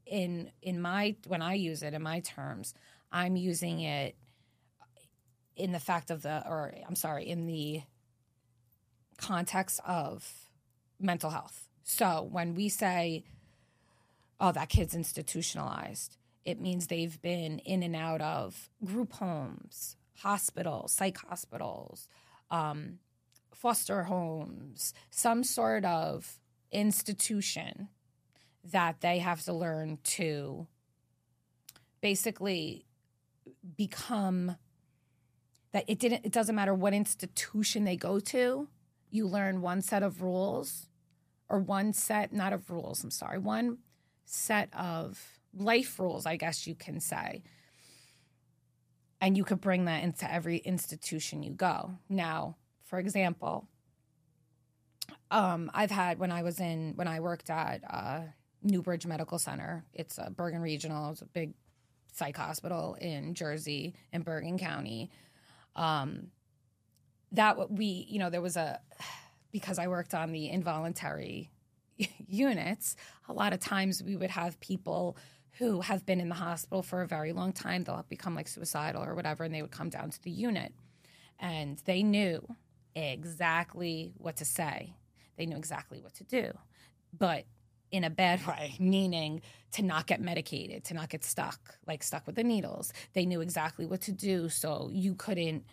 in 0.06 0.52
in 0.62 0.82
my 0.82 1.16
when 1.28 1.42
I 1.42 1.56
use 1.56 1.84
it 1.84 1.94
in 1.94 2.02
my 2.02 2.20
terms, 2.20 2.74
I'm 3.12 3.36
using 3.36 3.82
it 3.82 4.16
in 5.56 5.72
the 5.72 5.80
fact 5.80 6.12
of 6.12 6.22
the 6.22 6.44
or 6.48 6.74
I'm 6.88 6.96
sorry, 6.96 7.28
in 7.28 7.46
the 7.48 7.82
context 9.18 9.80
of 9.86 10.32
mental 11.00 11.30
health. 11.30 11.68
So 11.84 12.28
when 12.32 12.56
we 12.56 12.70
say 12.70 13.24
oh 14.42 14.52
that 14.52 14.68
kid's 14.68 14.96
institutionalized, 14.96 16.18
it 16.44 16.60
means 16.60 16.88
they've 16.88 17.22
been 17.22 17.60
in 17.60 17.84
and 17.84 17.96
out 17.96 18.22
of 18.22 18.70
group 18.84 19.14
homes, 19.14 19.96
hospitals, 20.16 20.92
psych 20.92 21.18
hospitals, 21.20 22.08
um, 22.50 22.98
foster 23.54 24.04
homes, 24.04 24.94
some 25.12 25.44
sort 25.44 25.86
of 25.86 26.40
institution 26.72 27.90
that 28.64 29.02
they 29.02 29.20
have 29.20 29.44
to 29.44 29.54
learn 29.54 30.00
to 30.04 30.68
basically 32.02 32.86
become 33.78 34.56
that 35.72 35.86
it 35.88 36.00
didn't 36.00 36.26
it 36.26 36.32
doesn't 36.32 36.56
matter 36.56 36.74
what 36.74 36.94
institution 36.94 37.84
they 37.84 37.96
go 37.96 38.20
to 38.20 38.68
you 39.10 39.28
learn 39.28 39.62
one 39.62 39.82
set 39.82 40.04
of 40.04 40.22
rules 40.22 40.88
or 41.50 41.60
one 41.60 41.94
set 41.94 42.34
not 42.34 42.54
of 42.54 42.70
rules 42.70 43.04
i'm 43.04 43.12
sorry 43.12 43.38
one 43.38 43.78
set 44.32 44.70
of 44.74 45.40
life 45.54 46.00
rules 46.00 46.26
i 46.26 46.36
guess 46.36 46.66
you 46.66 46.76
can 46.76 47.00
say 47.00 47.44
and 49.20 49.38
you 49.38 49.44
could 49.44 49.62
bring 49.62 49.86
that 49.86 50.04
into 50.04 50.32
every 50.32 50.58
institution 50.58 51.44
you 51.44 51.52
go 51.52 51.92
now 52.10 52.56
for 52.86 53.00
example 53.00 53.68
um, 55.30 55.70
i've 55.74 55.92
had 55.92 56.20
when 56.20 56.32
i 56.32 56.42
was 56.44 56.60
in 56.60 56.94
when 56.96 57.08
i 57.08 57.20
worked 57.20 57.50
at 57.50 57.82
uh, 57.90 58.22
New 58.64 58.82
Bridge 58.82 59.06
Medical 59.06 59.40
Center. 59.40 59.84
It's 59.94 60.18
a 60.18 60.30
Bergen 60.30 60.62
Regional. 60.62 61.12
It's 61.12 61.22
a 61.22 61.26
big 61.26 61.54
psych 62.14 62.38
hospital 62.38 62.96
in 63.00 63.34
Jersey 63.34 63.96
in 64.12 64.22
Bergen 64.22 64.58
County. 64.58 65.10
Um, 65.76 66.28
that 67.32 67.72
we, 67.72 68.06
you 68.10 68.20
know, 68.20 68.30
there 68.30 68.42
was 68.42 68.58
a 68.58 68.80
because 69.52 69.80
I 69.80 69.88
worked 69.88 70.14
on 70.14 70.32
the 70.32 70.50
involuntary 70.50 71.50
units. 72.28 72.96
A 73.28 73.34
lot 73.34 73.54
of 73.54 73.60
times 73.60 74.04
we 74.04 74.16
would 74.16 74.30
have 74.32 74.60
people 74.60 75.18
who 75.58 75.82
have 75.82 76.06
been 76.06 76.20
in 76.20 76.30
the 76.30 76.36
hospital 76.36 76.82
for 76.82 77.02
a 77.02 77.08
very 77.08 77.34
long 77.34 77.54
time. 77.54 77.84
They'll 77.84 78.06
become 78.10 78.36
like 78.36 78.48
suicidal 78.48 79.04
or 79.04 79.16
whatever, 79.16 79.44
and 79.44 79.54
they 79.54 79.62
would 79.62 79.72
come 79.72 79.90
down 79.90 80.10
to 80.10 80.22
the 80.24 80.32
unit, 80.32 80.74
and 81.40 81.82
they 81.86 82.04
knew 82.04 82.42
exactly 82.96 84.14
what 84.18 84.38
to 84.38 84.46
say. 84.46 84.94
They 85.38 85.46
knew 85.46 85.58
exactly 85.58 86.02
what 86.02 86.14
to 86.16 86.24
do, 86.24 86.52
but 87.18 87.46
in 87.92 88.04
a 88.04 88.10
bad 88.10 88.46
way, 88.48 88.76
meaning 88.80 89.42
to 89.74 89.82
not 89.82 90.08
get 90.08 90.22
medicated, 90.22 90.84
to 90.86 90.94
not 90.94 91.10
get 91.10 91.24
stuck, 91.24 91.78
like 91.86 92.04
stuck 92.04 92.26
with 92.26 92.36
the 92.36 92.44
needles. 92.44 92.94
They 93.14 93.26
knew 93.26 93.42
exactly 93.42 93.86
what 93.86 94.02
to 94.02 94.12
do, 94.12 94.50
so 94.50 94.90
you 94.92 95.16
couldn't 95.16 95.66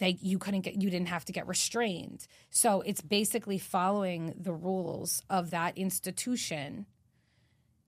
they 0.00 0.18
you 0.20 0.38
couldn't 0.38 0.62
get 0.62 0.74
you 0.82 0.90
didn't 0.90 1.08
have 1.08 1.24
to 1.26 1.32
get 1.32 1.46
restrained. 1.46 2.26
So 2.50 2.80
it's 2.80 3.00
basically 3.00 3.58
following 3.58 4.34
the 4.38 4.52
rules 4.52 5.22
of 5.30 5.50
that 5.50 5.78
institution 5.78 6.86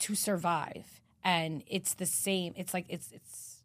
to 0.00 0.14
survive. 0.14 1.00
And 1.24 1.64
it's 1.66 1.94
the 1.94 2.06
same. 2.06 2.52
It's 2.56 2.72
like 2.72 2.86
it's 2.88 3.10
it's 3.10 3.62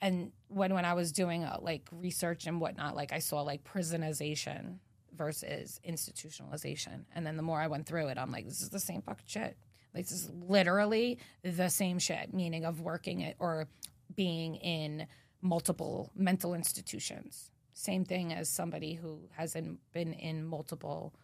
and 0.00 0.32
when 0.48 0.74
when 0.74 0.84
I 0.84 0.94
was 0.94 1.12
doing 1.12 1.44
uh, 1.44 1.58
like 1.60 1.86
research 1.92 2.46
and 2.46 2.60
whatnot, 2.60 2.96
like 2.96 3.12
I 3.12 3.18
saw 3.18 3.42
like 3.42 3.62
prisonization 3.62 4.78
versus 5.14 5.80
institutionalization. 5.86 7.04
And 7.14 7.26
then 7.26 7.36
the 7.36 7.42
more 7.42 7.60
I 7.60 7.66
went 7.66 7.86
through 7.86 8.08
it, 8.08 8.18
I'm 8.18 8.32
like, 8.32 8.46
this 8.46 8.62
is 8.62 8.70
the 8.70 8.80
same 8.80 9.02
fucking 9.02 9.26
shit. 9.26 9.56
Like, 9.94 10.04
this 10.06 10.12
is 10.12 10.30
literally 10.48 11.18
the 11.42 11.68
same 11.68 11.98
shit, 11.98 12.32
meaning 12.32 12.64
of 12.64 12.80
working 12.80 13.20
it 13.20 13.36
or 13.38 13.66
being 14.14 14.54
in 14.56 15.06
multiple 15.42 16.10
mental 16.14 16.54
institutions. 16.54 17.50
Same 17.72 18.04
thing 18.04 18.32
as 18.32 18.48
somebody 18.48 18.94
who 18.94 19.28
has 19.36 19.54
in, 19.54 19.78
been 19.92 20.12
in 20.12 20.44
multiple 20.44 21.14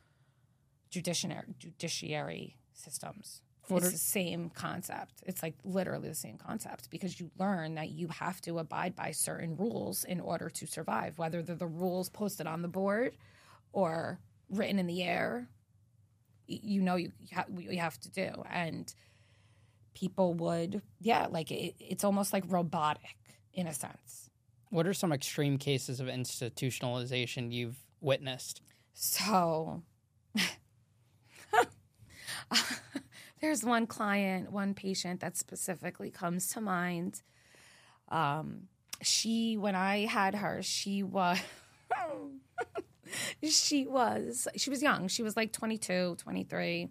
judiciary, 0.91 1.43
judiciary 1.59 2.57
systems. 2.73 3.43
What 3.69 3.79
it's 3.79 3.89
are, 3.89 3.91
the 3.93 3.99
same 3.99 4.51
concept. 4.51 5.23
It's 5.27 5.43
like 5.43 5.55
literally 5.65 6.09
the 6.09 6.15
same 6.15 6.39
concept 6.39 6.89
because 6.91 7.19
you 7.19 7.31
learn 7.39 7.75
that 7.75 7.91
you 7.91 8.09
have 8.09 8.41
to 8.43 8.59
abide 8.61 8.95
by 8.95 9.11
certain 9.11 9.57
rules 9.57 10.05
in 10.05 10.21
order 10.21 10.49
to 10.51 10.67
survive, 10.67 11.19
whether 11.19 11.43
they're 11.43 11.57
the 11.57 11.67
rules 11.67 12.09
posted 12.09 12.47
on 12.47 12.63
the 12.63 12.69
board 12.69 13.17
or 13.73 14.21
written 14.49 14.79
in 14.79 14.87
the 14.87 15.03
air, 15.03 15.49
you 16.47 16.81
know 16.81 16.95
you, 16.95 17.11
you 17.59 17.79
have 17.79 17.99
to 18.01 18.11
do. 18.11 18.31
And 18.51 18.93
people 19.95 20.35
would, 20.35 20.83
yeah, 21.01 21.27
like 21.29 21.51
it, 21.51 21.75
it's 21.81 22.05
almost 22.05 22.33
like 22.33 22.45
robotic 22.47 23.17
in 23.53 23.67
a 23.67 23.75
sense. 23.75 24.26
What 24.70 24.87
are 24.87 24.94
some 24.94 25.12
extreme 25.12 25.59
cases 25.59 26.00
of 26.00 26.09
institutionalization 26.09 27.52
you've 27.52 27.76
witnessed? 28.00 28.62
So, 28.94 29.83
there's 33.40 33.64
one 33.64 33.87
client, 33.87 34.50
one 34.50 34.74
patient 34.74 35.20
that 35.20 35.37
specifically 35.37 36.11
comes 36.11 36.48
to 36.52 36.61
mind. 36.61 37.22
Um, 38.09 38.68
she, 39.02 39.57
when 39.57 39.74
I 39.74 40.07
had 40.07 40.35
her, 40.35 40.62
she 40.62 41.02
was, 41.02 41.38
she 43.42 43.87
was, 43.87 44.48
she 44.57 44.70
was 44.70 44.83
young. 44.83 45.09
She 45.09 45.22
was 45.22 45.37
like 45.37 45.52
22, 45.52 46.16
23. 46.18 46.88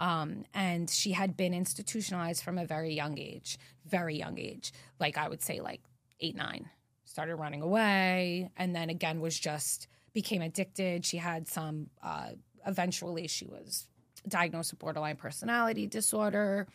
Um, 0.00 0.44
and 0.52 0.90
she 0.90 1.12
had 1.12 1.36
been 1.36 1.54
institutionalized 1.54 2.42
from 2.42 2.58
a 2.58 2.66
very 2.66 2.92
young 2.92 3.18
age, 3.18 3.58
very 3.86 4.16
young 4.16 4.38
age. 4.38 4.72
Like 4.98 5.16
I 5.16 5.28
would 5.28 5.42
say, 5.42 5.60
like 5.60 5.80
eight, 6.20 6.34
nine. 6.34 6.68
Started 7.14 7.36
running 7.36 7.62
away, 7.62 8.50
and 8.56 8.74
then 8.74 8.90
again 8.90 9.20
was 9.20 9.38
just 9.38 9.86
became 10.14 10.42
addicted. 10.42 11.06
She 11.06 11.16
had 11.16 11.46
some. 11.46 11.86
Uh, 12.02 12.30
eventually, 12.66 13.28
she 13.28 13.46
was 13.46 13.86
diagnosed 14.26 14.72
with 14.72 14.80
borderline 14.80 15.14
personality 15.14 15.86
disorder, 15.86 16.66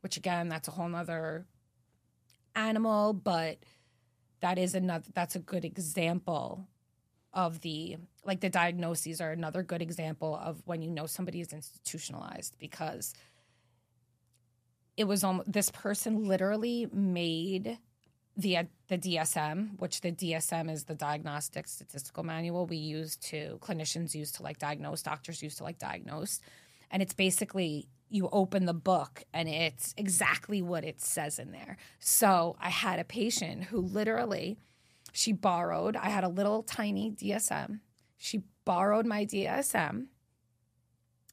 which 0.00 0.16
again, 0.16 0.48
that's 0.48 0.66
a 0.66 0.72
whole 0.72 0.88
nother 0.88 1.46
animal, 2.56 3.12
but 3.12 3.58
that 4.40 4.58
is 4.58 4.74
another. 4.74 5.04
That's 5.14 5.36
a 5.36 5.38
good 5.38 5.64
example 5.64 6.66
of 7.32 7.60
the 7.60 7.96
like 8.24 8.40
the 8.40 8.50
diagnoses 8.50 9.20
are 9.20 9.30
another 9.30 9.62
good 9.62 9.80
example 9.80 10.34
of 10.42 10.60
when 10.64 10.82
you 10.82 10.90
know 10.90 11.06
somebody 11.06 11.40
is 11.40 11.52
institutionalized 11.52 12.56
because 12.58 13.14
it 14.96 15.04
was 15.04 15.22
almost 15.22 15.52
this 15.52 15.70
person 15.70 16.24
literally 16.24 16.88
made 16.92 17.78
the 18.36 18.58
the 18.88 18.98
DSM, 18.98 19.78
which 19.78 20.00
the 20.00 20.12
DSM 20.12 20.70
is 20.70 20.84
the 20.84 20.94
diagnostic 20.94 21.66
statistical 21.68 22.22
manual 22.22 22.66
we 22.66 22.76
use 22.76 23.16
to 23.16 23.58
clinicians 23.60 24.14
use 24.14 24.32
to 24.32 24.42
like 24.42 24.58
diagnose, 24.58 25.02
doctors 25.02 25.42
use 25.42 25.56
to 25.56 25.64
like 25.64 25.78
diagnose, 25.78 26.40
and 26.90 27.02
it's 27.02 27.14
basically 27.14 27.88
you 28.08 28.28
open 28.30 28.66
the 28.66 28.74
book 28.74 29.24
and 29.32 29.48
it's 29.48 29.94
exactly 29.96 30.62
what 30.62 30.84
it 30.84 31.00
says 31.00 31.38
in 31.38 31.50
there. 31.52 31.76
So 31.98 32.56
I 32.60 32.68
had 32.68 32.98
a 33.00 33.04
patient 33.04 33.64
who 33.64 33.80
literally 33.80 34.56
she 35.12 35.32
borrowed, 35.32 35.94
I 35.94 36.08
had 36.08 36.24
a 36.24 36.28
little 36.28 36.64
tiny 36.64 37.10
DSM. 37.12 37.78
She 38.16 38.42
borrowed 38.64 39.06
my 39.06 39.24
DSM. 39.24 40.06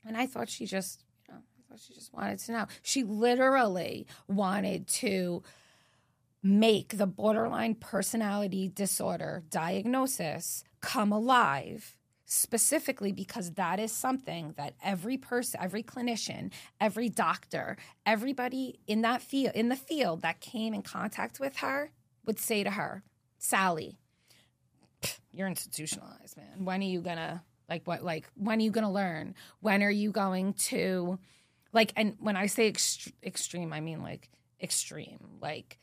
And 0.06 0.18
I 0.18 0.28
thought 0.28 0.50
she 0.50 0.68
just, 0.68 1.04
you 1.28 1.34
know, 1.34 1.40
I 1.40 1.62
thought 1.68 1.80
she 1.80 1.94
just 1.94 2.14
wanted 2.14 2.38
to 2.40 2.52
know. 2.52 2.68
She 2.84 3.04
literally 3.04 4.06
wanted 4.28 4.88
to 4.88 5.42
make 6.44 6.98
the 6.98 7.08
borderline 7.08 7.76
personality 7.76 8.68
disorder 8.68 9.44
diagnosis 9.50 10.64
come 10.82 11.12
alive 11.12 11.98
specifically 12.26 13.12
because 13.12 13.52
that 13.52 13.80
is 13.80 13.92
something 13.92 14.54
that 14.58 14.74
every 14.82 15.18
person 15.18 15.60
every 15.62 15.84
clinician 15.84 16.50
every 16.80 17.10
doctor 17.10 17.76
everybody 18.06 18.80
in 18.88 19.02
that 19.02 19.22
field 19.22 19.54
in 19.54 19.70
the 19.70 19.76
field 19.76 20.22
that 20.22 20.40
came 20.40 20.74
in 20.74 20.82
contact 20.82 21.40
with 21.40 21.58
her 21.58 21.92
would 22.26 22.40
say 22.40 22.64
to 22.64 22.72
her 22.72 23.04
Sally, 23.42 23.98
you're 25.32 25.48
institutionalized, 25.48 26.38
man. 26.38 26.64
When 26.64 26.82
are 26.82 26.86
you 26.86 27.02
gonna 27.02 27.44
like 27.68 27.86
what 27.86 28.04
like 28.04 28.30
when 28.36 28.60
are 28.60 28.62
you 28.62 28.72
gonna 28.72 28.92
learn? 28.92 29.34
When 29.62 29.82
are 29.82 29.92
you 29.92 30.12
going 30.12 30.54
to 30.70 31.18
like 31.74 31.92
and 31.96 32.16
when 32.20 32.36
I 32.36 32.46
say 32.46 32.72
ext- 32.72 33.12
extreme, 33.24 33.74
I 33.74 33.80
mean 33.80 34.04
like 34.04 34.30
extreme. 34.62 35.40
Like 35.42 35.80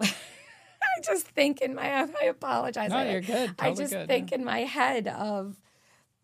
I 0.02 1.00
just 1.04 1.26
think 1.28 1.60
in 1.60 1.74
my 1.74 1.84
head 1.84 2.14
I 2.20 2.26
apologize. 2.26 2.90
No, 2.90 3.02
you're 3.02 3.20
good. 3.20 3.56
Totally 3.56 3.70
I 3.70 3.74
just 3.74 3.92
good, 3.92 4.08
think 4.08 4.30
yeah. 4.30 4.38
in 4.38 4.44
my 4.44 4.60
head 4.60 5.08
of 5.08 5.56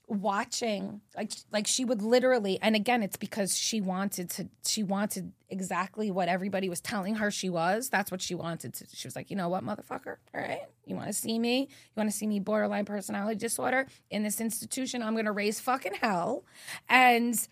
watching 0.08 1.00
like 1.16 1.32
like 1.52 1.66
she 1.66 1.84
would 1.84 2.00
literally 2.00 2.60
and 2.62 2.76
again 2.76 3.02
it's 3.02 3.16
because 3.16 3.56
she 3.56 3.80
wanted 3.80 4.30
to 4.30 4.48
she 4.64 4.84
wanted 4.84 5.32
exactly 5.48 6.12
what 6.12 6.28
everybody 6.28 6.68
was 6.68 6.80
telling 6.80 7.16
her 7.16 7.28
she 7.28 7.50
was 7.50 7.88
that's 7.88 8.08
what 8.12 8.22
she 8.22 8.32
wanted 8.32 8.72
to 8.72 8.86
she 8.94 9.08
was 9.08 9.16
like 9.16 9.30
you 9.30 9.36
know 9.36 9.48
what 9.48 9.64
motherfucker 9.64 10.16
all 10.32 10.40
right 10.40 10.62
you 10.84 10.94
want 10.94 11.08
to 11.08 11.12
see 11.12 11.40
me 11.40 11.62
you 11.62 11.92
want 11.96 12.08
to 12.08 12.16
see 12.16 12.26
me 12.26 12.38
borderline 12.38 12.84
personality 12.84 13.36
disorder 13.36 13.84
in 14.08 14.22
this 14.22 14.40
institution 14.40 15.02
i'm 15.02 15.14
going 15.14 15.24
to 15.24 15.32
raise 15.32 15.58
fucking 15.58 15.94
hell 15.94 16.44
and 16.88 17.48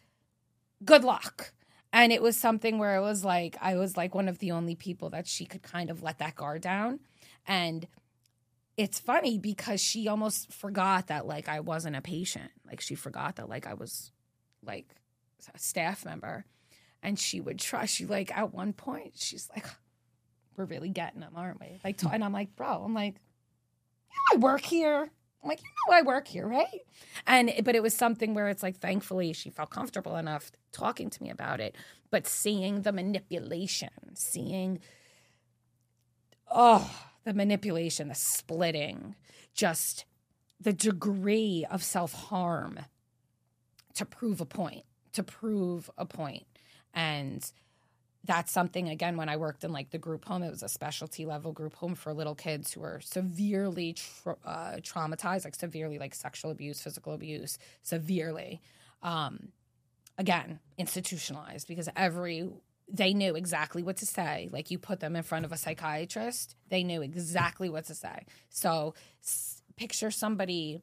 good 0.85 1.03
luck 1.03 1.54
and 1.95 2.13
it 2.13 2.21
was 2.21 2.37
something 2.37 2.79
where 2.79 2.97
it 2.97 3.01
was 3.01 3.25
like 3.25 3.57
i 3.63 3.77
was 3.77 3.97
like 3.97 4.15
one 4.15 4.29
of 4.29 4.39
the 4.39 4.51
only 4.51 4.75
people 4.75 5.09
that 5.09 5.27
she 5.27 5.47
could 5.47 5.63
kind 5.63 5.89
of 5.89 6.03
let 6.03 6.19
that 6.19 6.35
guard 6.35 6.61
down 6.61 7.01
and 7.47 7.87
it's 8.77 8.99
funny 8.99 9.39
because 9.39 9.81
she 9.81 10.09
almost 10.09 10.53
forgot 10.53 11.07
that 11.09 11.27
like 11.27 11.49
I 11.49 11.61
wasn't 11.61 11.97
a 11.97 12.03
patient. 12.03 12.51
Like 12.67 12.81
she 12.81 12.95
forgot 12.95 13.37
that 13.37 13.49
like 13.49 13.67
I 13.67 13.75
was 13.75 14.11
like 14.65 14.87
a 15.55 15.59
staff 15.59 16.05
member. 16.05 16.45
And 17.03 17.19
she 17.19 17.41
would 17.41 17.59
trust 17.59 17.95
she 17.95 18.07
like 18.07 18.37
at 18.37 18.53
one 18.53 18.73
point, 18.73 19.13
she's 19.17 19.49
like, 19.55 19.67
We're 20.57 20.65
really 20.65 20.89
getting 20.89 21.21
them, 21.21 21.33
aren't 21.37 21.61
we? 21.61 21.79
Like 21.85 22.03
and 22.03 22.25
I'm 22.25 22.33
like, 22.33 22.57
bro, 22.57 22.83
I'm 22.85 22.95
like, 22.95 23.17
you 24.11 24.37
know 24.39 24.39
I 24.39 24.53
work 24.53 24.63
here. 24.63 25.11
I'm 25.45 25.49
like, 25.49 25.61
you 25.61 25.69
know 25.89 25.97
I 25.97 26.03
work 26.03 26.27
here, 26.27 26.49
right? 26.49 26.81
And 27.27 27.53
but 27.65 27.75
it 27.75 27.83
was 27.83 27.95
something 27.95 28.33
where 28.33 28.49
it's 28.49 28.63
like 28.63 28.79
thankfully 28.79 29.33
she 29.35 29.51
felt 29.51 29.71
comfortable 29.71 30.17
enough 30.17 30.51
talking 30.73 31.11
to 31.11 31.23
me 31.23 31.31
about 31.31 31.61
it. 31.61 31.77
But 32.11 32.27
seeing 32.27 32.83
the 32.83 32.93
manipulation, 32.93 33.91
seeing 34.15 34.81
oh 36.51 36.91
the 37.25 37.35
manipulation, 37.35 38.09
the 38.09 38.15
splitting, 38.15 39.17
just 39.55 40.07
the 40.61 40.73
degree 40.73 41.67
of 41.71 41.83
self 41.83 42.13
harm 42.15 42.81
to 43.95 44.07
prove 44.07 44.41
a 44.41 44.47
point, 44.47 44.85
to 45.13 45.23
prove 45.23 45.91
a. 45.99 46.07
And 46.95 47.53
that's 48.25 48.51
something, 48.51 48.89
again, 48.89 49.17
when 49.17 49.29
I 49.29 49.37
worked 49.37 49.65
in 49.65 49.73
like 49.73 49.91
the 49.91 49.99
group 49.99 50.25
home, 50.25 50.43
it 50.43 50.51
was 50.51 50.63
a 50.63 50.69
specialty 50.69 51.27
level 51.27 51.53
group 51.53 51.75
home 51.75 51.95
for 51.95 52.13
little 52.15 52.35
kids 52.35 52.73
who 52.73 52.81
were 52.81 53.01
severely 53.03 53.95
tra- 53.95 54.37
uh, 54.45 54.77
traumatized, 54.77 55.45
like 55.45 55.55
severely 55.55 55.99
like 55.99 56.15
sexual 56.15 56.51
abuse, 56.51 56.81
physical 56.81 57.13
abuse, 57.13 57.59
severely. 57.83 58.63
Um, 59.03 59.49
again, 60.17 60.61
institutionalized 60.79 61.69
because 61.69 61.89
every 61.97 62.49
they 62.91 63.15
knew 63.15 63.35
exactly 63.35 63.83
what 63.83 63.97
to 63.99 64.07
say. 64.07 64.49
Like 64.53 64.71
you 64.71 64.79
put 64.79 65.01
them 65.01 65.17
in 65.17 65.23
front 65.23 65.45
of 65.45 65.53
a 65.53 65.57
psychiatrist, 65.57 66.55
they 66.69 66.85
knew 66.85 67.03
exactly 67.03 67.69
what 67.71 67.87
to 67.87 67.95
say. 67.95 68.27
So 68.51 68.95
s- 69.23 69.63
picture 69.77 70.11
somebody 70.11 70.83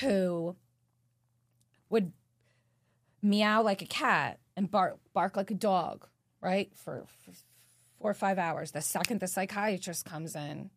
who 0.00 0.56
would 1.90 2.12
meow 3.22 3.62
like 3.62 3.82
a 3.82 3.86
cat 3.86 4.38
and 4.56 4.70
bark 4.70 4.98
bark 5.12 5.36
like 5.36 5.50
a 5.50 5.54
dog, 5.54 6.06
right? 6.40 6.70
For, 6.74 7.04
for 7.24 7.32
four 7.98 8.10
or 8.10 8.14
five 8.14 8.38
hours. 8.38 8.70
The 8.72 8.80
second 8.80 9.20
the 9.20 9.26
psychiatrist 9.26 10.04
comes 10.04 10.34
in, 10.36 10.70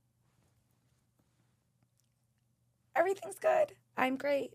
everything's 2.96 3.40
good. 3.40 3.74
I'm 3.98 4.18
great. 4.18 4.54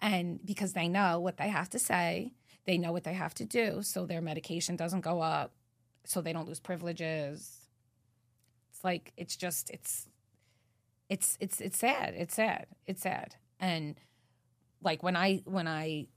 And 0.00 0.44
because 0.44 0.72
they 0.72 0.88
know 0.88 1.20
what 1.20 1.36
they 1.36 1.48
have 1.48 1.68
to 1.70 1.78
say, 1.78 2.32
they 2.64 2.78
know 2.78 2.92
what 2.92 3.04
they 3.04 3.14
have 3.14 3.34
to 3.34 3.44
do 3.44 3.82
so 3.82 4.04
their 4.04 4.20
medication 4.20 4.76
doesn't 4.76 5.00
go 5.00 5.20
up, 5.20 5.52
so 6.04 6.20
they 6.20 6.32
don't 6.32 6.48
lose 6.48 6.60
privileges. 6.60 7.68
It's 8.70 8.84
like 8.84 9.12
it's 9.16 9.36
just 9.36 9.70
it's 9.70 10.08
it's 11.08 11.36
it's 11.40 11.60
it's 11.60 11.78
sad. 11.78 12.14
It's 12.16 12.34
sad. 12.34 12.66
It's 12.86 13.02
sad. 13.02 13.36
And 13.60 13.98
like 14.82 15.02
when 15.02 15.16
I 15.16 15.42
when 15.44 15.66
I 15.66 16.08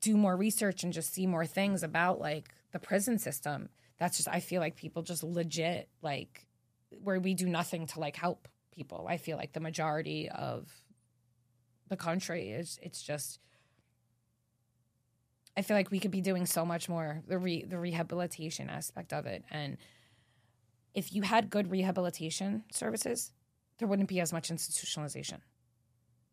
do 0.00 0.16
more 0.16 0.36
research 0.36 0.84
and 0.84 0.92
just 0.92 1.12
see 1.14 1.26
more 1.26 1.46
things 1.46 1.82
about 1.82 2.20
like 2.20 2.50
the 2.72 2.78
prison 2.78 3.18
system, 3.18 3.68
that's 3.98 4.16
just 4.16 4.28
I 4.28 4.40
feel 4.40 4.60
like 4.60 4.76
people 4.76 5.02
just 5.02 5.22
legit 5.22 5.88
like 6.02 6.46
where 7.02 7.20
we 7.20 7.34
do 7.34 7.46
nothing 7.46 7.86
to 7.88 8.00
like 8.00 8.16
help 8.16 8.48
people. 8.74 9.06
I 9.08 9.16
feel 9.16 9.36
like 9.36 9.52
the 9.52 9.60
majority 9.60 10.28
of 10.28 10.68
the 11.92 11.96
country 11.96 12.50
is 12.50 12.78
it's 12.82 13.02
just 13.02 13.38
I 15.54 15.60
feel 15.60 15.76
like 15.76 15.90
we 15.90 16.00
could 16.00 16.10
be 16.10 16.22
doing 16.22 16.46
so 16.46 16.64
much 16.64 16.88
more 16.88 17.22
the 17.28 17.38
re, 17.38 17.64
the 17.64 17.78
rehabilitation 17.78 18.70
aspect 18.70 19.12
of 19.12 19.26
it 19.26 19.44
and 19.50 19.76
if 20.94 21.12
you 21.12 21.20
had 21.20 21.50
good 21.50 21.70
rehabilitation 21.70 22.64
services 22.72 23.32
there 23.76 23.86
wouldn't 23.86 24.08
be 24.08 24.20
as 24.20 24.32
much 24.32 24.48
institutionalization 24.48 25.40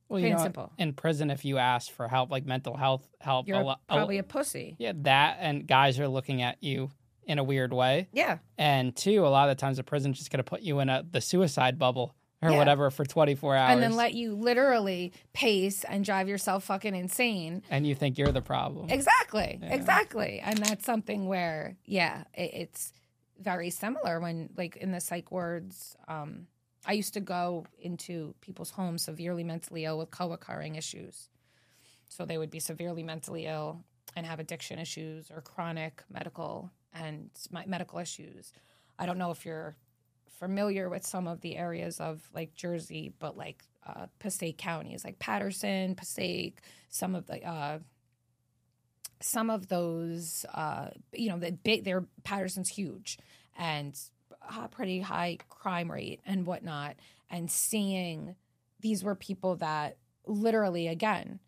Well, 0.09 0.19
Plain 0.19 0.31
you 0.31 0.37
know, 0.37 0.43
simple. 0.43 0.71
in 0.77 0.93
prison, 0.93 1.29
if 1.29 1.45
you 1.45 1.57
ask 1.59 1.91
for 1.91 2.07
help, 2.07 2.31
like 2.31 2.45
mental 2.45 2.75
health 2.75 3.07
help, 3.21 3.47
you're 3.47 3.61
a 3.61 3.63
lo- 3.63 3.75
probably 3.87 4.17
a 4.17 4.23
pussy 4.23 4.75
yeah, 4.79 4.93
that 5.03 5.37
and 5.39 5.67
guys 5.67 5.99
are 5.99 6.07
looking 6.07 6.41
at 6.41 6.57
you 6.63 6.89
in 7.25 7.37
a 7.37 7.43
weird 7.43 7.71
way. 7.71 8.07
yeah 8.11 8.39
And 8.57 8.95
two, 8.95 9.25
a 9.25 9.29
lot 9.29 9.49
of 9.49 9.55
the 9.55 9.61
times 9.61 9.77
the 9.77 9.83
prison's 9.83 10.17
just 10.17 10.31
going 10.31 10.39
to 10.39 10.43
put 10.43 10.61
you 10.61 10.79
in 10.79 10.89
a 10.89 11.05
the 11.09 11.21
suicide 11.21 11.77
bubble 11.77 12.15
or 12.41 12.49
Yeah. 12.51 12.57
whatever 12.57 12.89
for 12.89 13.05
24 13.05 13.55
hours. 13.55 13.71
and 13.73 13.83
then 13.83 13.95
let 13.95 14.15
you 14.15 14.33
literally 14.33 15.13
pace 15.33 15.83
and 15.83 16.03
drive 16.03 16.27
yourself 16.27 16.63
fucking 16.63 16.95
insane 16.95 17.61
and 17.69 17.85
you 17.85 17.93
think 17.93 18.17
you're 18.17 18.31
the 18.31 18.41
problem. 18.41 18.89
Exactly, 18.89 19.59
Yeah. 19.61 19.75
exactly, 19.75 20.39
and 20.39 20.57
that's 20.57 20.85
something 20.85 21.27
where, 21.27 21.75
yeah, 21.85 22.23
it, 22.33 22.51
it's 22.55 22.93
very 23.39 23.69
similar. 23.69 24.19
When, 24.19 24.49
like, 24.57 24.75
in 24.77 24.91
the 24.91 24.99
psych 24.99 25.31
wards, 25.31 25.95
um, 26.07 26.47
I 26.85 26.93
used 26.93 27.13
to 27.15 27.19
go 27.19 27.65
into 27.79 28.33
people's 28.41 28.71
homes 28.71 29.03
severely 29.03 29.43
mentally 29.43 29.85
ill 29.85 29.97
with 29.99 30.11
co-occurring 30.11 30.75
issues, 30.75 31.29
So 32.09 32.25
they 32.25 32.37
would 32.37 32.49
be 32.51 32.59
severely 32.59 33.03
mentally 33.03 33.45
ill 33.45 33.83
and 34.15 34.25
have 34.25 34.39
addiction 34.39 34.79
issues 34.79 35.29
or 35.31 35.41
chronic 35.41 36.03
medical 36.09 36.71
and 36.93 37.29
medical 37.67 37.99
issues. 37.99 38.53
I 38.97 39.05
don't 39.05 39.17
know 39.17 39.31
if 39.31 39.45
you're 39.45 39.75
familiar 40.39 40.89
with 40.89 41.05
some 41.05 41.27
of 41.27 41.41
the 41.41 41.57
areas 41.57 41.99
of 41.99 42.27
like 42.33 42.55
Jersey, 42.55 43.13
but 43.19 43.37
like 43.37 43.63
uh, 43.85 44.07
Passaic 44.19 44.57
counties, 44.57 45.03
like 45.05 45.19
Paterson, 45.19 45.95
Passaic, 45.95 46.61
some 46.89 47.15
of 47.15 47.27
the 47.27 47.43
uh, 47.47 47.79
some 49.21 49.49
of 49.49 49.67
those, 49.67 50.45
uh, 50.53 50.89
you 51.13 51.29
know, 51.29 51.37
the 51.37 51.51
big. 51.51 51.87
Paterson's 52.23 52.69
huge 52.69 53.19
and 53.57 53.99
uh, 54.49 54.67
pretty 54.67 54.99
high 54.99 55.37
crime 55.49 55.91
rate 55.91 56.21
and 56.25 56.45
whatnot. 56.45 56.95
And 57.29 57.49
seeing 57.49 58.35
these 58.79 59.03
were 59.03 59.15
people 59.15 59.57
that 59.57 59.97
literally, 60.25 60.87
again, 60.87 61.39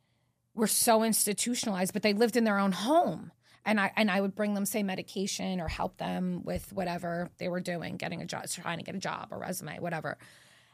were 0.54 0.68
so 0.68 1.04
institutionalized, 1.04 1.94
but 1.94 2.02
they 2.02 2.14
lived 2.14 2.36
in 2.36 2.44
their 2.44 2.60
own 2.60 2.72
home. 2.72 3.32
And 3.64 3.80
I 3.80 3.92
and 3.96 4.10
I 4.10 4.20
would 4.20 4.34
bring 4.34 4.56
them 4.56 4.66
say 4.66 4.82
medication 4.82 5.62
or 5.62 5.68
help 5.68 5.98
them 5.98 6.42
with 6.44 6.74
whatever 6.74 7.30
they 7.38 7.48
were 7.48 7.60
doing, 7.60 7.98
getting 7.98 8.22
a 8.22 8.26
job, 8.26 8.48
trying 8.50 8.80
to 8.80 8.84
get 8.84 8.96
a 8.96 9.00
job, 9.00 9.28
a 9.32 9.38
resume, 9.38 9.80
whatever. 9.80 10.18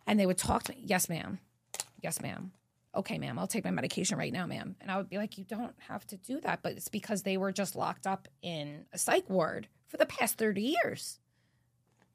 And 0.06 0.18
they 0.18 0.26
would 0.26 0.38
talk 0.38 0.64
to 0.64 0.72
me, 0.72 0.84
yes, 0.86 1.10
ma'am, 1.10 1.40
yes, 2.02 2.22
ma'am, 2.22 2.54
okay, 2.96 3.18
ma'am, 3.18 3.38
I'll 3.38 3.46
take 3.46 3.66
my 3.66 3.72
medication 3.72 4.18
right 4.18 4.32
now, 4.32 4.46
ma'am. 4.46 4.78
And 4.80 4.90
I 4.90 4.96
would 4.96 5.10
be 5.10 5.18
like, 5.18 5.38
you 5.38 5.44
don't 5.44 5.76
have 5.90 6.08
to 6.08 6.18
do 6.18 6.40
that, 6.42 6.62
but 6.64 6.72
it's 6.74 6.88
because 6.88 7.24
they 7.24 7.36
were 7.36 7.52
just 7.52 7.76
locked 7.76 8.08
up 8.08 8.30
in 8.42 8.86
a 8.94 8.98
psych 8.98 9.30
ward 9.30 9.68
for 9.88 9.98
the 9.98 10.06
past 10.06 10.38
thirty 10.38 10.76
years. 10.82 11.20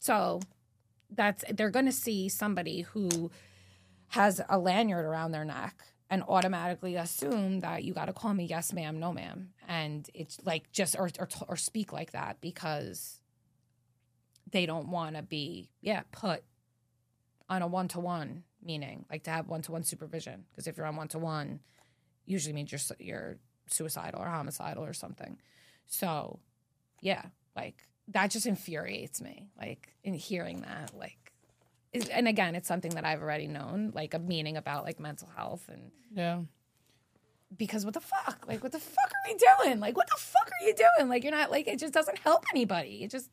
So 0.02 0.40
that's 1.14 1.44
they're 1.48 1.70
going 1.70 1.86
to 1.86 1.92
see 1.92 2.28
somebody 2.28 2.80
who 2.80 3.30
has 4.08 4.40
a 4.48 4.58
lanyard 4.58 5.04
around 5.04 5.30
their 5.30 5.44
neck 5.44 5.80
and 6.10 6.24
automatically 6.26 6.96
assume 6.96 7.60
that 7.60 7.84
you 7.84 7.94
got 7.94 8.06
to 8.06 8.12
call 8.12 8.34
me 8.34 8.44
yes 8.44 8.72
ma'am 8.72 8.98
no 8.98 9.12
ma'am. 9.12 9.50
And 9.68 10.10
it's 10.12 10.40
like 10.44 10.72
just 10.72 10.96
or 10.98 11.08
or, 11.20 11.28
or 11.46 11.56
speak 11.56 11.92
like 11.92 12.10
that 12.10 12.40
because 12.40 13.20
they 14.50 14.66
don't 14.66 14.88
want 14.88 15.14
to 15.14 15.22
be 15.22 15.70
yeah 15.80 16.02
put 16.10 16.42
on 17.48 17.62
a 17.62 17.68
one-to-one 17.68 18.42
meaning 18.60 19.04
like 19.08 19.22
to 19.22 19.30
have 19.30 19.46
one-to-one 19.46 19.84
supervision. 19.84 20.46
Because 20.50 20.66
if 20.66 20.76
you're 20.76 20.86
on 20.86 20.96
one-to-one 20.96 21.60
usually 22.26 22.54
means 22.54 22.72
you're 22.72 22.96
you're 22.98 23.36
suicidal 23.68 24.20
or 24.20 24.26
homicidal 24.26 24.84
or 24.84 24.94
something. 24.94 25.38
So 25.86 26.40
yeah 27.00 27.26
like 27.54 27.84
that 28.08 28.30
just 28.30 28.46
infuriates 28.46 29.20
me 29.22 29.48
like 29.58 29.92
in 30.04 30.14
hearing 30.14 30.60
that 30.62 30.90
like 30.96 31.32
is- 31.92 32.08
and 32.08 32.26
again 32.28 32.54
it's 32.54 32.66
something 32.68 32.92
that 32.94 33.04
i've 33.04 33.22
already 33.22 33.46
known 33.46 33.92
like 33.94 34.12
a 34.14 34.18
meaning 34.18 34.56
about 34.56 34.84
like 34.84 34.98
mental 35.00 35.28
health 35.36 35.68
and 35.72 35.90
Yeah. 36.14 36.40
because 37.56 37.84
what 37.84 37.94
the 37.94 38.00
fuck? 38.00 38.44
Like, 38.48 38.62
what 38.62 38.72
the 38.72 38.78
fuck 38.78 39.10
are 39.10 39.30
we 39.30 39.36
doing? 39.64 39.78
Like, 39.80 39.96
what 39.96 40.06
the 40.08 40.18
fuck 40.20 40.48
are 40.50 40.66
you 40.66 40.74
doing? 40.74 41.08
Like, 41.10 41.22
you're 41.22 41.32
not 41.32 41.50
like 41.50 41.68
it 41.68 41.78
just 41.78 41.92
doesn't 41.92 42.18
help 42.18 42.44
anybody. 42.54 43.02
It 43.04 43.10
just 43.10 43.30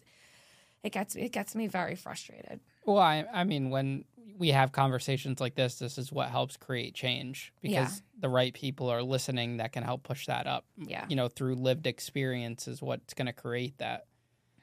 it 0.84 0.92
gets 0.92 1.16
it 1.16 1.32
gets 1.32 1.56
me 1.56 1.68
very 1.68 1.96
frustrated. 1.96 2.60
Well, 2.86 2.98
I, 3.00 3.26
I 3.34 3.44
mean, 3.46 3.70
when 3.70 4.06
we 4.38 4.50
have 4.50 4.72
conversations 4.72 5.40
like 5.42 5.56
this, 5.56 5.76
this 5.80 5.98
is 5.98 6.12
what 6.12 6.30
helps 6.30 6.58
create 6.58 6.94
change 6.96 7.54
because 7.62 7.74
Yeah. 7.74 8.20
the 8.22 8.30
right 8.30 8.54
people 8.54 8.90
are 8.90 9.04
listening 9.04 9.58
that 9.58 9.72
can 9.74 9.84
help 9.84 10.04
push 10.04 10.26
that 10.28 10.48
up. 10.48 10.66
Yeah. 10.78 11.06
You 11.10 11.16
know, 11.16 11.28
through 11.28 11.56
lived 11.56 11.88
experience 11.88 12.68
is 12.68 12.82
what's 12.82 13.14
going 13.14 13.28
to 13.28 13.34
create 13.34 13.78
that. 13.80 14.06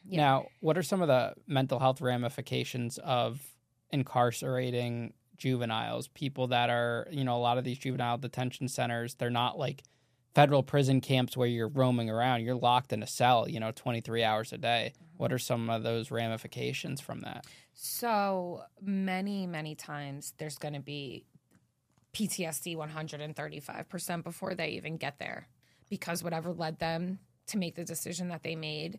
Yeah. 0.09 0.21
Now, 0.21 0.47
what 0.61 0.79
are 0.79 0.83
some 0.83 1.03
of 1.03 1.09
the 1.09 1.35
mental 1.47 1.79
health 1.79 2.01
ramifications 2.01 2.99
of 2.99 3.41
incarcerating 3.91 5.15
juveniles? 5.37 6.09
People 6.09 6.49
that 6.49 6.71
are, 6.71 7.09
you 7.11 7.25
know, 7.25 7.37
a 7.37 7.41
lot 7.41 7.59
of 7.59 7.65
these 7.65 7.79
juvenile 7.79 8.19
detention 8.19 8.69
centers, 8.69 9.15
they're 9.15 9.31
not 9.31 9.59
like 9.59 9.83
federal 10.35 10.63
prison 10.63 11.01
camps 11.01 11.37
where 11.37 11.49
you're 11.49 11.69
roaming 11.69 12.11
around. 12.11 12.43
You're 12.43 12.57
locked 12.57 12.93
in 12.93 13.03
a 13.03 13.07
cell, 13.07 13.49
you 13.49 13.59
know, 13.59 13.73
23 13.75 14.23
hours 14.23 14.53
a 14.53 14.59
day. 14.59 14.93
Mm-hmm. 14.95 15.05
What 15.17 15.33
are 15.33 15.39
some 15.39 15.71
of 15.71 15.83
those 15.83 16.11
ramifications 16.11 17.01
from 17.01 17.21
that? 17.21 17.47
So 17.73 18.63
many, 18.81 19.47
many 19.47 19.75
times 19.75 20.35
there's 20.37 20.59
going 20.59 20.75
to 20.75 20.81
be 20.81 21.25
PTSD 22.13 22.77
135% 22.77 24.25
before 24.25 24.55
they 24.55 24.69
even 24.69 24.97
get 24.97 25.19
there 25.19 25.49
because 25.89 26.23
whatever 26.23 26.53
led 26.53 26.79
them 26.79 27.19
to 27.47 27.59
make 27.59 27.75
the 27.75 27.85
decision 27.85 28.29
that 28.29 28.43
they 28.43 28.57
made 28.57 28.99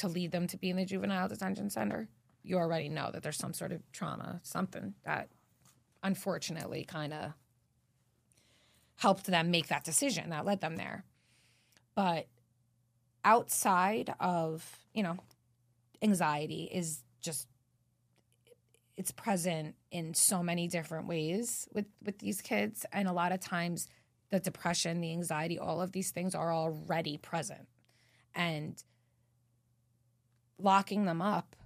to 0.00 0.08
lead 0.08 0.32
them 0.32 0.46
to 0.46 0.56
be 0.56 0.70
in 0.70 0.76
the 0.76 0.84
juvenile 0.84 1.28
detention 1.28 1.68
center, 1.70 2.08
you 2.42 2.56
already 2.56 2.88
know 2.88 3.10
that 3.12 3.22
there's 3.22 3.36
some 3.36 3.52
sort 3.52 3.70
of 3.70 3.80
trauma, 3.92 4.40
something 4.42 4.94
that 5.04 5.28
unfortunately 6.02 6.84
kind 6.84 7.12
of 7.12 7.32
helped 8.96 9.26
them 9.26 9.50
make 9.50 9.68
that 9.68 9.84
decision 9.84 10.30
that 10.30 10.46
led 10.46 10.60
them 10.60 10.76
there. 10.76 11.04
But 11.94 12.28
outside 13.24 14.14
of, 14.20 14.78
you 14.94 15.02
know, 15.02 15.18
anxiety 16.02 16.70
is 16.72 17.02
just 17.20 17.46
it's 18.96 19.12
present 19.12 19.74
in 19.90 20.14
so 20.14 20.42
many 20.42 20.66
different 20.66 21.06
ways 21.06 21.68
with 21.74 21.86
with 22.02 22.18
these 22.18 22.40
kids 22.40 22.86
and 22.92 23.06
a 23.06 23.12
lot 23.12 23.32
of 23.32 23.40
times 23.40 23.88
the 24.30 24.40
depression 24.40 25.00
the 25.02 25.12
anxiety 25.12 25.58
all 25.58 25.82
of 25.82 25.92
these 25.92 26.10
things 26.10 26.34
are 26.34 26.52
already 26.52 27.18
present 27.18 27.68
and 28.34 28.82
locking 30.62 31.04
them 31.04 31.22
up 31.22 31.56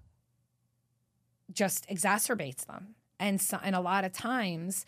just 1.53 1.89
exacerbates 1.89 2.67
them. 2.67 2.95
And 3.21 3.41
so, 3.41 3.59
and 3.63 3.75
a 3.75 3.81
lot 3.81 4.05
of 4.05 4.13
times 4.13 4.87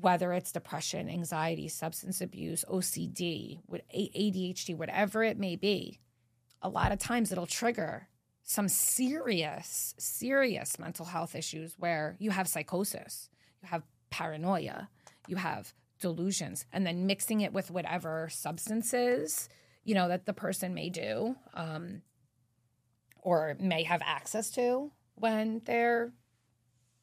whether 0.00 0.32
it's 0.32 0.52
depression 0.52 1.06
anxiety 1.10 1.68
substance 1.68 2.22
abuse 2.22 2.64
ocd 2.70 3.60
adhd 3.94 4.74
whatever 4.74 5.22
it 5.22 5.38
may 5.38 5.54
be 5.54 6.00
a 6.62 6.68
lot 6.70 6.92
of 6.92 6.98
times 6.98 7.30
it'll 7.30 7.44
trigger 7.44 8.08
some 8.42 8.68
serious, 8.68 9.94
serious 9.98 10.78
mental 10.78 11.06
health 11.06 11.34
issues 11.34 11.74
where 11.78 12.16
you 12.18 12.30
have 12.30 12.48
psychosis, 12.48 13.28
you 13.62 13.68
have 13.68 13.82
paranoia, 14.10 14.88
you 15.26 15.36
have 15.36 15.72
delusions, 16.00 16.66
and 16.72 16.86
then 16.86 17.06
mixing 17.06 17.40
it 17.40 17.52
with 17.52 17.70
whatever 17.70 18.28
substances, 18.30 19.48
you 19.84 19.94
know, 19.94 20.08
that 20.08 20.26
the 20.26 20.32
person 20.32 20.74
may 20.74 20.90
do 20.90 21.36
um, 21.54 22.02
or 23.22 23.56
may 23.58 23.84
have 23.84 24.02
access 24.04 24.50
to 24.50 24.90
when 25.14 25.62
they're 25.64 26.12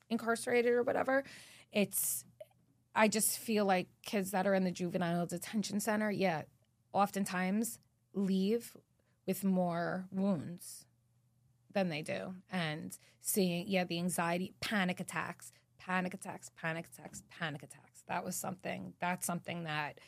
incarcerated 0.09 0.73
or 0.73 0.83
whatever. 0.83 1.23
It's, 1.71 2.25
I 2.93 3.07
just 3.07 3.37
feel 3.37 3.65
like 3.65 3.87
kids 4.05 4.31
that 4.31 4.45
are 4.45 4.53
in 4.53 4.65
the 4.65 4.71
juvenile 4.71 5.25
detention 5.25 5.79
center, 5.79 6.11
yeah, 6.11 6.43
oftentimes 6.93 7.79
leave 8.13 8.75
with 9.25 9.43
more 9.43 10.07
wounds 10.11 10.85
than 11.73 11.89
they 11.89 12.01
do. 12.01 12.33
And 12.51 12.97
seeing, 13.21 13.67
yeah, 13.67 13.83
the 13.83 13.99
anxiety, 13.99 14.53
panic 14.59 14.99
attacks, 14.99 15.53
panic 15.77 16.13
attacks, 16.13 16.51
panic 16.59 16.87
attacks, 16.93 17.23
panic 17.29 17.63
attacks. 17.63 18.03
That 18.07 18.25
was 18.25 18.35
something, 18.35 18.93
that's 18.99 19.25
something 19.25 19.65
that 19.65 19.99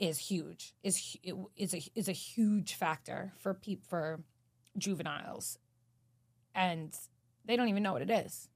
is 0.00 0.18
huge, 0.18 0.74
is, 0.82 1.16
is, 1.56 1.72
a, 1.72 1.82
is 1.94 2.08
a 2.08 2.12
huge 2.12 2.74
factor 2.74 3.32
for 3.38 3.54
peop, 3.54 3.86
for 3.86 4.20
juveniles. 4.78 5.58
And 6.54 6.94
they 7.44 7.56
don't 7.56 7.68
even 7.68 7.82
know 7.82 7.92
what 7.92 8.02
it 8.02 8.10
is. 8.10 8.48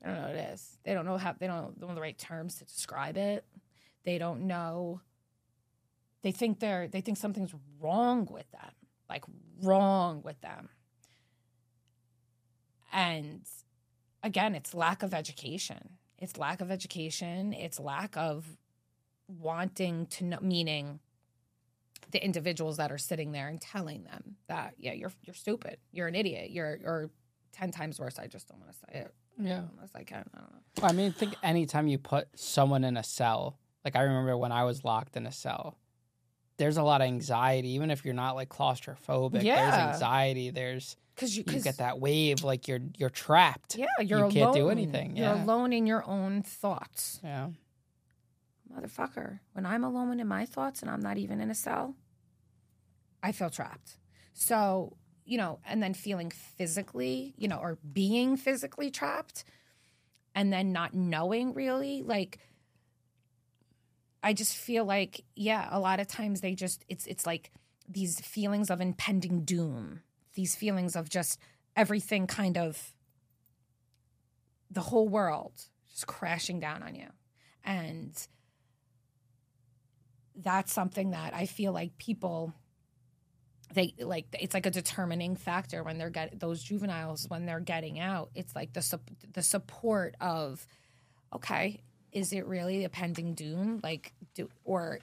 They 0.00 0.08
don't 0.08 0.16
know 0.16 0.26
what 0.28 0.36
it 0.36 0.50
is. 0.52 0.78
They 0.84 0.94
don't 0.94 1.06
know 1.06 1.16
how, 1.16 1.34
they 1.38 1.46
don't 1.46 1.80
know 1.80 1.94
the 1.94 2.00
right 2.00 2.18
terms 2.18 2.56
to 2.56 2.64
describe 2.64 3.16
it. 3.16 3.44
They 4.04 4.18
don't 4.18 4.46
know 4.46 5.00
they 6.26 6.32
think 6.32 6.58
they're 6.58 6.88
they 6.88 7.00
think 7.00 7.16
something's 7.16 7.54
wrong 7.80 8.26
with 8.28 8.50
them 8.50 8.72
like 9.08 9.22
wrong 9.62 10.22
with 10.24 10.40
them 10.40 10.70
and 12.92 13.42
again 14.24 14.56
it's 14.56 14.74
lack 14.74 15.04
of 15.04 15.14
education 15.14 15.90
it's 16.18 16.36
lack 16.36 16.60
of 16.60 16.68
education 16.72 17.52
it's 17.52 17.78
lack 17.78 18.16
of 18.16 18.58
wanting 19.28 20.06
to 20.06 20.24
know 20.24 20.38
meaning 20.42 20.98
the 22.10 22.24
individuals 22.24 22.76
that 22.76 22.90
are 22.92 22.98
sitting 22.98 23.32
there 23.32 23.48
and 23.48 23.60
telling 23.60 24.04
them 24.04 24.36
that 24.48 24.74
yeah 24.78 24.92
you're 24.92 25.12
you're 25.24 25.34
stupid 25.34 25.78
you're 25.92 26.06
an 26.08 26.14
idiot 26.14 26.50
you're 26.50 26.78
or 26.84 27.10
10 27.52 27.70
times 27.70 27.98
worse 27.98 28.18
i 28.18 28.26
just 28.26 28.48
don't 28.48 28.60
want 28.60 28.70
to 28.72 28.78
say 28.78 29.00
it 29.00 29.14
Yeah. 29.38 29.62
unless 29.74 29.90
i 29.94 30.02
can 30.04 30.24
i 30.34 30.38
don't 30.38 30.52
know 30.52 30.88
I 30.88 30.92
mean, 30.92 31.12
think 31.12 31.34
anytime 31.42 31.88
you 31.88 31.98
put 31.98 32.28
someone 32.38 32.84
in 32.84 32.98
a 32.98 33.02
cell, 33.02 33.58
like 33.82 33.96
I 33.96 34.02
remember 34.02 34.36
when 34.36 34.52
I 34.52 34.64
was 34.64 34.84
locked 34.84 35.16
in 35.16 35.24
a 35.26 35.32
cell, 35.32 35.78
there's 36.58 36.76
a 36.76 36.82
lot 36.82 37.00
of 37.00 37.06
anxiety, 37.06 37.70
even 37.70 37.90
if 37.90 38.04
you're 38.04 38.12
not 38.12 38.34
like 38.36 38.50
claustrophobic. 38.50 39.32
There's 39.32 39.44
Yeah. 39.44 39.88
anxiety. 39.94 40.50
There's 40.50 40.96
because 41.14 41.34
you, 41.34 41.44
you 41.48 41.60
get 41.60 41.78
that 41.78 41.98
wave, 41.98 42.44
like 42.44 42.68
you're 42.68 42.80
you're 42.98 43.08
trapped. 43.08 43.76
yeah 43.76 43.86
you're 44.00 44.18
You 44.18 44.24
alone 44.26 44.30
can't 44.32 44.54
do 44.54 44.68
anything, 44.68 45.16
you're 45.16 45.28
yeah. 45.34 45.42
alone 45.44 45.72
in 45.72 45.86
your 45.86 46.06
own 46.06 46.42
thoughts 46.42 47.20
Yeah. 47.24 47.48
Motherfucker, 48.76 49.40
when 49.52 49.66
I'm 49.66 49.84
alone 49.84 50.20
in 50.20 50.26
my 50.26 50.44
thoughts 50.44 50.82
and 50.82 50.90
I'm 50.90 51.00
not 51.00 51.18
even 51.18 51.40
in 51.40 51.50
a 51.50 51.54
cell, 51.54 51.94
I 53.22 53.32
feel 53.32 53.50
trapped. 53.50 53.96
So, 54.34 54.96
you 55.24 55.38
know, 55.38 55.60
and 55.66 55.82
then 55.82 55.94
feeling 55.94 56.30
physically, 56.30 57.34
you 57.36 57.48
know, 57.48 57.58
or 57.58 57.78
being 57.92 58.36
physically 58.36 58.90
trapped 58.90 59.44
and 60.34 60.52
then 60.52 60.72
not 60.72 60.94
knowing 60.94 61.54
really, 61.54 62.02
like, 62.02 62.38
I 64.22 64.32
just 64.32 64.56
feel 64.56 64.84
like, 64.84 65.24
yeah, 65.34 65.68
a 65.70 65.80
lot 65.80 66.00
of 66.00 66.08
times 66.08 66.40
they 66.40 66.54
just 66.54 66.84
it's 66.88 67.06
it's 67.06 67.26
like 67.26 67.52
these 67.88 68.20
feelings 68.20 68.70
of 68.70 68.80
impending 68.80 69.44
doom, 69.44 70.02
these 70.34 70.56
feelings 70.56 70.96
of 70.96 71.08
just 71.08 71.38
everything 71.76 72.26
kind 72.26 72.58
of 72.58 72.92
the 74.70 74.80
whole 74.80 75.08
world 75.08 75.52
just 75.90 76.06
crashing 76.06 76.60
down 76.60 76.82
on 76.82 76.94
you. 76.94 77.06
And 77.64 78.14
that's 80.36 80.72
something 80.72 81.10
that 81.10 81.34
I 81.34 81.46
feel 81.46 81.72
like 81.72 81.96
people 81.98 82.52
they 83.74 83.94
like 83.98 84.26
it's 84.38 84.54
like 84.54 84.66
a 84.66 84.70
determining 84.70 85.34
factor 85.34 85.82
when 85.82 85.98
they're 85.98 86.10
get 86.10 86.38
those 86.38 86.62
juveniles 86.62 87.26
when 87.28 87.46
they're 87.46 87.58
getting 87.58 87.98
out 87.98 88.30
it's 88.34 88.54
like 88.54 88.72
the 88.72 89.00
the 89.32 89.42
support 89.42 90.14
of 90.20 90.64
okay 91.34 91.82
is 92.12 92.32
it 92.32 92.46
really 92.46 92.84
a 92.84 92.88
pending 92.88 93.34
doom? 93.34 93.80
Like 93.82 94.12
do 94.34 94.48
or 94.64 95.00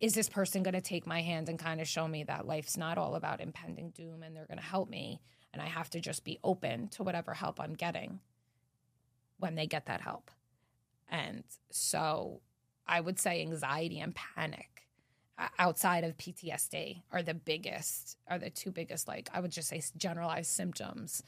is 0.00 0.12
this 0.12 0.28
person 0.28 0.62
going 0.62 0.74
to 0.74 0.80
take 0.80 1.06
my 1.06 1.22
hand 1.22 1.48
and 1.48 1.58
kind 1.58 1.80
of 1.80 1.88
show 1.88 2.06
me 2.06 2.24
that 2.24 2.46
life's 2.46 2.76
not 2.76 2.98
all 2.98 3.14
about 3.14 3.40
impending 3.40 3.90
doom 3.90 4.22
and 4.22 4.36
they're 4.36 4.46
going 4.46 4.58
to 4.58 4.64
help 4.64 4.90
me 4.90 5.20
and 5.52 5.62
i 5.62 5.66
have 5.66 5.88
to 5.88 6.00
just 6.00 6.24
be 6.24 6.38
open 6.44 6.88
to 6.88 7.02
whatever 7.02 7.32
help 7.32 7.58
i'm 7.58 7.74
getting 7.74 8.20
when 9.38 9.54
they 9.54 9.66
get 9.66 9.86
that 9.86 10.00
help? 10.00 10.30
And 11.08 11.44
so 11.70 12.40
i 12.86 13.00
would 13.00 13.18
say 13.18 13.40
anxiety 13.40 14.00
and 14.00 14.14
panic 14.14 14.74
uh, 15.36 15.48
outside 15.58 16.04
of 16.04 16.16
PTSD 16.16 17.02
are 17.10 17.22
the 17.22 17.34
biggest, 17.34 18.16
are 18.28 18.38
the 18.38 18.50
two 18.50 18.70
biggest, 18.70 19.08
like 19.08 19.28
I 19.34 19.40
would 19.40 19.50
just 19.50 19.68
say 19.68 19.82
generalized 19.96 20.50
symptoms 20.50 21.24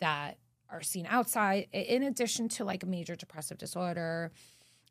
that 0.00 0.38
are 0.70 0.82
seen 0.82 1.06
outside, 1.06 1.66
in 1.72 2.02
addition 2.04 2.48
to 2.50 2.64
like 2.64 2.86
major 2.86 3.16
depressive 3.16 3.58
disorder 3.58 4.32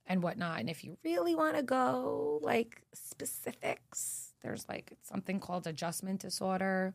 and 0.06 0.22
whatnot. 0.22 0.60
And 0.60 0.70
if 0.70 0.84
you 0.84 0.98
really 1.04 1.34
want 1.34 1.56
to 1.56 1.64
go 1.64 2.40
like 2.44 2.84
specifics, 2.94 4.34
there's 4.44 4.68
like 4.70 4.94
something 5.02 5.40
called 5.40 5.66
adjustment 5.66 6.22
disorder, 6.22 6.94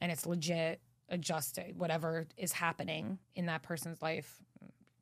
and 0.00 0.12
it's 0.12 0.26
legit 0.26 0.80
adjusted 1.08 1.78
whatever 1.78 2.26
is 2.36 2.52
happening 2.52 3.18
in 3.34 3.46
that 3.46 3.62
person's 3.62 4.02
life. 4.02 4.42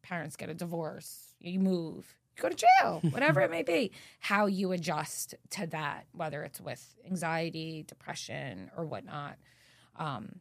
Parents 0.02 0.36
get 0.36 0.50
a 0.50 0.54
divorce, 0.54 1.34
you 1.40 1.58
move, 1.58 2.19
go 2.40 2.48
to 2.48 2.54
jail, 2.54 3.00
whatever 3.10 3.40
it 3.40 3.50
may 3.50 3.62
be. 3.62 3.92
How 4.20 4.46
you 4.46 4.72
adjust 4.72 5.34
to 5.50 5.66
that, 5.68 6.06
whether 6.12 6.42
it's 6.42 6.60
with 6.60 6.94
anxiety, 7.06 7.84
depression, 7.86 8.70
or 8.76 8.84
whatnot. 8.84 9.36
Um, 9.96 10.40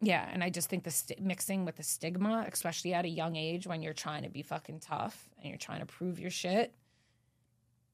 yeah, 0.00 0.28
and 0.32 0.42
I 0.42 0.48
just 0.48 0.70
think 0.70 0.84
the 0.84 0.90
st- 0.90 1.20
mixing 1.20 1.64
with 1.64 1.76
the 1.76 1.82
stigma, 1.82 2.46
especially 2.50 2.94
at 2.94 3.04
a 3.04 3.08
young 3.08 3.36
age 3.36 3.66
when 3.66 3.82
you're 3.82 3.92
trying 3.92 4.22
to 4.22 4.30
be 4.30 4.42
fucking 4.42 4.80
tough 4.80 5.28
and 5.38 5.48
you're 5.48 5.58
trying 5.58 5.80
to 5.80 5.86
prove 5.86 6.18
your 6.18 6.30
shit, 6.30 6.74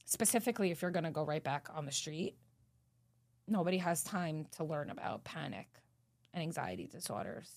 specifically 0.04 0.70
if 0.70 0.82
you're 0.82 0.92
going 0.92 1.04
to 1.04 1.10
go 1.10 1.24
right 1.24 1.42
back 1.42 1.68
on 1.74 1.84
the 1.84 1.92
street, 1.92 2.36
nobody 3.48 3.78
has 3.78 4.04
time 4.04 4.46
to 4.56 4.64
learn 4.64 4.90
about 4.90 5.24
panic 5.24 5.66
and 6.32 6.42
anxiety 6.42 6.86
disorders 6.86 7.50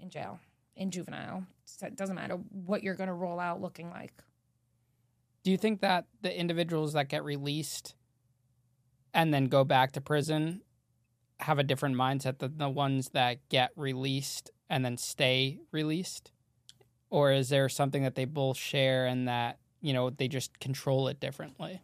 in 0.00 0.10
jail, 0.10 0.40
in 0.74 0.90
juvenile. 0.90 1.44
So 1.64 1.86
it 1.86 1.96
doesn't 1.96 2.16
matter 2.16 2.34
what 2.34 2.82
you're 2.82 2.94
going 2.94 3.08
to 3.08 3.14
roll 3.14 3.38
out 3.38 3.60
looking 3.60 3.90
like. 3.90 4.12
Do 5.48 5.52
you 5.52 5.56
think 5.56 5.80
that 5.80 6.04
the 6.20 6.38
individuals 6.38 6.92
that 6.92 7.08
get 7.08 7.24
released 7.24 7.94
and 9.14 9.32
then 9.32 9.46
go 9.46 9.64
back 9.64 9.92
to 9.92 10.00
prison 10.02 10.60
have 11.40 11.58
a 11.58 11.62
different 11.62 11.96
mindset 11.96 12.36
than 12.36 12.58
the 12.58 12.68
ones 12.68 13.08
that 13.14 13.38
get 13.48 13.70
released 13.74 14.50
and 14.68 14.84
then 14.84 14.98
stay 14.98 15.60
released? 15.72 16.32
Or 17.08 17.32
is 17.32 17.48
there 17.48 17.70
something 17.70 18.02
that 18.02 18.14
they 18.14 18.26
both 18.26 18.58
share 18.58 19.06
and 19.06 19.26
that, 19.26 19.56
you 19.80 19.94
know, 19.94 20.10
they 20.10 20.28
just 20.28 20.60
control 20.60 21.08
it 21.08 21.18
differently? 21.18 21.80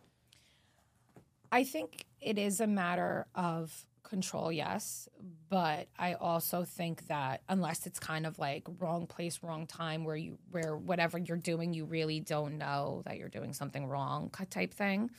I 1.50 1.64
think 1.64 2.04
it 2.20 2.38
is 2.38 2.60
a 2.60 2.66
matter 2.66 3.24
of 3.34 3.86
control, 4.04 4.52
yes. 4.52 5.08
But 5.48 5.88
I 5.98 6.14
also 6.14 6.64
think 6.64 7.08
that 7.08 7.42
unless 7.48 7.86
it's 7.86 7.98
kind 7.98 8.26
of 8.26 8.38
like 8.38 8.64
wrong 8.78 9.06
place, 9.06 9.40
wrong 9.42 9.66
time, 9.66 10.04
where 10.04 10.16
you 10.16 10.38
where 10.50 10.76
whatever 10.76 11.18
you're 11.18 11.36
doing, 11.36 11.74
you 11.74 11.84
really 11.84 12.20
don't 12.20 12.58
know 12.58 13.02
that 13.06 13.18
you're 13.18 13.28
doing 13.28 13.52
something 13.52 13.86
wrong 13.86 14.30
type 14.50 14.72
thing. 14.72 15.10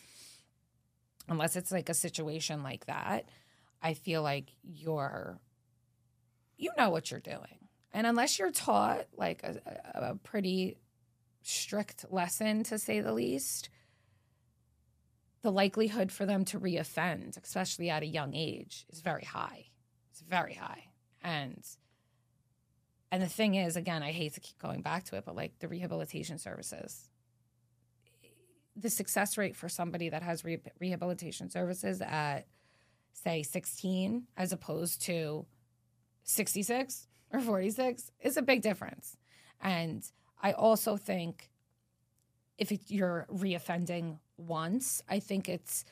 Unless 1.28 1.56
it's 1.56 1.72
like 1.72 1.90
a 1.90 1.94
situation 1.94 2.64
like 2.64 2.86
that, 2.86 3.30
I 3.82 3.94
feel 3.94 4.22
like 4.22 4.52
you're 4.64 5.40
you 6.58 6.72
know 6.78 6.90
what 6.90 7.12
you're 7.12 7.20
doing. 7.20 7.68
And 7.92 8.08
unless 8.08 8.40
you're 8.40 8.52
taught 8.52 9.08
like 9.18 9.44
a, 9.44 9.60
a 9.94 10.16
pretty 10.16 10.78
strict 11.44 12.06
lesson 12.12 12.64
to 12.64 12.78
say 12.78 13.00
the 13.02 13.14
least, 13.14 13.70
the 15.46 15.52
likelihood 15.52 16.12
for 16.12 16.26
them 16.26 16.44
to 16.44 16.60
reoffend, 16.60 17.38
especially 17.42 17.88
at 17.88 18.02
a 18.02 18.08
young 18.08 18.34
age, 18.34 18.84
is 18.90 19.02
very 19.02 19.24
high. 19.24 19.66
It's 20.10 20.22
very 20.22 20.56
high. 20.56 20.86
And 21.24 21.64
and 23.12 23.22
the 23.22 23.28
thing 23.28 23.54
is, 23.54 23.76
again, 23.76 24.02
I 24.02 24.12
hate 24.12 24.34
to 24.34 24.40
keep 24.40 24.58
going 24.58 24.82
back 24.82 25.04
to 25.06 25.18
it, 25.18 25.24
but 25.24 25.36
like 25.36 25.60
the 25.60 25.68
rehabilitation 25.68 26.40
services, 26.40 27.10
the 28.76 28.90
success 28.90 29.38
rate 29.38 29.56
for 29.56 29.70
somebody 29.70 30.10
that 30.10 30.24
has 30.24 30.44
re- 30.44 30.64
rehabilitation 30.80 31.52
services 31.52 32.02
at 32.02 32.48
say 33.14 33.44
16 33.44 34.24
as 34.36 34.52
opposed 34.52 35.04
to 35.04 35.46
66 36.24 37.08
or 37.32 37.40
46 37.40 38.12
is 38.20 38.36
a 38.36 38.42
big 38.42 38.64
difference. 38.64 39.16
And 39.62 40.04
I 40.42 40.54
also 40.54 40.98
think 40.98 41.52
if 42.58 42.72
it, 42.72 42.82
you're 42.88 43.28
reoffending 43.32 44.18
once, 44.38 45.02
I 45.10 45.20
think 45.20 45.50
it's 45.50 45.86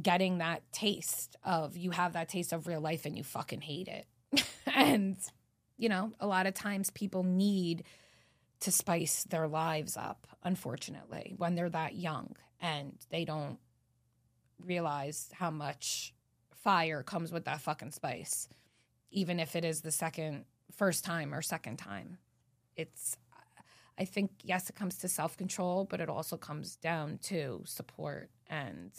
getting 0.00 0.38
that 0.38 0.62
taste 0.72 1.36
of 1.44 1.76
you 1.76 1.90
have 1.92 2.14
that 2.14 2.28
taste 2.28 2.52
of 2.52 2.66
real 2.66 2.80
life 2.80 3.06
and 3.06 3.16
you 3.16 3.22
fucking 3.22 3.60
hate 3.60 3.88
it. 3.88 4.06
and, 4.74 5.16
you 5.76 5.88
know, 5.88 6.12
a 6.18 6.26
lot 6.26 6.46
of 6.46 6.54
times 6.54 6.90
people 6.90 7.22
need 7.22 7.84
to 8.60 8.72
spice 8.72 9.24
their 9.24 9.46
lives 9.46 9.96
up, 9.96 10.26
unfortunately, 10.42 11.34
when 11.36 11.54
they're 11.54 11.68
that 11.68 11.94
young 11.94 12.34
and 12.60 12.96
they 13.10 13.24
don't 13.24 13.58
realize 14.64 15.28
how 15.34 15.50
much 15.50 16.14
fire 16.62 17.02
comes 17.02 17.30
with 17.30 17.44
that 17.44 17.60
fucking 17.60 17.90
spice, 17.90 18.48
even 19.10 19.38
if 19.38 19.54
it 19.54 19.64
is 19.64 19.82
the 19.82 19.90
second, 19.90 20.44
first 20.74 21.04
time 21.04 21.34
or 21.34 21.42
second 21.42 21.76
time. 21.76 22.18
It's 22.76 23.16
I 23.98 24.04
think, 24.04 24.30
yes, 24.42 24.68
it 24.68 24.76
comes 24.76 24.98
to 24.98 25.08
self 25.08 25.36
control, 25.36 25.86
but 25.88 26.00
it 26.00 26.08
also 26.08 26.36
comes 26.36 26.76
down 26.76 27.18
to 27.24 27.62
support 27.64 28.30
and 28.48 28.90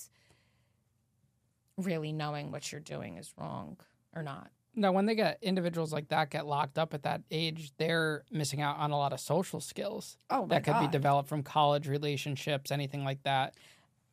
really 1.78 2.14
knowing 2.14 2.52
what 2.52 2.72
you're 2.72 2.82
doing 2.82 3.18
is 3.18 3.34
wrong 3.38 3.78
or 4.16 4.24
not. 4.24 4.50
Now, 4.78 4.91
when 4.91 5.06
they 5.06 5.16
get 5.16 5.38
individuals 5.41 5.93
like 5.93 6.10
that 6.10 6.30
get 6.30 6.46
locked 6.46 6.78
up 6.78 6.93
at 6.93 7.04
that 7.04 7.22
age, 7.32 7.72
they're 7.78 8.24
missing 8.30 8.62
out 8.62 8.78
on 8.78 8.91
a 8.91 8.98
lot 8.98 9.14
of 9.14 9.20
social 9.20 9.62
skills 9.62 10.18
oh, 10.30 10.48
that 10.48 10.64
could 10.64 10.74
God. 10.74 10.82
be 10.82 10.88
developed 10.88 11.30
from 11.30 11.43
college 11.43 11.88
relationships, 11.88 12.72
anything 12.72 13.04
like 13.04 13.24
that. 13.24 13.56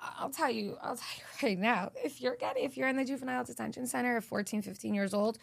I'll 0.00 0.30
tell 0.30 0.50
you, 0.50 0.76
I'll 0.80 0.96
tell 0.96 1.08
you 1.16 1.24
right 1.48 1.58
now, 1.58 1.90
if 1.96 2.20
you're 2.20 2.36
getting, 2.36 2.64
if 2.64 2.76
you're 2.76 2.88
in 2.88 2.96
the 2.96 3.04
juvenile 3.04 3.44
detention 3.44 3.86
center 3.86 4.16
at 4.16 4.24
14, 4.24 4.62
15 4.62 4.94
years 4.94 5.14
old, 5.14 5.38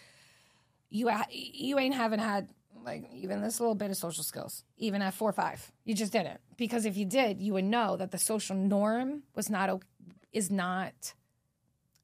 you 0.89 1.09
you 1.31 1.77
ain't 1.79 1.95
haven't 1.95 2.19
had 2.19 2.49
like 2.83 3.05
even 3.13 3.41
this 3.41 3.59
little 3.59 3.75
bit 3.75 3.91
of 3.91 3.97
social 3.97 4.23
skills, 4.23 4.63
even 4.77 5.01
at 5.01 5.13
four 5.13 5.29
or 5.29 5.33
five. 5.33 5.71
You 5.85 5.95
just 5.95 6.11
didn't 6.11 6.39
because 6.57 6.85
if 6.85 6.97
you 6.97 7.05
did, 7.05 7.41
you 7.41 7.53
would 7.53 7.65
know 7.65 7.97
that 7.97 8.11
the 8.11 8.17
social 8.17 8.55
norm 8.55 9.23
was 9.35 9.49
not 9.49 9.83
is 10.31 10.51
not 10.51 11.13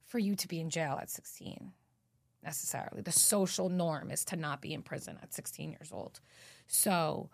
for 0.06 0.20
you 0.20 0.36
to 0.36 0.48
be 0.48 0.60
in 0.60 0.70
jail 0.70 0.98
at 1.02 1.10
16 1.10 1.72
necessarily. 2.44 3.02
The 3.02 3.12
social 3.12 3.70
norm 3.70 4.12
is 4.12 4.24
to 4.26 4.36
not 4.36 4.62
be 4.62 4.74
in 4.74 4.84
prison 4.84 5.18
at 5.22 5.34
16 5.34 5.72
years 5.72 5.90
old. 5.92 6.20
So 6.68 7.30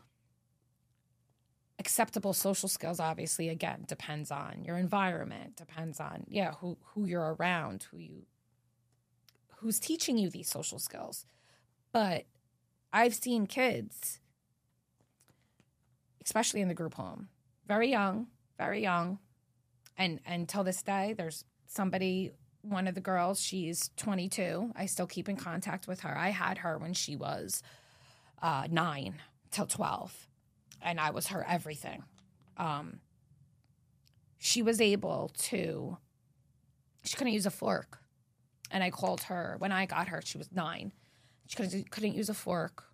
acceptable 1.80 2.34
social 2.34 2.70
skills 2.70 3.00
obviously 3.00 3.50
again 3.50 3.86
depends 3.88 4.32
on 4.32 4.64
your 4.64 4.78
environment, 4.78 5.58
depends 5.58 6.00
on 6.00 6.26
yeah, 6.28 6.54
who 6.60 6.78
who 6.94 7.06
you're 7.06 7.36
around, 7.36 7.88
who 7.92 7.98
you 7.98 8.26
who's 9.58 9.80
teaching 9.80 10.18
you 10.18 10.30
these 10.30 10.50
social 10.50 10.80
skills. 10.80 11.26
But 11.92 12.26
I've 12.94 13.16
seen 13.16 13.48
kids, 13.48 14.20
especially 16.24 16.62
in 16.62 16.68
the 16.68 16.74
group 16.74 16.96
home, 16.96 17.30
very 17.68 17.90
young, 17.90 18.28
very 18.58 18.82
young, 18.82 19.20
and 19.98 20.20
until 20.26 20.64
this 20.64 20.82
day, 20.82 21.14
there's 21.18 21.46
somebody. 21.68 22.32
One 22.64 22.88
of 22.88 22.94
the 22.94 23.02
girls, 23.02 23.42
she's 23.42 23.90
22. 23.98 24.74
I 24.76 24.86
still 24.86 25.08
keep 25.08 25.28
in 25.28 25.36
contact 25.36 25.88
with 25.88 26.02
her. 26.02 26.16
I 26.16 26.30
had 26.30 26.60
her 26.60 26.78
when 26.78 26.94
she 26.94 27.16
was 27.16 27.64
uh, 28.40 28.68
nine 28.70 29.16
till 29.50 29.66
12, 29.66 30.28
and 30.80 31.00
I 31.00 31.10
was 31.10 31.28
her 31.28 31.44
everything. 31.48 32.04
Um, 32.58 33.00
she 34.38 34.62
was 34.62 34.80
able 34.80 35.32
to, 35.38 35.98
she 37.04 37.16
couldn't 37.16 37.34
use 37.34 37.46
a 37.46 37.52
fork. 37.52 38.00
And 38.70 38.84
I 38.84 38.90
called 38.90 39.24
her 39.24 39.56
when 39.60 39.72
I 39.72 39.86
got 39.86 40.08
her, 40.10 40.22
she 40.24 40.38
was 40.38 40.52
nine. 40.52 40.92
She 41.52 41.58
couldn't, 41.58 41.92
couldn't 41.92 42.16
use 42.16 42.30
a 42.30 42.34
fork. 42.34 42.86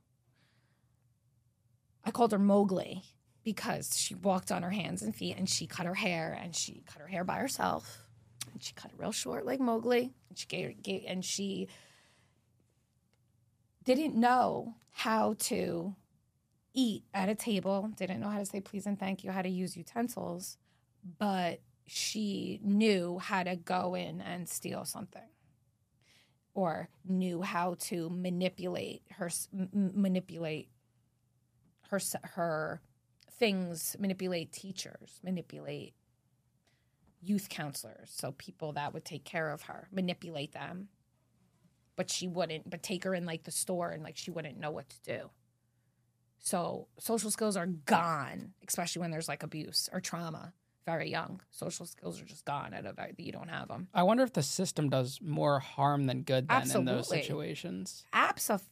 I 2.04 2.10
called 2.10 2.32
her 2.32 2.40
Mowgli 2.40 3.04
because 3.44 3.96
she 3.96 4.16
walked 4.16 4.52
on 4.52 4.64
her 4.64 4.72
hands 4.72 5.04
and 5.04 5.16
feet 5.16 5.36
and 5.38 5.48
she 5.48 5.68
cut 5.68 5.86
her 5.86 5.94
hair 5.94 6.36
and 6.42 6.56
she 6.56 6.82
cut 6.88 7.00
her 7.00 7.08
hair 7.08 7.24
by 7.24 7.38
herself. 7.38 8.08
And 8.52 8.64
she 8.64 8.74
cut 8.74 8.90
it 8.90 8.98
real 8.98 9.12
short 9.12 9.46
like 9.46 9.60
Mowgli. 9.60 10.16
And 10.30 10.38
she 10.38 10.48
gave, 10.48 10.82
gave 10.82 11.04
and 11.08 11.24
she 11.24 11.68
didn't 13.84 14.16
know 14.16 14.74
how 14.92 15.36
to 15.38 15.96
eat 16.74 17.04
at 17.14 17.30
a 17.30 17.36
table 17.36 17.90
didn't 17.96 18.20
know 18.20 18.30
how 18.30 18.38
to 18.38 18.46
say 18.46 18.60
please 18.60 18.86
and 18.86 19.00
thank 19.00 19.24
you 19.24 19.32
how 19.32 19.42
to 19.42 19.50
use 19.50 19.76
utensils 19.76 20.58
but 21.18 21.60
she 21.88 22.60
knew 22.64 23.18
how 23.18 23.42
to 23.42 23.56
go 23.56 23.96
in 23.96 24.22
and 24.22 24.48
steal 24.48 24.86
something 24.86 25.24
or 26.58 26.90
knew 27.08 27.44
how 27.44 27.76
to 27.76 28.10
manipulate 28.10 29.04
her 29.12 29.30
m- 29.54 29.92
manipulate 29.94 30.68
her 31.92 32.00
her 32.24 32.82
things 33.32 33.96
manipulate 34.00 34.52
teachers 34.52 35.20
manipulate 35.24 35.94
youth 37.22 37.48
counselors 37.48 38.10
so 38.12 38.32
people 38.32 38.74
that 38.74 38.92
would 38.92 39.06
take 39.06 39.24
care 39.24 39.52
of 39.52 39.62
her 39.64 39.88
manipulate 39.92 40.52
them. 40.52 40.88
But 41.96 42.10
she 42.10 42.28
wouldn't 42.28 42.68
but 42.70 42.82
take 42.82 43.04
her 43.04 43.14
in 43.14 43.26
like 43.26 43.44
the 43.44 43.52
store 43.52 43.92
and 43.92 44.04
like 44.04 44.18
she 44.18 44.32
wouldn't 44.32 44.60
know 44.60 44.72
what 44.72 44.90
to 44.90 45.02
do. 45.04 45.30
So 46.40 46.88
social 47.00 47.30
skills 47.30 47.56
are 47.56 47.68
gone 47.68 48.54
especially 48.68 49.02
when 49.02 49.12
there's 49.12 49.28
like 49.28 49.44
abuse 49.44 49.90
or 49.94 50.00
trauma 50.00 50.54
very 50.88 51.12
young. 51.12 51.42
Social 51.52 51.86
skills 51.86 52.22
are 52.22 52.26
just 52.26 52.46
gone 52.46 52.74
at 52.74 52.86
a 52.86 52.94
very, 52.94 53.14
you 53.18 53.34
don't 53.34 53.50
have 53.50 53.68
them. 53.68 53.90
I 53.94 54.04
wonder 54.04 54.24
if 54.24 54.32
the 54.32 54.42
system 54.42 54.90
does 54.90 55.20
more 55.22 55.60
harm 55.60 56.06
than 56.06 56.22
good 56.22 56.48
then 56.48 56.62
Absolutely. 56.62 56.92
in 56.92 56.98
those 56.98 57.10
situations. 57.10 58.06
Absolutely. 58.14 58.68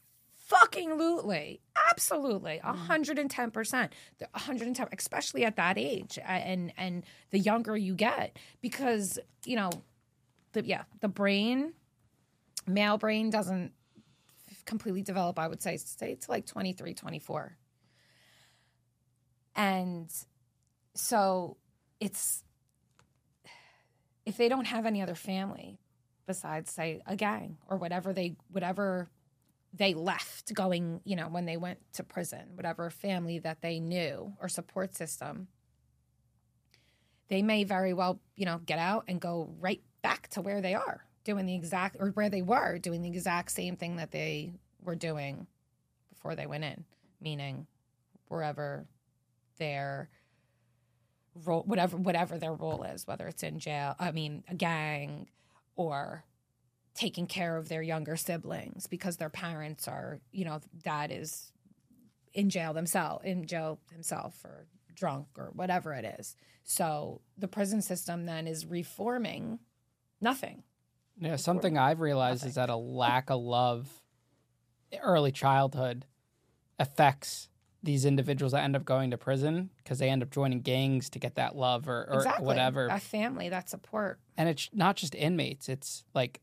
Absolutely. 1.90 2.60
Mm. 2.64 2.88
110%. 2.88 3.90
The 4.18 4.28
110 4.32 4.88
especially 4.98 5.44
at 5.44 5.56
that 5.56 5.76
age 5.76 6.18
and 6.24 6.72
and 6.78 7.04
the 7.30 7.38
younger 7.38 7.76
you 7.76 7.94
get 7.94 8.38
because, 8.62 9.18
you 9.44 9.56
know, 9.56 9.70
the 10.52 10.64
yeah, 10.64 10.84
the 11.00 11.08
brain 11.08 11.74
male 12.66 12.96
brain 12.96 13.28
doesn't 13.28 13.72
completely 14.64 15.02
develop, 15.02 15.38
I 15.38 15.48
would 15.48 15.62
say 15.62 15.76
say 15.76 16.12
it's 16.12 16.30
like 16.30 16.46
23, 16.46 16.94
24. 16.94 17.56
And 19.54 20.10
so 20.94 21.58
it's 22.00 22.44
if 24.24 24.36
they 24.36 24.48
don't 24.48 24.66
have 24.66 24.86
any 24.86 25.00
other 25.00 25.14
family 25.14 25.78
besides 26.26 26.70
say 26.70 27.00
a 27.06 27.16
gang 27.16 27.56
or 27.68 27.76
whatever 27.76 28.12
they 28.12 28.36
whatever 28.50 29.08
they 29.72 29.94
left 29.94 30.52
going 30.54 31.00
you 31.04 31.16
know 31.16 31.28
when 31.28 31.46
they 31.46 31.56
went 31.56 31.78
to 31.92 32.02
prison 32.02 32.48
whatever 32.54 32.90
family 32.90 33.38
that 33.38 33.60
they 33.62 33.78
knew 33.78 34.32
or 34.40 34.48
support 34.48 34.94
system 34.94 35.48
they 37.28 37.42
may 37.42 37.64
very 37.64 37.92
well 37.92 38.20
you 38.34 38.44
know 38.44 38.60
get 38.66 38.78
out 38.78 39.04
and 39.08 39.20
go 39.20 39.50
right 39.60 39.82
back 40.02 40.28
to 40.28 40.40
where 40.40 40.60
they 40.60 40.74
are 40.74 41.04
doing 41.24 41.46
the 41.46 41.54
exact 41.54 41.96
or 41.98 42.10
where 42.10 42.28
they 42.28 42.42
were 42.42 42.78
doing 42.78 43.02
the 43.02 43.08
exact 43.08 43.50
same 43.50 43.76
thing 43.76 43.96
that 43.96 44.10
they 44.12 44.52
were 44.82 44.94
doing 44.94 45.46
before 46.10 46.34
they 46.34 46.46
went 46.46 46.64
in 46.64 46.84
meaning 47.20 47.66
wherever 48.28 48.86
their 49.58 50.08
role 51.44 51.62
whatever 51.66 51.96
whatever 51.96 52.38
their 52.38 52.54
role 52.54 52.82
is 52.82 53.06
whether 53.06 53.26
it's 53.26 53.42
in 53.42 53.58
jail 53.58 53.94
i 53.98 54.10
mean 54.10 54.42
a 54.48 54.54
gang 54.54 55.28
or 55.76 56.24
taking 56.94 57.26
care 57.26 57.56
of 57.56 57.68
their 57.68 57.82
younger 57.82 58.16
siblings 58.16 58.86
because 58.86 59.16
their 59.16 59.30
parents 59.30 59.86
are 59.86 60.18
you 60.32 60.44
know 60.44 60.60
dad 60.82 61.10
is 61.12 61.52
in 62.32 62.48
jail 62.48 62.72
themselves 62.72 63.24
in 63.24 63.46
jail 63.46 63.78
himself 63.92 64.44
or 64.44 64.66
drunk 64.96 65.26
or 65.38 65.50
whatever 65.54 65.92
it 65.92 66.16
is. 66.18 66.34
So 66.64 67.20
the 67.38 67.46
prison 67.46 67.82
system 67.82 68.26
then 68.26 68.48
is 68.48 68.66
reforming 68.66 69.60
nothing. 70.20 70.64
Yeah, 71.18 71.36
something 71.36 71.78
I've 71.78 72.00
realized 72.00 72.44
is 72.44 72.56
that 72.56 72.68
a 72.68 72.76
lack 72.76 73.30
of 73.30 73.40
love, 73.40 73.88
early 75.00 75.32
childhood, 75.32 76.04
affects 76.78 77.48
these 77.86 78.04
individuals 78.04 78.52
that 78.52 78.62
end 78.62 78.76
up 78.76 78.84
going 78.84 79.10
to 79.12 79.16
prison 79.16 79.70
because 79.78 79.98
they 79.98 80.10
end 80.10 80.22
up 80.22 80.30
joining 80.30 80.60
gangs 80.60 81.08
to 81.10 81.18
get 81.18 81.36
that 81.36 81.56
love 81.56 81.88
or, 81.88 82.06
or 82.10 82.16
exactly. 82.16 82.44
whatever. 82.44 82.88
that 82.88 83.00
family 83.00 83.48
that 83.48 83.70
support. 83.70 84.20
And 84.36 84.48
it's 84.48 84.68
not 84.72 84.96
just 84.96 85.14
inmates 85.14 85.68
it's 85.70 86.04
like 86.14 86.40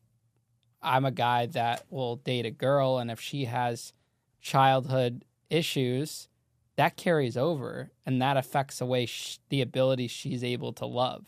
i'm 0.82 1.04
a 1.04 1.10
guy 1.10 1.46
that 1.46 1.84
will 1.88 2.16
date 2.16 2.44
a 2.44 2.50
girl 2.50 2.98
and 2.98 3.10
if 3.10 3.20
she 3.20 3.44
has 3.44 3.92
childhood 4.40 5.24
issues 5.48 6.28
that 6.76 6.96
carries 6.96 7.36
over 7.36 7.90
and 8.04 8.20
that 8.20 8.36
affects 8.36 8.78
the 8.78 8.86
way 8.86 9.06
sh- 9.06 9.38
the 9.48 9.60
ability 9.60 10.08
she's 10.08 10.42
able 10.42 10.72
to 10.72 10.86
love. 10.86 11.26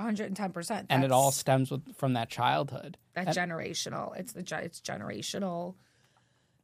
110% 0.00 0.86
and 0.90 1.04
it 1.04 1.10
all 1.10 1.32
stems 1.32 1.70
with, 1.70 1.96
from 1.96 2.12
that 2.12 2.28
childhood. 2.28 2.98
That 3.14 3.28
generational 3.28 4.16
it's 4.18 4.32
the 4.32 4.40
it's 4.62 4.80
generational 4.80 5.74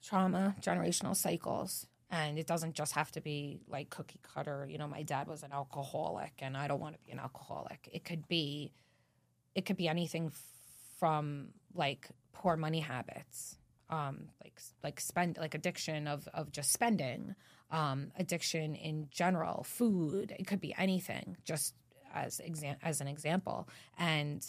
trauma 0.03 0.55
generational 0.61 1.16
cycles 1.16 1.86
and 2.12 2.38
it 2.38 2.46
doesn't 2.46 2.74
just 2.74 2.92
have 2.92 3.10
to 3.12 3.20
be 3.20 3.58
like 3.68 3.90
cookie 3.90 4.20
cutter. 4.22 4.68
You 4.70 4.78
know 4.78 4.86
my 4.86 5.02
dad 5.02 5.26
was 5.26 5.42
an 5.42 5.52
alcoholic 5.52 6.34
and 6.38 6.56
i 6.56 6.68
don't 6.68 6.80
want 6.80 6.94
to 6.94 7.00
be 7.04 7.10
an 7.10 7.18
alcoholic. 7.18 7.88
It 7.92 8.04
could 8.04 8.28
be 8.28 8.72
it 9.54 9.64
could 9.66 9.76
be 9.76 9.88
anything 9.88 10.30
from 10.98 11.48
like 11.74 12.08
poor 12.32 12.56
money 12.56 12.80
habits 12.80 13.56
um 13.90 14.28
like 14.42 14.58
like 14.84 15.00
spend 15.00 15.36
like 15.38 15.54
addiction 15.54 16.06
of 16.06 16.28
of 16.34 16.52
just 16.52 16.72
spending 16.72 17.34
um 17.70 18.12
addiction 18.18 18.74
in 18.76 19.08
general 19.10 19.64
food. 19.64 20.34
It 20.38 20.46
could 20.46 20.60
be 20.60 20.74
anything 20.78 21.38
just 21.44 21.74
as 22.14 22.40
exam- 22.40 22.76
as 22.82 23.00
an 23.00 23.08
example. 23.08 23.68
And 23.98 24.44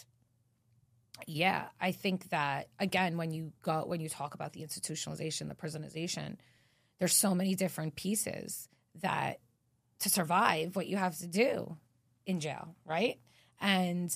yeah, 1.27 1.67
I 1.79 1.91
think 1.91 2.29
that 2.29 2.67
again, 2.79 3.17
when 3.17 3.31
you 3.31 3.53
go 3.61 3.85
when 3.85 4.01
you 4.01 4.09
talk 4.09 4.33
about 4.33 4.53
the 4.53 4.61
institutionalization, 4.61 5.47
the 5.47 5.55
prisonization, 5.55 6.37
there's 6.99 7.15
so 7.15 7.33
many 7.35 7.55
different 7.55 7.95
pieces 7.95 8.69
that 9.01 9.39
to 9.99 10.09
survive 10.09 10.75
what 10.75 10.87
you 10.87 10.97
have 10.97 11.17
to 11.17 11.27
do 11.27 11.77
in 12.25 12.39
jail, 12.39 12.75
right? 12.85 13.19
And 13.59 14.15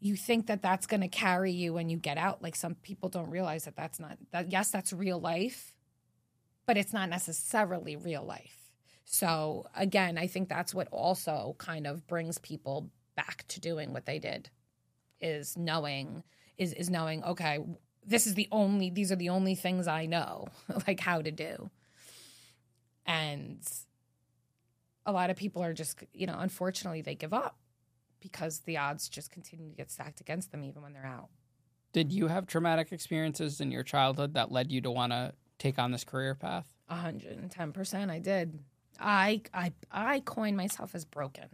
you 0.00 0.16
think 0.16 0.46
that 0.46 0.62
that's 0.62 0.86
going 0.86 1.02
to 1.02 1.08
carry 1.08 1.52
you 1.52 1.74
when 1.74 1.88
you 1.88 1.96
get 1.96 2.18
out. 2.18 2.42
Like 2.42 2.56
some 2.56 2.74
people 2.74 3.08
don't 3.08 3.30
realize 3.30 3.64
that 3.64 3.76
that's 3.76 4.00
not 4.00 4.18
that. 4.32 4.50
Yes, 4.50 4.70
that's 4.70 4.92
real 4.92 5.20
life, 5.20 5.74
but 6.66 6.76
it's 6.76 6.92
not 6.92 7.08
necessarily 7.08 7.96
real 7.96 8.24
life. 8.24 8.72
So 9.04 9.66
again, 9.76 10.18
I 10.18 10.26
think 10.26 10.48
that's 10.48 10.74
what 10.74 10.88
also 10.90 11.54
kind 11.58 11.86
of 11.86 12.06
brings 12.06 12.38
people 12.38 12.90
back 13.14 13.44
to 13.48 13.60
doing 13.60 13.92
what 13.92 14.06
they 14.06 14.18
did 14.18 14.50
is 15.20 15.56
knowing 15.56 16.22
is 16.58 16.72
is 16.72 16.90
knowing 16.90 17.22
okay 17.24 17.58
this 18.04 18.26
is 18.26 18.34
the 18.34 18.48
only 18.50 18.90
these 18.90 19.12
are 19.12 19.16
the 19.16 19.28
only 19.28 19.54
things 19.54 19.86
i 19.86 20.06
know 20.06 20.46
like 20.86 21.00
how 21.00 21.22
to 21.22 21.30
do 21.30 21.70
and 23.06 23.58
a 25.04 25.12
lot 25.12 25.30
of 25.30 25.36
people 25.36 25.62
are 25.62 25.72
just 25.72 26.02
you 26.12 26.26
know 26.26 26.36
unfortunately 26.38 27.02
they 27.02 27.14
give 27.14 27.32
up 27.32 27.56
because 28.20 28.60
the 28.60 28.76
odds 28.76 29.08
just 29.08 29.30
continue 29.30 29.68
to 29.68 29.76
get 29.76 29.90
stacked 29.90 30.20
against 30.20 30.52
them 30.52 30.64
even 30.64 30.82
when 30.82 30.92
they're 30.92 31.04
out. 31.04 31.28
Did 31.92 32.12
you 32.12 32.28
have 32.28 32.46
traumatic 32.46 32.92
experiences 32.92 33.60
in 33.60 33.70
your 33.70 33.82
childhood 33.82 34.34
that 34.34 34.50
led 34.50 34.70
you 34.72 34.80
to 34.82 34.90
want 34.90 35.12
to 35.12 35.34
take 35.58 35.78
on 35.78 35.90
this 35.90 36.04
career 36.04 36.34
path? 36.34 36.66
110% 36.90 38.10
i 38.10 38.18
did. 38.18 38.58
I 39.00 39.42
i 39.52 39.72
i 39.90 40.20
coined 40.20 40.56
myself 40.56 40.94
as 40.94 41.04
broken. 41.04 41.48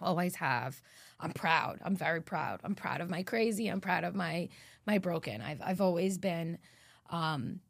Always 0.00 0.36
have. 0.36 0.80
I'm 1.18 1.32
proud. 1.32 1.80
I'm 1.82 1.96
very 1.96 2.20
proud. 2.20 2.60
I'm 2.62 2.74
proud 2.74 3.00
of 3.00 3.08
my 3.08 3.22
crazy. 3.22 3.68
I'm 3.68 3.80
proud 3.80 4.04
of 4.04 4.14
my 4.14 4.48
my 4.86 4.98
broken. 4.98 5.40
I've 5.40 5.60
i've 5.62 5.80
always 5.80 6.18
been 6.18 6.58
um 7.10 7.60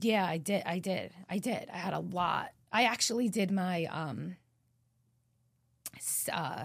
yeah 0.00 0.26
i 0.26 0.36
did 0.38 0.62
i 0.66 0.78
did 0.78 1.12
i 1.28 1.38
did. 1.38 1.68
I 1.72 1.78
had 1.78 1.94
a 1.94 2.00
lot. 2.00 2.52
I 2.72 2.84
actually 2.84 3.28
did 3.28 3.50
my 3.50 3.84
um 3.86 4.36
uh 6.32 6.64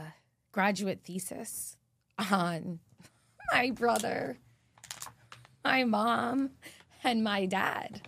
graduate 0.52 1.02
thesis 1.04 1.78
on 2.32 2.80
my 3.52 3.72
brother 3.72 4.38
my 5.64 5.84
mom 5.84 6.52
and 7.04 7.24
my 7.24 7.46
dad. 7.46 8.02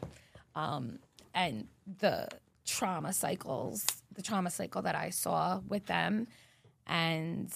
Um 0.56 1.00
and 1.34 1.68
the 2.00 2.28
trauma 2.66 3.14
cycles 3.14 3.86
the 4.14 4.22
trauma 4.22 4.50
cycle 4.50 4.82
that 4.82 4.96
i 4.96 5.10
saw 5.10 5.60
with 5.68 5.86
them. 5.86 6.28
And 6.88 7.54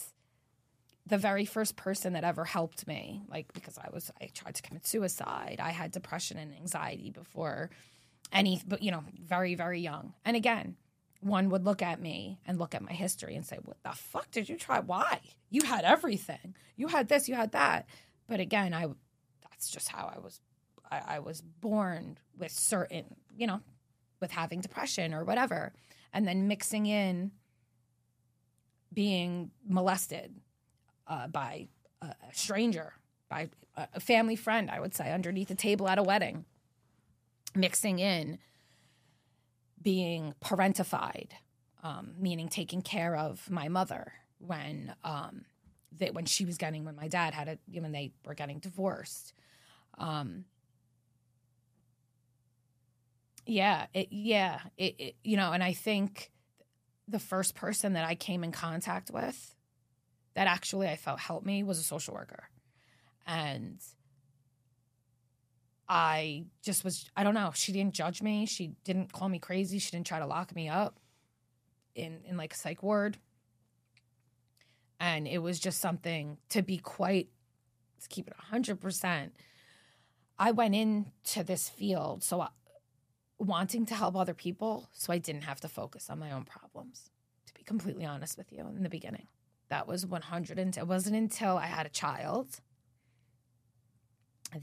the 1.09 1.17
very 1.17 1.43
first 1.45 1.75
person 1.75 2.13
that 2.13 2.23
ever 2.23 2.45
helped 2.45 2.87
me 2.87 3.23
like 3.29 3.51
because 3.53 3.77
i 3.77 3.89
was 3.91 4.11
i 4.21 4.27
tried 4.33 4.55
to 4.55 4.61
commit 4.61 4.85
suicide. 4.85 5.57
I 5.61 5.71
had 5.71 5.91
depression 5.91 6.37
and 6.37 6.53
anxiety 6.53 7.09
before 7.09 7.69
any 8.31 8.61
but 8.65 8.81
you 8.81 8.91
know 8.91 9.03
very 9.21 9.55
very 9.55 9.81
young. 9.81 10.13
And 10.23 10.37
again 10.37 10.75
one 11.21 11.49
would 11.49 11.65
look 11.65 11.81
at 11.81 11.99
me 11.99 12.39
and 12.45 12.57
look 12.57 12.73
at 12.73 12.81
my 12.81 12.93
history 12.93 13.35
and 13.35 13.45
say 13.45 13.57
what 13.63 13.77
the 13.83 13.91
fuck 13.91 14.31
did 14.31 14.47
you 14.47 14.55
try? 14.55 14.79
Why? 14.79 15.19
You 15.49 15.63
had 15.63 15.83
everything. 15.83 16.55
You 16.77 16.87
had 16.87 17.09
this 17.09 17.27
you 17.27 17.35
had 17.35 17.51
that. 17.51 17.87
But 18.27 18.39
again 18.39 18.73
i 18.73 18.85
that's 19.41 19.69
just 19.69 19.89
how 19.89 20.11
i 20.15 20.19
was 20.19 20.39
i, 20.91 21.01
I 21.15 21.19
was 21.19 21.41
born 21.41 22.17
with 22.37 22.51
certain 22.51 23.15
you 23.35 23.47
know 23.47 23.61
with 24.21 24.31
having 24.31 24.61
depression 24.61 25.13
or 25.13 25.23
whatever 25.23 25.73
and 26.13 26.27
then 26.27 26.47
mixing 26.47 26.85
in 26.85 27.31
being 28.93 29.51
molested 29.67 30.35
uh, 31.09 31.27
by 31.27 31.67
a 32.01 32.13
stranger, 32.31 32.93
by 33.29 33.49
a 33.75 33.99
family 33.99 34.35
friend, 34.35 34.69
I 34.69 34.79
would 34.79 34.95
say, 34.95 35.11
underneath 35.11 35.51
a 35.51 35.55
table 35.55 35.87
at 35.89 35.97
a 35.97 36.03
wedding, 36.03 36.45
mixing 37.55 37.99
in 37.99 38.39
being 39.81 40.33
parentified, 40.41 41.31
um, 41.83 42.13
meaning 42.17 42.47
taking 42.47 42.81
care 42.81 43.15
of 43.15 43.49
my 43.49 43.67
mother 43.69 44.13
when 44.37 44.93
um, 45.03 45.45
that 45.97 46.13
when 46.13 46.25
she 46.25 46.45
was 46.45 46.57
getting 46.57 46.85
when 46.85 46.95
my 46.95 47.07
dad 47.07 47.33
had 47.33 47.47
a 47.47 47.57
when 47.79 47.91
they 47.91 48.11
were 48.25 48.33
getting 48.33 48.59
divorced. 48.59 49.33
Um, 49.97 50.45
yeah, 53.45 53.87
it, 53.93 54.09
yeah, 54.11 54.59
it, 54.77 54.95
it, 54.99 55.15
you 55.23 55.35
know, 55.35 55.51
and 55.51 55.63
I 55.63 55.73
think 55.73 56.31
the 57.07 57.19
first 57.19 57.55
person 57.55 57.93
that 57.93 58.05
I 58.05 58.13
came 58.13 58.43
in 58.43 58.51
contact 58.51 59.09
with 59.11 59.55
that 60.39 60.47
actually 60.47 60.87
I 60.87 60.95
felt 60.95 61.19
helped 61.19 61.45
me 61.45 61.63
was 61.63 61.79
a 61.79 61.83
social 61.83 62.13
worker. 62.13 62.47
And 63.27 63.77
I 65.89 66.45
just 66.63 66.85
was, 66.85 67.11
I 67.17 67.25
don't 67.25 67.33
know, 67.33 67.51
she 67.53 67.73
didn't 67.73 67.93
judge 67.93 68.21
me. 68.21 68.45
She 68.45 68.71
didn't 68.85 69.11
call 69.11 69.27
me 69.27 69.37
crazy. 69.37 69.79
She 69.79 69.91
didn't 69.91 70.07
try 70.07 70.17
to 70.17 70.25
lock 70.25 70.55
me 70.55 70.69
up 70.69 70.97
in, 71.93 72.19
in 72.23 72.37
like 72.37 72.53
a 72.53 72.55
psych 72.55 72.81
ward. 72.81 73.17
And 74.97 75.27
it 75.27 75.39
was 75.39 75.59
just 75.59 75.81
something 75.81 76.37
to 76.51 76.61
be 76.61 76.77
quite, 76.77 77.27
let's 77.97 78.07
keep 78.07 78.29
it 78.29 78.33
100%. 78.49 79.31
I 80.37 80.51
went 80.51 80.73
into 80.73 81.43
this 81.43 81.67
field 81.67 82.23
so 82.23 82.39
I, 82.39 82.47
wanting 83.39 83.85
to 83.87 83.93
help 83.93 84.15
other 84.15 84.33
people 84.33 84.87
so 84.93 85.11
I 85.11 85.17
didn't 85.17 85.43
have 85.43 85.59
to 85.59 85.67
focus 85.67 86.09
on 86.09 86.17
my 86.17 86.31
own 86.31 86.45
problems, 86.45 87.09
to 87.45 87.53
be 87.53 87.63
completely 87.63 88.05
honest 88.05 88.37
with 88.37 88.53
you 88.53 88.65
in 88.73 88.83
the 88.83 88.89
beginning. 88.89 89.27
That 89.69 89.87
was 89.87 90.05
100 90.05 90.57
and 90.59 90.77
it 90.77 90.87
wasn't 90.87 91.15
until 91.15 91.57
I 91.57 91.67
had 91.67 91.85
a 91.85 91.89
child 91.89 92.59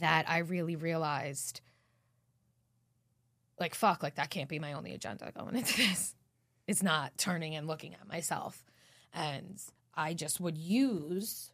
that 0.01 0.29
I 0.29 0.39
really 0.39 0.77
realized 0.77 1.61
like 3.59 3.75
fuck, 3.75 4.03
like 4.03 4.17
that 4.17 4.31
can't 4.31 4.49
be 4.49 4.59
my 4.59 4.73
only 4.73 4.93
agenda 4.93 5.33
going 5.37 5.57
into 5.57 5.77
this. 5.89 6.15
It's 6.67 6.83
not 6.83 7.17
turning 7.17 7.55
and 7.55 7.67
looking 7.67 7.95
at 7.95 8.09
myself. 8.09 8.65
And 9.13 9.61
I 9.95 10.15
just 10.15 10.41
would 10.41 10.59
use 10.59 11.53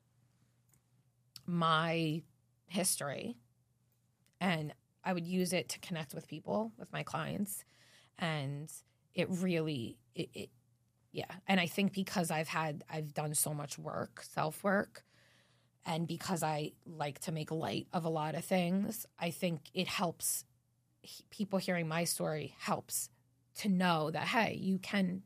my 1.47 2.23
history 2.67 3.37
and 4.41 4.73
I 5.05 5.13
would 5.13 5.27
use 5.27 5.53
it 5.53 5.69
to 5.71 5.79
connect 5.81 6.15
with 6.15 6.27
people, 6.27 6.73
with 6.79 6.93
my 6.93 7.03
clients. 7.03 7.65
And 8.19 8.73
it 9.15 9.29
really, 9.31 9.99
it, 10.15 10.31
it 10.35 10.51
yeah. 11.13 11.31
And 11.47 11.61
I 11.61 11.67
think 11.67 11.93
because 11.93 12.31
I've 12.31 12.49
had, 12.49 12.85
I've 12.91 13.15
done 13.15 13.35
so 13.35 13.53
much 13.55 13.79
work, 13.79 14.23
self 14.23 14.65
work, 14.65 15.05
and 15.85 16.07
because 16.07 16.43
I 16.43 16.73
like 16.87 17.19
to 17.21 17.33
make 17.33 17.51
light 17.51 17.87
of 17.93 18.05
a 18.05 18.09
lot 18.09 18.35
of 18.35 18.45
things, 18.45 19.07
I 19.19 19.31
think 19.31 19.61
it 19.75 19.89
helps 19.89 20.45
people 21.31 21.59
hearing 21.59 21.89
my 21.89 22.05
story 22.05 22.55
helps 22.59 23.11
to 23.57 23.69
know 23.69 24.11
that, 24.11 24.29
hey, 24.29 24.55
you 24.55 24.79
can, 24.79 25.23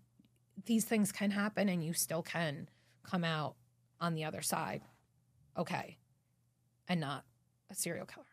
these 0.65 0.85
things 0.85 1.13
can 1.13 1.31
happen 1.31 1.69
and 1.69 1.85
you 1.85 1.93
still 1.93 2.23
can 2.23 2.69
come 3.05 3.25
out 3.25 3.55
on 4.01 4.15
the 4.15 4.25
other 4.25 4.43
side 4.43 4.83
okay 5.57 5.97
and 6.89 7.01
not 7.01 7.25
a 7.71 7.75
serial 7.75 8.07
killer. 8.07 8.25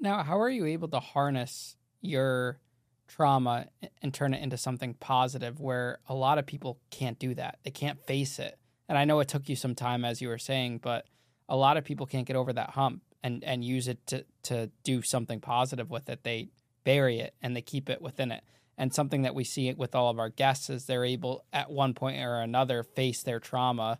Now, 0.00 0.22
how 0.22 0.40
are 0.40 0.50
you 0.50 0.66
able 0.66 0.88
to 0.88 1.00
harness 1.00 1.76
your 2.00 2.60
trauma 3.08 3.66
and 4.02 4.14
turn 4.14 4.34
it 4.34 4.42
into 4.42 4.56
something 4.56 4.94
positive 4.94 5.58
where 5.60 5.98
a 6.08 6.14
lot 6.14 6.38
of 6.38 6.46
people 6.46 6.78
can't 6.90 7.18
do 7.18 7.34
that? 7.34 7.58
They 7.64 7.70
can't 7.70 8.00
face 8.06 8.38
it. 8.38 8.58
And 8.88 8.96
I 8.96 9.04
know 9.04 9.20
it 9.20 9.28
took 9.28 9.48
you 9.48 9.56
some 9.56 9.74
time, 9.74 10.04
as 10.04 10.22
you 10.22 10.28
were 10.28 10.38
saying, 10.38 10.78
but 10.78 11.06
a 11.48 11.56
lot 11.56 11.76
of 11.76 11.84
people 11.84 12.06
can't 12.06 12.26
get 12.26 12.36
over 12.36 12.52
that 12.52 12.70
hump 12.70 13.02
and, 13.22 13.42
and 13.42 13.64
use 13.64 13.88
it 13.88 14.06
to, 14.06 14.24
to 14.44 14.70
do 14.84 15.02
something 15.02 15.40
positive 15.40 15.90
with 15.90 16.08
it. 16.08 16.22
They 16.22 16.48
bury 16.84 17.18
it 17.18 17.34
and 17.42 17.56
they 17.56 17.62
keep 17.62 17.90
it 17.90 18.00
within 18.00 18.30
it. 18.30 18.44
And 18.76 18.94
something 18.94 19.22
that 19.22 19.34
we 19.34 19.42
see 19.42 19.72
with 19.74 19.94
all 19.94 20.08
of 20.08 20.18
our 20.18 20.28
guests 20.28 20.70
is 20.70 20.84
they're 20.84 21.04
able, 21.04 21.44
at 21.52 21.70
one 21.70 21.94
point 21.94 22.22
or 22.22 22.40
another, 22.40 22.82
face 22.84 23.22
their 23.22 23.40
trauma 23.40 23.98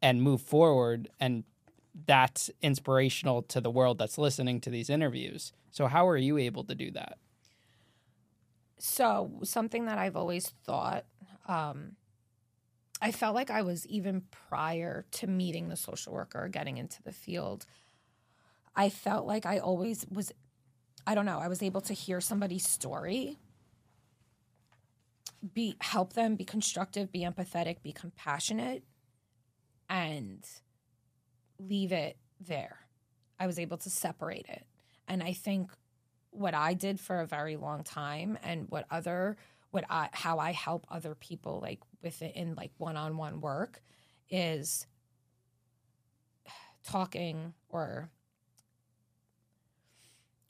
and 0.00 0.22
move 0.22 0.40
forward 0.40 1.08
and 1.18 1.44
that's 2.06 2.50
inspirational 2.60 3.42
to 3.42 3.60
the 3.60 3.70
world 3.70 3.98
that's 3.98 4.18
listening 4.18 4.60
to 4.60 4.70
these 4.70 4.90
interviews. 4.90 5.52
So, 5.70 5.86
how 5.86 6.08
are 6.08 6.16
you 6.16 6.38
able 6.38 6.64
to 6.64 6.74
do 6.74 6.90
that? 6.92 7.18
So, 8.78 9.40
something 9.44 9.86
that 9.86 9.98
I've 9.98 10.16
always 10.16 10.52
thought, 10.64 11.04
um, 11.46 11.92
I 13.00 13.12
felt 13.12 13.34
like 13.34 13.50
I 13.50 13.62
was 13.62 13.86
even 13.86 14.22
prior 14.48 15.04
to 15.12 15.26
meeting 15.26 15.68
the 15.68 15.76
social 15.76 16.12
worker, 16.12 16.48
getting 16.48 16.78
into 16.78 17.02
the 17.02 17.12
field, 17.12 17.66
I 18.76 18.88
felt 18.88 19.26
like 19.26 19.46
I 19.46 19.58
always 19.58 20.06
was, 20.10 20.32
I 21.06 21.14
don't 21.14 21.26
know, 21.26 21.38
I 21.38 21.48
was 21.48 21.62
able 21.62 21.80
to 21.82 21.92
hear 21.92 22.20
somebody's 22.20 22.66
story, 22.66 23.38
be 25.52 25.76
help 25.80 26.14
them, 26.14 26.36
be 26.36 26.44
constructive, 26.44 27.12
be 27.12 27.20
empathetic, 27.20 27.82
be 27.82 27.92
compassionate, 27.92 28.82
and 29.88 30.44
leave 31.58 31.92
it 31.92 32.16
there. 32.40 32.78
I 33.38 33.46
was 33.46 33.58
able 33.58 33.76
to 33.78 33.90
separate 33.90 34.46
it. 34.48 34.64
And 35.06 35.22
I 35.22 35.32
think 35.32 35.70
what 36.34 36.54
I 36.54 36.74
did 36.74 36.98
for 37.00 37.20
a 37.20 37.26
very 37.26 37.56
long 37.56 37.84
time 37.84 38.38
and 38.42 38.66
what 38.68 38.86
other 38.90 39.36
what 39.70 39.84
I 39.88 40.08
how 40.12 40.38
I 40.38 40.52
help 40.52 40.86
other 40.90 41.14
people 41.14 41.60
like 41.60 41.80
with 42.02 42.22
it 42.22 42.34
in 42.36 42.54
like 42.54 42.72
one-on-one 42.78 43.40
work 43.40 43.82
is 44.30 44.86
talking 46.86 47.54
or 47.68 48.10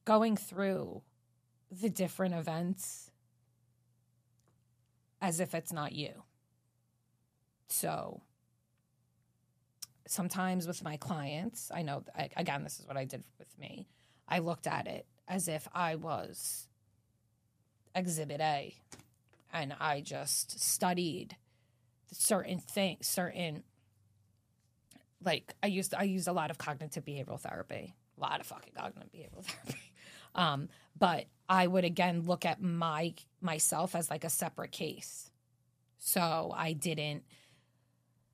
going 0.04 0.36
through 0.36 1.02
the 1.70 1.88
different 1.88 2.34
events 2.34 3.10
as 5.20 5.40
if 5.40 5.54
it's 5.54 5.72
not 5.72 5.92
you. 5.92 6.22
So 7.68 8.20
sometimes 10.06 10.66
with 10.66 10.84
my 10.84 10.98
clients, 10.98 11.70
I 11.74 11.82
know, 11.82 12.04
again, 12.36 12.62
this 12.62 12.78
is 12.78 12.86
what 12.86 12.96
I 12.96 13.06
did 13.06 13.24
with 13.38 13.58
me. 13.58 13.88
I 14.28 14.40
looked 14.40 14.66
at 14.66 14.86
it 14.86 15.06
as 15.28 15.48
if 15.48 15.68
I 15.72 15.94
was 15.94 16.68
exhibit 17.94 18.40
A 18.40 18.74
and 19.52 19.74
I 19.80 20.00
just 20.00 20.60
studied 20.60 21.36
certain 22.12 22.58
things, 22.58 23.06
certain 23.06 23.62
like 25.24 25.54
I 25.62 25.68
used 25.68 25.94
I 25.94 26.02
used 26.02 26.28
a 26.28 26.32
lot 26.32 26.50
of 26.50 26.58
cognitive 26.58 27.04
behavioral 27.04 27.40
therapy, 27.40 27.94
a 28.18 28.20
lot 28.20 28.40
of 28.40 28.46
fucking 28.46 28.72
cognitive 28.76 29.10
behavioral 29.12 29.44
therapy. 29.44 29.92
Um, 30.34 30.68
but 30.98 31.26
I 31.48 31.66
would 31.66 31.84
again 31.84 32.22
look 32.22 32.44
at 32.44 32.60
my 32.60 33.14
myself 33.40 33.94
as 33.94 34.10
like 34.10 34.24
a 34.24 34.30
separate 34.30 34.72
case. 34.72 35.30
So 35.98 36.52
I 36.54 36.72
didn't 36.72 37.24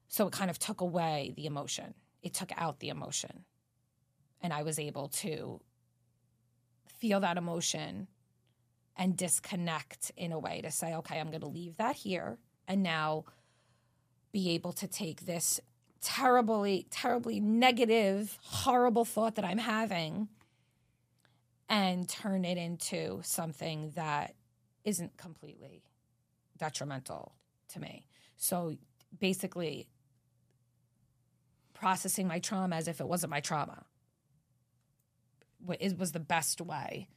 so 0.09 0.27
it 0.27 0.33
kind 0.33 0.51
of 0.51 0.59
took 0.59 0.81
away 0.81 1.33
the 1.37 1.47
emotion, 1.47 1.95
it 2.23 2.35
took 2.35 2.51
out 2.57 2.81
the 2.81 2.89
emotion. 2.89 3.45
And 4.43 4.53
I 4.53 4.63
was 4.63 4.79
able 4.79 5.09
to 5.09 5.61
feel 7.01 7.21
that 7.21 7.37
emotion 7.37 8.07
and 8.97 9.17
disconnect 9.17 10.13
in 10.17 10.31
a 10.33 10.39
way 10.39 10.61
to 10.61 10.71
say, 10.71 10.95
okay, 10.95 11.19
I'm 11.19 11.29
going 11.29 11.41
to 11.41 11.49
leave 11.49 11.77
that 11.79 11.97
here 11.97 12.39
and 12.69 12.83
now 12.83 13.25
be 14.33 14.51
able 14.51 14.73
to 14.75 14.87
take 14.87 15.23
this 15.23 15.59
terribly, 16.03 16.87
terribly 16.91 17.41
negative, 17.41 18.39
horrible 18.43 19.05
thought 19.05 19.37
that 19.37 19.45
I'm 19.45 19.59
having 19.59 20.29
and 21.69 22.09
turn 22.09 22.45
it 22.45 22.59
into 22.59 23.21
something 23.23 23.93
that 23.95 24.35
isn't 24.85 25.17
completely 25.17 25.83
detrimental 26.59 27.33
to 27.69 27.81
me. 27.81 28.07
So 28.37 28.77
basically, 29.19 29.89
processing 31.75 32.27
my 32.27 32.39
trauma 32.39 32.77
as 32.77 32.89
if 32.89 33.01
it 33.01 33.09
wasn't 33.09 33.31
my 33.31 33.41
trauma 33.41 33.85
it 35.79 35.99
was 35.99 36.13
the 36.13 36.21
best 36.21 36.61
way 36.61 37.09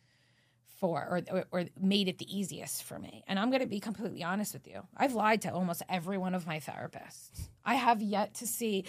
for 0.79 1.23
or, 1.31 1.45
or, 1.51 1.65
made 1.79 2.07
it 2.07 2.17
the 2.17 2.37
easiest 2.37 2.83
for 2.83 2.99
me 2.99 3.23
and 3.27 3.39
i'm 3.39 3.49
going 3.49 3.61
to 3.61 3.67
be 3.67 3.79
completely 3.79 4.23
honest 4.23 4.53
with 4.53 4.67
you 4.67 4.81
i've 4.97 5.13
lied 5.13 5.41
to 5.41 5.53
almost 5.53 5.81
every 5.87 6.17
one 6.17 6.35
of 6.35 6.45
my 6.45 6.59
therapists 6.59 7.47
i 7.63 7.75
have 7.75 8.01
yet 8.01 8.33
to 8.33 8.47
see 8.47 8.83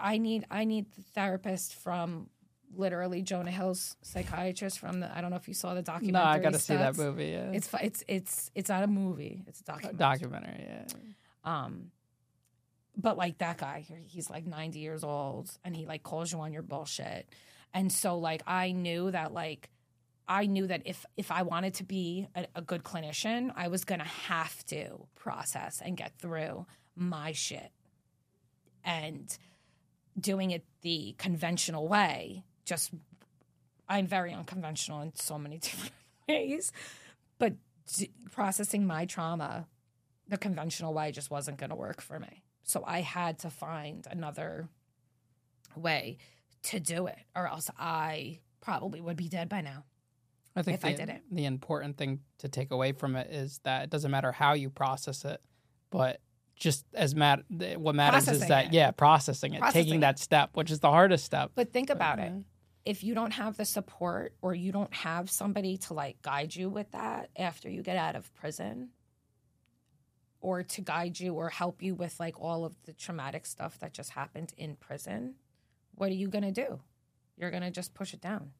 i 0.00 0.18
need 0.18 0.44
i 0.50 0.64
need 0.64 0.90
the 0.92 1.02
therapist 1.14 1.74
from 1.74 2.28
literally 2.76 3.22
Jonah 3.22 3.50
Hill's 3.50 3.96
psychiatrist 4.02 4.78
from 4.78 5.00
the. 5.00 5.16
I 5.16 5.22
don't 5.22 5.30
know 5.30 5.36
if 5.36 5.48
you 5.48 5.54
saw 5.54 5.72
the 5.72 5.80
documentary. 5.80 6.22
No, 6.22 6.30
I 6.30 6.38
got 6.38 6.52
to 6.52 6.58
see 6.58 6.76
that 6.76 6.98
movie. 6.98 7.28
Yeah, 7.28 7.50
it's 7.52 7.68
it's 7.80 8.04
it's 8.06 8.50
it's 8.54 8.68
not 8.68 8.82
a 8.82 8.86
movie. 8.86 9.42
It's 9.46 9.60
a 9.60 9.64
documentary. 9.64 9.98
documentary. 9.98 10.66
Yeah. 10.68 10.84
Um, 11.44 11.90
but 12.96 13.16
like 13.16 13.38
that 13.38 13.58
guy, 13.58 13.86
he's 14.06 14.28
like 14.28 14.44
90 14.44 14.80
years 14.80 15.04
old 15.04 15.50
and 15.64 15.74
he 15.74 15.86
like 15.86 16.02
calls 16.02 16.32
you 16.32 16.40
on 16.40 16.52
your 16.52 16.62
bullshit. 16.62 17.28
And 17.74 17.92
so 17.92 18.18
like 18.18 18.42
I 18.46 18.72
knew 18.72 19.10
that 19.10 19.32
like 19.32 19.70
I 20.26 20.46
knew 20.46 20.66
that 20.66 20.82
if 20.84 21.04
if 21.16 21.30
I 21.30 21.42
wanted 21.42 21.74
to 21.74 21.84
be 21.84 22.28
a, 22.34 22.46
a 22.56 22.62
good 22.62 22.84
clinician, 22.84 23.52
I 23.56 23.68
was 23.68 23.84
gonna 23.84 24.04
have 24.04 24.64
to 24.66 25.06
process 25.14 25.80
and 25.84 25.96
get 25.96 26.18
through 26.18 26.66
my 26.96 27.32
shit. 27.32 27.70
And 28.84 29.36
doing 30.18 30.50
it 30.50 30.64
the 30.82 31.14
conventional 31.18 31.88
way, 31.88 32.44
just 32.64 32.92
I'm 33.88 34.06
very 34.06 34.32
unconventional 34.32 35.00
in 35.02 35.14
so 35.14 35.38
many 35.38 35.58
different 35.58 35.92
ways, 36.28 36.72
but 37.38 37.54
d- 37.96 38.10
processing 38.30 38.86
my 38.86 39.04
trauma 39.06 39.66
the 40.28 40.36
conventional 40.36 40.92
way 40.92 41.10
just 41.10 41.30
wasn't 41.30 41.56
going 41.58 41.70
to 41.70 41.76
work 41.76 42.00
for 42.00 42.20
me. 42.20 42.42
So 42.62 42.84
I 42.86 43.00
had 43.00 43.38
to 43.40 43.50
find 43.50 44.06
another 44.10 44.68
way 45.74 46.18
to 46.64 46.80
do 46.80 47.06
it, 47.06 47.18
or 47.36 47.46
else 47.46 47.70
I 47.78 48.40
probably 48.60 49.00
would 49.00 49.16
be 49.16 49.28
dead 49.28 49.48
by 49.48 49.60
now. 49.60 49.84
I 50.56 50.62
think 50.62 50.76
if 50.76 50.80
the, 50.82 50.88
I 50.88 50.92
did 50.94 51.08
it. 51.08 51.22
the 51.30 51.44
important 51.44 51.96
thing 51.96 52.20
to 52.38 52.48
take 52.48 52.70
away 52.72 52.92
from 52.92 53.14
it 53.16 53.30
is 53.30 53.60
that 53.64 53.84
it 53.84 53.90
doesn't 53.90 54.10
matter 54.10 54.32
how 54.32 54.54
you 54.54 54.70
process 54.70 55.24
it, 55.24 55.40
but 55.90 56.20
just 56.56 56.84
as 56.94 57.14
mat- 57.14 57.44
what 57.76 57.94
matters 57.94 58.26
is 58.26 58.46
that 58.48 58.66
it. 58.66 58.72
yeah, 58.72 58.90
processing 58.90 59.54
it, 59.54 59.60
Processing 59.60 59.82
taking 59.84 59.98
it. 59.98 60.00
that 60.00 60.18
step, 60.18 60.50
which 60.54 60.70
is 60.72 60.80
the 60.80 60.90
hardest 60.90 61.24
step. 61.24 61.52
But 61.54 61.72
think 61.72 61.88
about 61.90 62.18
it. 62.18 62.32
Mhm. 62.32 62.44
If 62.84 63.04
you 63.04 63.14
don't 63.14 63.30
have 63.32 63.56
the 63.56 63.64
support 63.64 64.34
or 64.42 64.54
you 64.54 64.72
don't 64.72 64.92
have 64.92 65.30
somebody 65.30 65.76
to 65.78 65.94
like 65.94 66.20
guide 66.22 66.56
you 66.56 66.68
with 66.68 66.90
that 66.90 67.30
after 67.36 67.68
you 67.70 67.82
get 67.82 67.96
out 67.96 68.16
of 68.16 68.34
prison 68.34 68.88
or 70.40 70.62
to 70.62 70.80
guide 70.80 71.20
you 71.20 71.34
or 71.34 71.50
help 71.50 71.82
you 71.82 71.94
with 71.94 72.18
like 72.18 72.40
all 72.40 72.64
of 72.64 72.74
the 72.84 72.92
traumatic 72.92 73.44
stuff 73.46 73.78
that 73.80 73.92
just 73.92 74.10
happened 74.10 74.52
in 74.56 74.74
prison, 74.76 75.34
what 75.98 76.10
are 76.10 76.14
you 76.14 76.28
going 76.28 76.44
to 76.44 76.52
do? 76.52 76.80
You're 77.36 77.50
going 77.50 77.62
to 77.62 77.70
just 77.70 77.94
push 77.94 78.14
it 78.14 78.20
down 78.20 78.50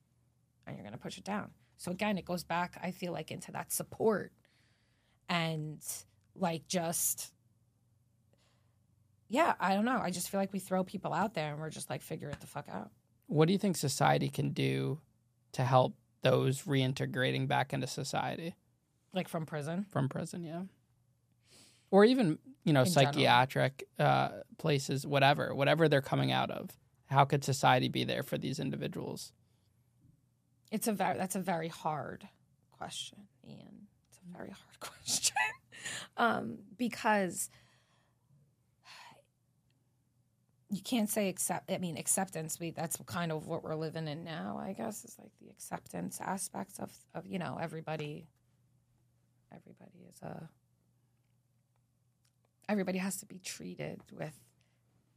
and 0.67 0.77
you're 0.77 0.85
going 0.85 0.93
to 0.93 1.01
push 1.01 1.19
it 1.19 1.25
down. 1.25 1.51
So 1.77 1.91
again, 1.91 2.19
it 2.19 2.25
goes 2.25 2.45
back, 2.45 2.79
I 2.83 2.91
feel 2.91 3.13
like, 3.13 3.31
into 3.31 3.53
that 3.53 3.73
support 3.73 4.33
and 5.29 5.81
like 6.35 6.67
just, 6.67 7.33
yeah, 9.29 9.55
I 9.61 9.75
don't 9.75 9.85
know. 9.85 10.01
I 10.03 10.11
just 10.11 10.29
feel 10.29 10.41
like 10.41 10.53
we 10.53 10.59
throw 10.59 10.85
people 10.85 11.13
out 11.13 11.35
there 11.35 11.53
and 11.53 11.61
we're 11.61 11.71
just 11.71 11.91
like, 11.91 12.03
figure 12.03 12.29
it 12.29 12.41
the 12.41 12.47
fuck 12.47 12.69
out. 12.69 12.91
What 13.27 13.47
do 13.47 13.53
you 13.53 13.59
think 13.59 13.77
society 13.77 14.29
can 14.29 14.51
do 14.51 15.01
to 15.53 15.63
help 15.63 15.95
those 16.23 16.63
reintegrating 16.63 17.47
back 17.47 17.73
into 17.73 17.87
society 17.87 18.55
Like 19.13 19.29
from 19.29 19.47
prison. 19.47 19.87
from 19.91 20.09
prison? 20.09 20.43
Yeah, 20.43 20.63
or 21.91 22.05
even 22.05 22.39
you 22.65 22.73
know 22.73 22.81
In 22.83 22.87
psychiatric 22.87 23.87
uh, 23.99 24.31
places, 24.57 25.07
whatever, 25.07 25.55
whatever 25.55 25.89
they're 25.89 26.01
coming 26.03 26.33
out 26.33 26.51
of. 26.51 26.71
How 27.09 27.25
could 27.25 27.43
society 27.45 27.89
be 27.89 28.05
there 28.05 28.23
for 28.23 28.37
these 28.39 28.61
individuals? 28.61 29.33
It's 30.71 30.87
a 30.89 30.93
very 30.93 31.17
that's 31.17 31.37
a 31.37 31.41
very 31.41 31.69
hard 31.69 32.29
question, 32.73 33.19
Ian. 33.47 33.87
It's 34.11 34.19
a 34.19 34.37
very 34.37 34.51
hard 34.51 34.81
question. 34.81 35.37
um, 36.17 36.59
because 36.77 37.51
you 40.71 40.83
can't 40.83 41.09
say 41.09 41.29
accept 41.29 41.71
I 41.71 41.79
mean 41.79 41.97
acceptance, 41.97 42.61
we 42.61 42.73
that's 42.73 42.99
kind 43.07 43.33
of 43.33 43.47
what 43.47 43.63
we're 43.65 43.75
living 43.75 44.07
in 44.07 44.25
now, 44.25 44.61
I 44.63 44.75
guess, 44.75 45.05
is 45.05 45.17
like 45.19 45.33
the 45.41 45.49
acceptance 45.49 46.21
aspects 46.23 46.79
of 46.79 46.93
of, 47.15 47.27
you 47.27 47.39
know, 47.39 47.59
everybody 47.61 48.29
everybody 49.51 50.07
is 50.13 50.21
a 50.21 50.51
everybody 52.69 52.99
has 52.99 53.17
to 53.17 53.27
be 53.27 53.39
treated 53.39 54.03
with 54.13 54.35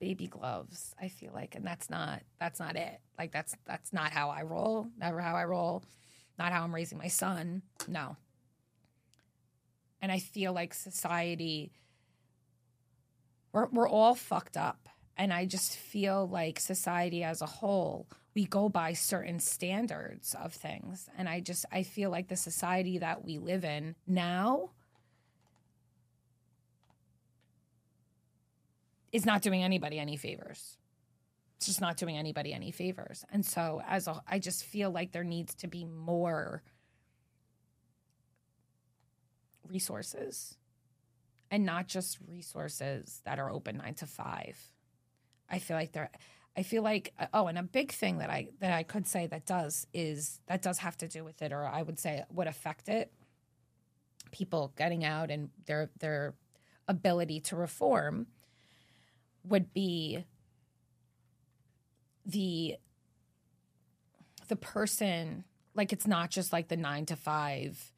baby 0.01 0.25
gloves 0.25 0.95
i 0.99 1.07
feel 1.07 1.31
like 1.31 1.53
and 1.53 1.63
that's 1.63 1.87
not 1.89 2.23
that's 2.39 2.59
not 2.59 2.75
it. 2.75 2.99
Like 3.19 3.31
that's 3.31 3.55
that's 3.65 3.93
not 3.93 4.11
how 4.11 4.29
i 4.29 4.41
roll 4.41 4.87
never 4.97 5.21
how 5.21 5.35
i 5.35 5.45
roll 5.45 5.83
not 6.39 6.51
how 6.51 6.63
i'm 6.63 6.73
raising 6.73 6.97
my 6.97 7.07
son 7.07 7.61
no. 7.87 8.17
And 10.01 10.11
i 10.11 10.17
feel 10.17 10.53
like 10.53 10.73
society 10.73 11.71
we're, 13.53 13.67
we're 13.67 13.87
all 13.87 14.15
fucked 14.15 14.57
up 14.57 14.89
and 15.17 15.31
i 15.31 15.45
just 15.45 15.77
feel 15.77 16.27
like 16.27 16.59
society 16.59 17.23
as 17.23 17.43
a 17.43 17.45
whole 17.45 18.07
we 18.33 18.45
go 18.45 18.69
by 18.69 18.93
certain 18.93 19.39
standards 19.39 20.35
of 20.43 20.51
things 20.51 21.09
and 21.15 21.29
i 21.29 21.39
just 21.39 21.63
i 21.71 21.83
feel 21.83 22.09
like 22.09 22.27
the 22.27 22.35
society 22.35 22.97
that 22.97 23.23
we 23.23 23.37
live 23.37 23.63
in 23.63 23.95
now 24.07 24.71
is 29.11 29.25
not 29.25 29.41
doing 29.41 29.63
anybody 29.63 29.99
any 29.99 30.17
favors. 30.17 30.77
It's 31.57 31.67
just 31.67 31.81
not 31.81 31.97
doing 31.97 32.17
anybody 32.17 32.53
any 32.53 32.71
favors. 32.71 33.23
And 33.31 33.45
so 33.45 33.81
as 33.87 34.07
a 34.07 34.21
I 34.27 34.39
just 34.39 34.63
feel 34.63 34.89
like 34.91 35.11
there 35.11 35.23
needs 35.23 35.53
to 35.55 35.67
be 35.67 35.85
more 35.85 36.63
resources 39.67 40.57
and 41.49 41.65
not 41.65 41.87
just 41.87 42.17
resources 42.27 43.21
that 43.25 43.39
are 43.39 43.51
open 43.51 43.77
9 43.77 43.93
to 43.95 44.05
5. 44.05 44.57
I 45.49 45.59
feel 45.59 45.77
like 45.77 45.91
there 45.91 46.09
I 46.57 46.63
feel 46.63 46.81
like 46.81 47.13
uh, 47.19 47.27
oh 47.33 47.47
and 47.47 47.57
a 47.57 47.63
big 47.63 47.91
thing 47.91 48.17
that 48.19 48.29
I 48.29 48.49
that 48.59 48.73
I 48.73 48.83
could 48.83 49.07
say 49.07 49.27
that 49.27 49.45
does 49.45 49.85
is 49.93 50.39
that 50.47 50.61
does 50.61 50.79
have 50.79 50.97
to 50.97 51.07
do 51.07 51.23
with 51.23 51.41
it 51.41 51.51
or 51.51 51.65
I 51.65 51.81
would 51.81 51.99
say 51.99 52.23
would 52.31 52.47
affect 52.47 52.89
it 52.89 53.11
people 54.31 54.73
getting 54.77 55.03
out 55.03 55.29
and 55.29 55.49
their 55.65 55.89
their 55.99 56.33
ability 56.87 57.39
to 57.41 57.55
reform 57.55 58.27
would 59.43 59.73
be 59.73 60.25
the 62.25 62.75
the 64.47 64.55
person 64.55 65.43
like 65.73 65.93
it's 65.93 66.07
not 66.07 66.29
just 66.29 66.51
like 66.51 66.67
the 66.67 66.77
9 66.77 67.05
to 67.07 67.15
5 67.15 67.91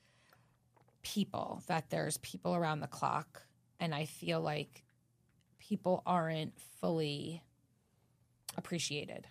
people 1.02 1.64
that 1.68 1.90
there's 1.90 2.18
people 2.18 2.56
around 2.56 2.80
the 2.80 2.88
clock. 2.88 3.44
And 3.80 3.94
I 3.94 4.06
feel 4.06 4.40
like 4.40 4.84
people 5.60 6.04
aren't 6.06 6.58
fully 6.80 7.44
appreciated 8.56 9.28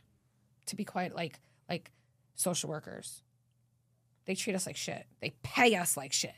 to 0.66 0.76
be 0.76 0.84
quite 0.84 1.14
like 1.14 1.38
like 1.68 1.90
social 2.34 2.68
workers. 2.68 3.22
They 4.26 4.34
treat 4.34 4.54
us 4.54 4.66
like 4.66 4.76
shit. 4.76 5.06
They 5.20 5.34
pay 5.42 5.74
us 5.76 5.96
like 5.96 6.12
shit 6.12 6.34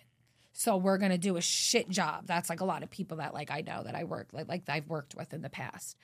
so 0.57 0.77
we're 0.77 0.99
gonna 0.99 1.19
do 1.19 1.37
a 1.37 1.41
shit 1.41 1.89
job. 1.91 2.27
That's 2.27 2.49
like 2.49 2.61
a 2.61 2.65
lot 2.65 2.85
of 2.85 2.91
people 2.91 3.19
that 3.19 3.35
like 3.35 3.51
i 3.51 3.61
know 3.61 3.83
that 3.83 3.95
i 3.95 4.05
work 4.05 4.29
like, 4.33 4.49
like 4.49 4.63
i've 4.69 4.89
worked 4.89 5.15
with 5.15 5.35
in 5.35 5.43
the 5.43 5.51
past. 5.51 5.97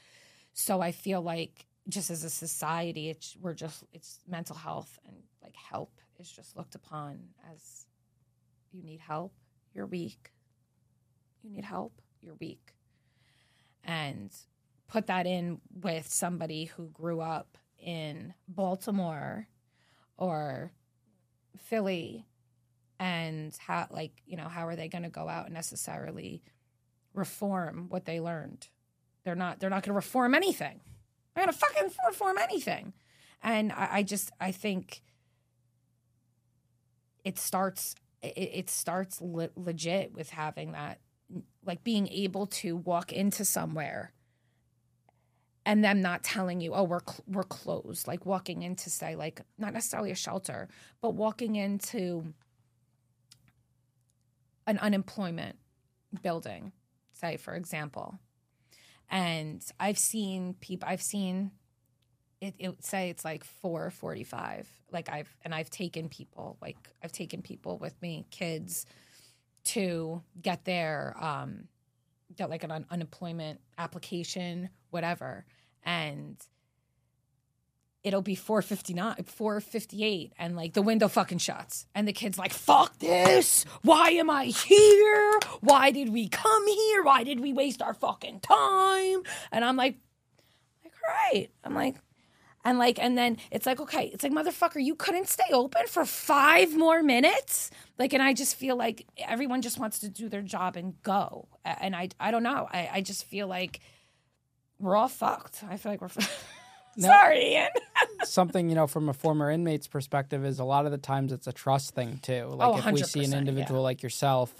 So 0.53 0.81
i 0.81 0.93
feel 0.93 1.23
like 1.23 1.67
just 1.89 2.11
as 2.11 2.25
a 2.25 2.31
society 2.31 3.09
it's 3.09 3.37
we're 3.41 3.55
just 3.55 3.85
it's 3.93 4.21
mental 4.29 4.57
health 4.57 4.99
and 5.07 5.17
like 5.43 5.57
help 5.57 5.93
is 6.19 6.31
just 6.31 6.57
looked 6.57 6.75
upon 6.75 7.19
as 7.55 7.87
you 8.73 8.83
need 8.83 9.01
help 9.01 9.33
you're 9.73 9.87
weak. 9.87 10.33
You 11.43 11.51
need 11.51 11.65
help 11.65 12.03
you're 12.21 12.37
weak. 12.41 12.75
And 13.85 14.31
put 14.89 15.07
that 15.07 15.27
in 15.27 15.61
with 15.81 16.09
somebody 16.09 16.65
who 16.65 16.89
grew 16.89 17.21
up 17.21 17.57
in 17.79 18.35
baltimore 18.49 19.47
or 20.19 20.73
philly 21.57 22.27
and 23.01 23.57
how 23.57 23.87
like 23.91 24.13
you 24.27 24.37
know 24.37 24.47
how 24.47 24.69
are 24.69 24.77
they 24.77 24.87
going 24.87 25.03
to 25.03 25.09
go 25.09 25.29
out 25.29 25.47
and 25.47 25.55
necessarily 25.55 26.43
reform 27.15 27.87
what 27.89 28.05
they 28.05 28.21
learned? 28.21 28.69
They're 29.25 29.35
not 29.35 29.59
they're 29.59 29.71
not 29.71 29.83
going 29.83 29.95
to 29.95 29.97
reform 29.97 30.35
anything. 30.35 30.81
They're 31.35 31.45
going 31.47 31.53
to 31.53 31.59
fucking 31.59 31.91
reform 32.07 32.39
anything. 32.39 32.93
And 33.43 33.73
I, 33.73 33.89
I 33.93 34.03
just 34.03 34.31
i 34.39 34.53
think 34.53 35.03
it 37.25 37.39
starts 37.39 37.95
it, 38.23 38.37
it 38.37 38.71
starts 38.71 39.21
le- 39.23 39.49
legit 39.57 40.13
with 40.13 40.31
having 40.31 40.73
that 40.73 41.01
like 41.65 41.83
being 41.83 42.07
able 42.09 42.47
to 42.47 42.77
walk 42.77 43.13
into 43.13 43.47
somewhere 43.47 44.13
and 45.67 45.85
them 45.85 46.01
not 46.01 46.23
telling 46.23 46.61
you, 46.61 46.73
oh, 46.75 46.85
we're 46.85 47.01
cl- 47.07 47.25
we're 47.29 47.43
closed. 47.45 48.09
Like 48.09 48.27
walking 48.27 48.63
into 48.63 48.91
say, 48.91 49.15
like 49.15 49.43
not 49.59 49.73
necessarily 49.73 50.11
a 50.11 50.17
shelter, 50.17 50.69
but 51.01 51.15
walking 51.15 51.57
into 51.57 52.35
an 54.67 54.79
unemployment 54.79 55.57
building, 56.23 56.73
say 57.13 57.37
for 57.37 57.55
example, 57.55 58.19
and 59.11 59.65
I've 59.79 59.99
seen 59.99 60.55
people. 60.61 60.89
I've 60.89 61.03
seen 61.03 61.53
it, 62.41 62.55
it 62.59 62.85
say 62.85 63.11
it's 63.11 63.25
like 63.25 63.45
445 63.45 64.69
like 64.93 65.09
i've 65.11 65.29
and 65.45 65.55
i've 65.55 65.71
taken 65.71 66.09
people 66.09 66.57
like 66.63 66.77
i've 67.03 67.13
taken 67.13 67.43
people 67.43 67.79
with 67.79 68.01
me 68.01 68.27
kids 68.31 68.87
to 69.65 70.23
get 70.41 70.65
their 70.65 71.15
um 71.21 71.69
get 72.35 72.49
like 72.49 72.65
an 72.65 72.71
un- 72.71 72.87
unemployment 72.91 73.61
application 73.77 74.71
whatever 74.91 75.45
and 75.85 76.37
it'll 78.03 78.23
be 78.23 78.35
459 78.35 79.25
458 79.25 80.33
and 80.39 80.57
like 80.57 80.73
the 80.73 80.83
window 80.83 81.09
fucking 81.09 81.39
shuts 81.39 81.87
and 81.95 82.09
the 82.09 82.13
kid's 82.13 82.39
like 82.39 82.53
fuck 82.53 82.99
this 82.99 83.65
why 83.83 84.11
am 84.11 84.31
i 84.31 84.47
here 84.47 85.39
why 85.61 85.91
did 85.91 86.09
we 86.11 86.29
come 86.29 86.67
here 86.67 87.03
why 87.03 87.25
did 87.25 87.41
we 87.41 87.53
waste 87.53 87.83
our 87.83 87.95
fucking 87.95 88.41
time 88.41 89.23
and 89.53 89.65
i'm 89.65 89.77
like 89.77 89.97
like 90.85 90.95
right 91.07 91.49
i'm 91.65 91.75
like 91.75 91.97
And 92.63 92.79
like, 92.79 92.99
and 92.99 93.17
then 93.17 93.39
it's 93.51 93.65
like, 93.65 93.81
okay, 93.81 94.11
it's 94.13 94.23
like, 94.23 94.33
motherfucker, 94.33 94.85
you 94.85 94.95
couldn't 94.95 95.29
stay 95.29 95.51
open 95.51 95.87
for 95.87 96.05
five 96.05 96.77
more 96.77 97.03
minutes. 97.03 97.71
Like, 97.99 98.13
and 98.13 98.23
I 98.23 98.35
just 98.35 98.55
feel 98.55 98.77
like 98.77 99.07
everyone 99.17 99.63
just 99.63 99.79
wants 99.79 99.99
to 100.01 100.11
do 100.11 100.29
their 100.29 100.43
job 100.43 100.77
and 100.77 101.01
go. 101.03 101.49
And 101.65 101.97
I, 101.97 102.11
I 102.21 102.31
don't 102.31 102.43
know. 102.43 102.69
I, 102.71 102.91
I 102.93 103.01
just 103.01 103.25
feel 103.25 103.47
like 103.49 103.81
we're 104.79 104.95
all 104.95 105.09
fucked. 105.09 105.65
I 105.71 105.79
feel 105.79 105.93
like 105.93 106.03
we're. 106.03 106.11
Sorry, 106.99 107.55
Ian. 107.55 107.69
something 108.25 108.69
you 108.69 108.75
know 108.75 108.87
from 108.87 109.09
a 109.09 109.13
former 109.13 109.51
inmate's 109.51 109.87
perspective 109.87 110.45
is 110.45 110.59
a 110.59 110.65
lot 110.65 110.87
of 110.87 110.93
the 110.93 110.99
times 110.99 111.33
it's 111.33 111.47
a 111.47 111.53
trust 111.53 111.95
thing 111.95 112.19
too. 112.23 112.47
Like 112.47 112.69
Oh, 112.69 112.79
if 112.79 112.93
we 112.93 113.03
see 113.03 113.25
an 113.25 113.33
individual 113.35 113.81
yeah. 113.81 113.85
like 113.85 114.03
yourself, 114.03 114.55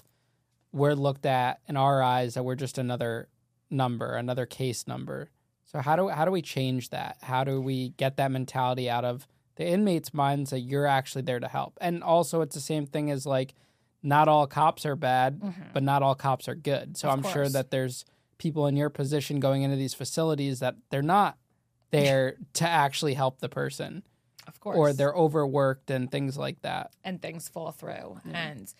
we're 0.71 0.93
looked 0.93 1.25
at 1.25 1.59
in 1.67 1.77
our 1.77 2.01
eyes 2.01 2.33
that 2.35 2.43
we're 2.43 2.55
just 2.55 2.77
another 2.77 3.27
number, 3.69 4.15
another 4.15 4.45
case 4.45 4.87
number. 4.87 5.29
So 5.65 5.79
how 5.79 5.95
do 5.95 6.09
how 6.09 6.25
do 6.25 6.31
we 6.31 6.41
change 6.41 6.89
that? 6.89 7.17
How 7.21 7.43
do 7.43 7.61
we 7.61 7.89
get 7.97 8.17
that 8.17 8.31
mentality 8.31 8.89
out 8.89 9.05
of 9.05 9.27
the 9.55 9.65
inmates' 9.65 10.13
minds 10.13 10.49
that 10.51 10.61
you're 10.61 10.87
actually 10.87 11.21
there 11.23 11.39
to 11.39 11.47
help? 11.47 11.77
And 11.81 12.03
also, 12.03 12.41
it's 12.41 12.55
the 12.55 12.61
same 12.61 12.85
thing 12.85 13.11
as 13.11 13.25
like, 13.25 13.53
not 14.03 14.27
all 14.27 14.47
cops 14.47 14.85
are 14.85 14.95
bad, 14.95 15.41
but 15.73 15.83
not 15.83 16.01
all 16.03 16.15
cops 16.15 16.47
are 16.47 16.55
good. 16.55 16.97
So 16.97 17.07
Mm-hmm. 17.07 17.19
Of 17.19 17.25
I'm 17.25 17.31
sure 17.31 17.49
that 17.49 17.71
there's 17.71 18.03
people 18.37 18.65
in 18.67 18.75
your 18.75 18.89
position 18.89 19.39
going 19.39 19.61
into 19.61 19.75
these 19.77 19.93
facilities 19.93 20.59
that 20.59 20.75
they're 20.89 21.01
not 21.03 21.37
there 21.91 22.35
to 22.53 22.67
actually 22.67 23.13
help 23.13 23.39
the 23.39 23.49
person 23.49 24.03
Of 24.47 24.59
course. 24.59 24.77
or 24.77 24.93
they're 24.93 25.13
overworked 25.13 25.91
and 25.91 26.09
things 26.11 26.37
like 26.37 26.61
that. 26.61 26.91
and 27.03 27.21
things 27.21 27.47
fall 27.49 27.71
through. 27.71 28.19
And 28.33 28.73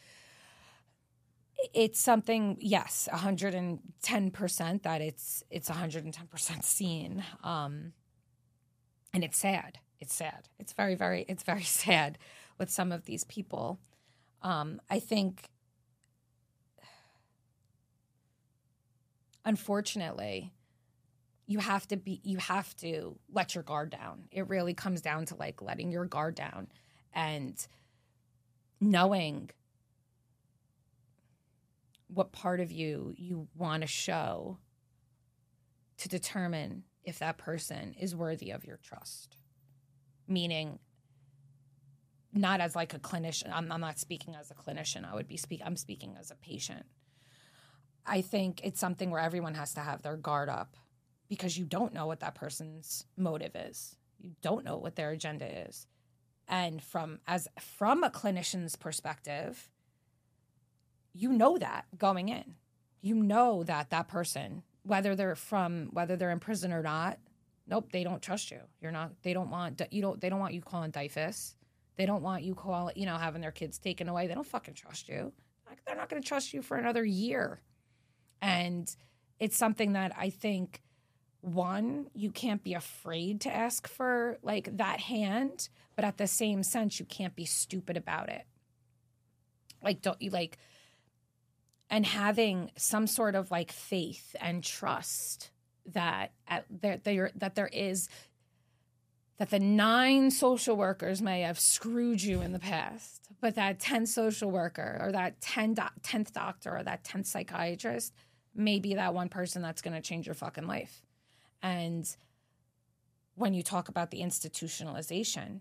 it's 1.74 1.99
something, 1.99 2.57
yes, 2.59 3.07
110% 3.14 4.82
that 4.84 5.01
it's 5.01 5.43
it's 5.51 5.70
110% 5.70 6.64
seen. 6.64 7.24
Um, 7.43 7.93
and 9.14 9.24
it's 9.24 9.38
sad. 9.38 9.78
It's 9.99 10.16
sad. 10.16 10.49
It's 10.57 10.74
very, 10.74 10.95
very, 10.95 11.26
it's 11.28 11.43
very 11.43 11.62
sad 11.84 12.18
with 12.57 12.70
some 12.72 12.91
of 12.91 13.05
these 13.05 13.24
people. 13.26 13.80
Um, 14.41 14.82
I 14.89 14.99
think, 14.99 15.43
unfortunately, 19.45 20.51
you 21.52 21.60
have 21.60 21.86
to 21.89 21.97
be 21.97 22.22
you 22.24 22.38
have 22.38 22.74
to 22.78 23.18
let 23.30 23.54
your 23.54 23.64
guard 23.64 23.89
down. 23.89 24.24
It 24.32 24.47
really 24.47 24.74
comes 24.74 25.02
down 25.02 25.26
to 25.28 25.36
like 25.36 25.62
letting 25.62 25.91
your 25.91 26.06
guard 26.06 26.34
down 26.36 26.68
and 27.14 27.56
knowing 28.80 29.49
what 32.08 32.32
part 32.32 32.62
of 32.62 32.72
you 32.72 33.14
you 33.18 33.49
want 33.54 33.82
to 33.82 33.88
show 33.88 34.60
to 35.97 36.08
determine 36.08 36.84
if 37.04 37.20
that 37.20 37.38
person 37.38 37.95
is 37.99 38.16
worthy 38.16 38.52
of 38.52 38.64
your 38.64 38.78
trust. 38.78 39.36
Meaning 40.28 40.80
not 42.32 42.62
as 42.62 42.78
like 42.78 42.93
a 42.93 42.99
clinician. 42.99 43.52
I'm, 43.54 43.70
I'm 43.70 43.82
not 43.82 43.99
speaking 43.99 44.36
as 44.36 44.52
a 44.52 44.54
clinician. 44.54 45.10
I 45.10 45.16
would 45.16 45.28
be 45.28 45.36
speak 45.36 45.62
I'm 45.66 45.76
speaking 45.76 46.16
as 46.18 46.32
a 46.32 46.36
patient. 46.36 46.86
I 48.06 48.22
think 48.22 48.62
it's 48.64 48.80
something 48.80 49.12
where 49.12 49.20
everyone 49.20 49.56
has 49.56 49.74
to 49.74 49.82
have 49.82 50.02
their 50.02 50.16
guard 50.16 50.47
up 50.47 50.78
because 51.32 51.57
you 51.57 51.63
don't 51.63 51.93
know 51.93 52.07
what 52.07 52.19
that 52.19 52.36
person's 52.36 53.05
motive 53.15 53.55
is. 53.55 53.95
You 54.19 54.32
don't 54.41 54.65
know 54.65 54.75
what 54.75 54.97
their 54.97 55.11
agenda 55.11 55.45
is. 55.65 55.88
And 56.49 56.84
from 56.84 57.19
as 57.25 57.47
from 57.57 58.03
a 58.03 58.09
clinician's 58.09 58.75
perspective, 58.75 59.69
you 61.13 61.32
know 61.32 61.57
that 61.57 61.86
going 61.97 62.27
in. 62.27 62.55
You 62.99 63.15
know 63.15 63.63
that 63.63 63.91
that 63.91 64.09
person, 64.09 64.63
whether 64.84 65.15
they're 65.15 65.38
from 65.38 65.88
whether 65.93 66.17
they're 66.17 66.32
in 66.32 66.41
prison 66.41 66.73
or 66.73 66.84
not, 66.84 67.17
nope, 67.65 67.93
they 67.93 68.03
don't 68.03 68.21
trust 68.21 68.51
you. 68.51 68.59
You're 68.82 68.91
not 68.91 69.13
they 69.23 69.34
don't 69.34 69.49
want 69.49 69.82
you 69.89 70.01
don't 70.01 70.19
they 70.19 70.27
don't 70.27 70.41
want 70.41 70.53
you 70.53 70.59
calling 70.59 70.91
DYFS. 70.91 71.55
They 71.95 72.05
don't 72.05 72.23
want 72.23 72.43
you 72.43 72.55
call 72.55 72.91
you 72.93 73.05
know 73.05 73.15
having 73.15 73.39
their 73.39 73.51
kids 73.51 73.79
taken 73.79 74.09
away. 74.09 74.27
They 74.27 74.36
don't 74.36 74.45
fucking 74.45 74.73
trust 74.73 75.07
you. 75.07 75.32
Like, 75.65 75.79
They're 75.86 75.95
not 75.95 76.09
going 76.09 76.21
to 76.21 76.27
trust 76.27 76.53
you 76.53 76.61
for 76.61 76.75
another 76.75 77.05
year. 77.05 77.61
And 78.41 78.93
it's 79.39 79.55
something 79.55 79.93
that 79.93 80.11
I 80.17 80.29
think 80.29 80.82
one, 81.42 82.08
you 82.14 82.32
can't 82.32 82.64
be 82.64 82.74
afraid 82.74 83.42
to 83.42 83.54
ask 83.54 83.88
for 83.88 84.38
like 84.44 84.78
that 84.78 85.00
hand, 85.02 85.70
but 85.96 86.06
at 86.06 86.18
the 86.18 86.28
same 86.28 86.64
sense, 86.64 87.00
you 87.00 87.06
can't 87.06 87.36
be 87.36 87.46
stupid 87.46 87.98
about 87.98 88.30
it. 88.30 88.46
Like, 89.84 90.02
don't 90.02 90.22
you 90.22 90.30
like, 90.30 90.58
and 91.89 92.06
having 92.06 92.72
some 92.78 93.08
sort 93.08 93.36
of 93.36 93.52
like 93.52 93.72
faith 93.72 94.36
and 94.39 94.64
trust 94.64 95.52
that 95.88 96.32
at 96.48 96.66
there, 96.70 96.98
there 97.04 97.32
that 97.36 97.56
there 97.56 97.70
is 97.74 98.08
that 99.39 99.50
the 99.50 99.60
nine 99.60 100.30
social 100.30 100.78
workers 100.78 101.20
may 101.20 101.42
have 101.42 101.60
screwed 101.60 102.22
you 102.22 102.42
in 102.42 102.52
the 102.52 102.60
past, 102.60 103.28
but 103.42 103.56
that 103.56 103.80
10 103.80 104.06
social 104.06 104.52
worker 104.52 105.00
or 105.02 105.12
that 105.12 105.42
10 105.42 105.74
doc- 105.74 105.94
10th 106.04 106.32
doctor 106.32 106.78
or 106.78 106.84
that 106.84 107.04
10th 107.04 107.26
psychiatrist 107.26 108.14
may 108.54 108.78
be 108.80 108.94
that 108.94 109.16
one 109.16 109.30
person 109.30 109.64
that's 109.64 109.82
going 109.82 109.96
to 109.96 110.02
change 110.02 110.28
your 110.28 110.36
fucking 110.36 110.68
life. 110.68 111.02
And 111.62 112.14
when 113.36 113.53
you 113.53 113.64
talk 113.64 113.89
about 113.89 114.12
the 114.12 114.22
institutionalization, 114.22 115.59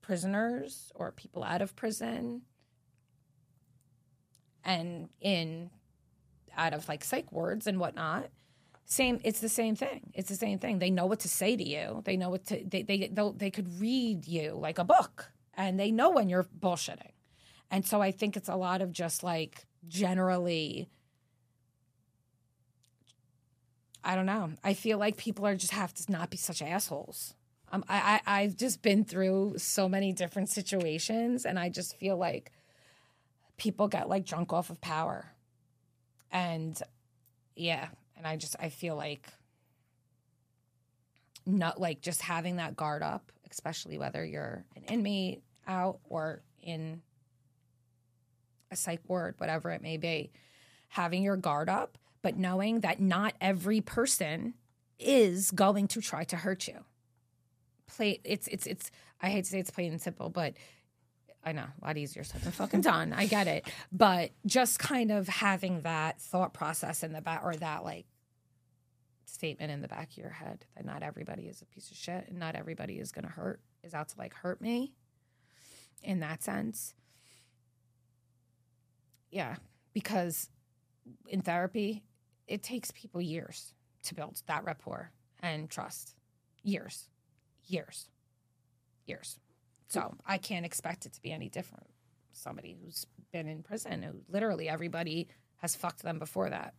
prisoners 0.00 0.92
or 0.94 1.10
people 1.10 1.42
out 1.42 1.60
of 1.60 1.74
prison 1.74 2.42
and 4.64 5.08
in 5.20 5.68
out 6.56 6.72
of 6.72 6.88
like 6.88 7.02
psych 7.04 7.30
wards 7.32 7.66
and 7.66 7.78
whatnot, 7.80 8.30
same 8.84 9.20
it's 9.24 9.40
the 9.40 9.48
same 9.48 9.74
thing. 9.74 10.12
It's 10.14 10.28
the 10.28 10.36
same 10.36 10.58
thing. 10.58 10.78
They 10.78 10.90
know 10.90 11.06
what 11.06 11.20
to 11.20 11.28
say 11.28 11.56
to 11.56 11.68
you. 11.68 12.02
They 12.04 12.16
know 12.16 12.30
what 12.30 12.46
to 12.46 12.62
they 12.64 12.82
they 12.82 13.10
they 13.36 13.50
could 13.50 13.80
read 13.80 14.26
you 14.28 14.56
like 14.60 14.78
a 14.78 14.84
book 14.84 15.32
and 15.54 15.78
they 15.78 15.90
know 15.90 16.10
when 16.10 16.28
you're 16.28 16.46
bullshitting. 16.60 17.12
And 17.70 17.84
so 17.84 18.00
i 18.00 18.12
think 18.12 18.36
it's 18.36 18.48
a 18.48 18.54
lot 18.54 18.80
of 18.80 18.92
just 18.92 19.24
like 19.24 19.66
generally 19.88 20.88
i 24.06 24.14
don't 24.14 24.24
know. 24.24 24.52
I 24.62 24.72
feel 24.72 24.98
like 24.98 25.16
people 25.16 25.46
are 25.46 25.56
just 25.56 25.72
have 25.72 25.92
to 25.94 26.12
not 26.12 26.30
be 26.30 26.36
such 26.36 26.62
assholes. 26.62 27.34
Um, 27.72 27.84
I, 27.88 28.20
I 28.24 28.42
i've 28.42 28.56
just 28.56 28.80
been 28.80 29.04
through 29.04 29.54
so 29.58 29.88
many 29.88 30.12
different 30.12 30.48
situations 30.48 31.44
and 31.44 31.58
i 31.58 31.68
just 31.68 31.96
feel 31.96 32.16
like 32.16 32.52
people 33.56 33.88
get 33.88 34.08
like 34.08 34.24
drunk 34.24 34.52
off 34.52 34.70
of 34.70 34.80
power. 34.80 35.32
And 36.30 36.80
yeah 37.56 37.88
and 38.16 38.26
i 38.26 38.36
just 38.36 38.54
i 38.60 38.68
feel 38.68 38.94
like 38.94 39.26
not 41.44 41.80
like 41.80 42.00
just 42.00 42.22
having 42.22 42.56
that 42.56 42.76
guard 42.76 43.02
up 43.02 43.32
especially 43.50 43.98
whether 43.98 44.24
you're 44.24 44.64
an 44.76 44.82
inmate 44.84 45.42
out 45.66 45.98
or 46.08 46.42
in 46.62 47.00
a 48.70 48.76
psych 48.76 49.00
ward 49.08 49.34
whatever 49.38 49.70
it 49.70 49.82
may 49.82 49.96
be 49.96 50.30
having 50.88 51.22
your 51.22 51.36
guard 51.36 51.68
up 51.68 51.98
but 52.26 52.36
knowing 52.36 52.80
that 52.80 52.98
not 52.98 53.34
every 53.40 53.80
person 53.80 54.54
is 54.98 55.52
going 55.52 55.86
to 55.86 56.00
try 56.00 56.24
to 56.24 56.34
hurt 56.34 56.66
you 56.66 56.74
play 57.86 58.20
it's 58.24 58.48
it's 58.48 58.66
it's 58.66 58.90
i 59.20 59.30
hate 59.30 59.44
to 59.44 59.50
say 59.50 59.60
it's 59.60 59.70
plain 59.70 59.92
and 59.92 60.02
simple 60.02 60.28
but 60.28 60.54
I 61.44 61.52
know, 61.52 61.62
a 61.80 61.86
lot 61.86 61.96
easier 61.96 62.24
said 62.24 62.40
than 62.40 62.50
fucking 62.50 62.80
done. 62.94 63.12
I 63.12 63.26
get 63.26 63.46
it. 63.46 63.70
But 63.92 64.32
just 64.46 64.80
kind 64.80 65.12
of 65.12 65.28
having 65.28 65.82
that 65.82 66.20
thought 66.20 66.52
process 66.52 67.04
in 67.04 67.12
the 67.12 67.20
back 67.20 67.42
or 67.44 67.54
that 67.54 67.84
like 67.84 68.06
statement 69.26 69.70
in 69.70 69.80
the 69.80 69.86
back 69.86 70.10
of 70.10 70.16
your 70.16 70.30
head 70.30 70.66
that 70.74 70.84
not 70.84 71.04
everybody 71.04 71.44
is 71.44 71.62
a 71.62 71.66
piece 71.66 71.88
of 71.92 71.96
shit 71.96 72.24
and 72.26 72.40
not 72.40 72.56
everybody 72.56 72.94
is 72.94 73.12
gonna 73.12 73.28
hurt 73.28 73.60
is 73.84 73.94
out 73.94 74.08
to 74.08 74.18
like 74.18 74.34
hurt 74.34 74.60
me 74.60 74.92
in 76.02 76.18
that 76.18 76.42
sense. 76.42 76.94
Yeah. 79.30 79.54
Because 79.94 80.50
in 81.28 81.42
therapy, 81.42 82.02
it 82.46 82.62
takes 82.62 82.90
people 82.90 83.20
years 83.20 83.72
to 84.04 84.14
build 84.14 84.40
that 84.46 84.64
rapport 84.64 85.10
and 85.40 85.68
trust. 85.68 86.14
Years. 86.62 87.08
Years. 87.66 88.10
Years. 89.06 89.38
So 89.88 90.14
I 90.26 90.38
can't 90.38 90.66
expect 90.66 91.06
it 91.06 91.12
to 91.14 91.22
be 91.22 91.32
any 91.32 91.48
different. 91.48 91.86
Somebody 92.32 92.76
who's 92.82 93.06
been 93.32 93.48
in 93.48 93.62
prison, 93.62 94.02
who 94.02 94.20
literally 94.28 94.68
everybody 94.68 95.28
has 95.58 95.74
fucked 95.74 96.02
them 96.02 96.18
before 96.18 96.50
that. 96.50 96.74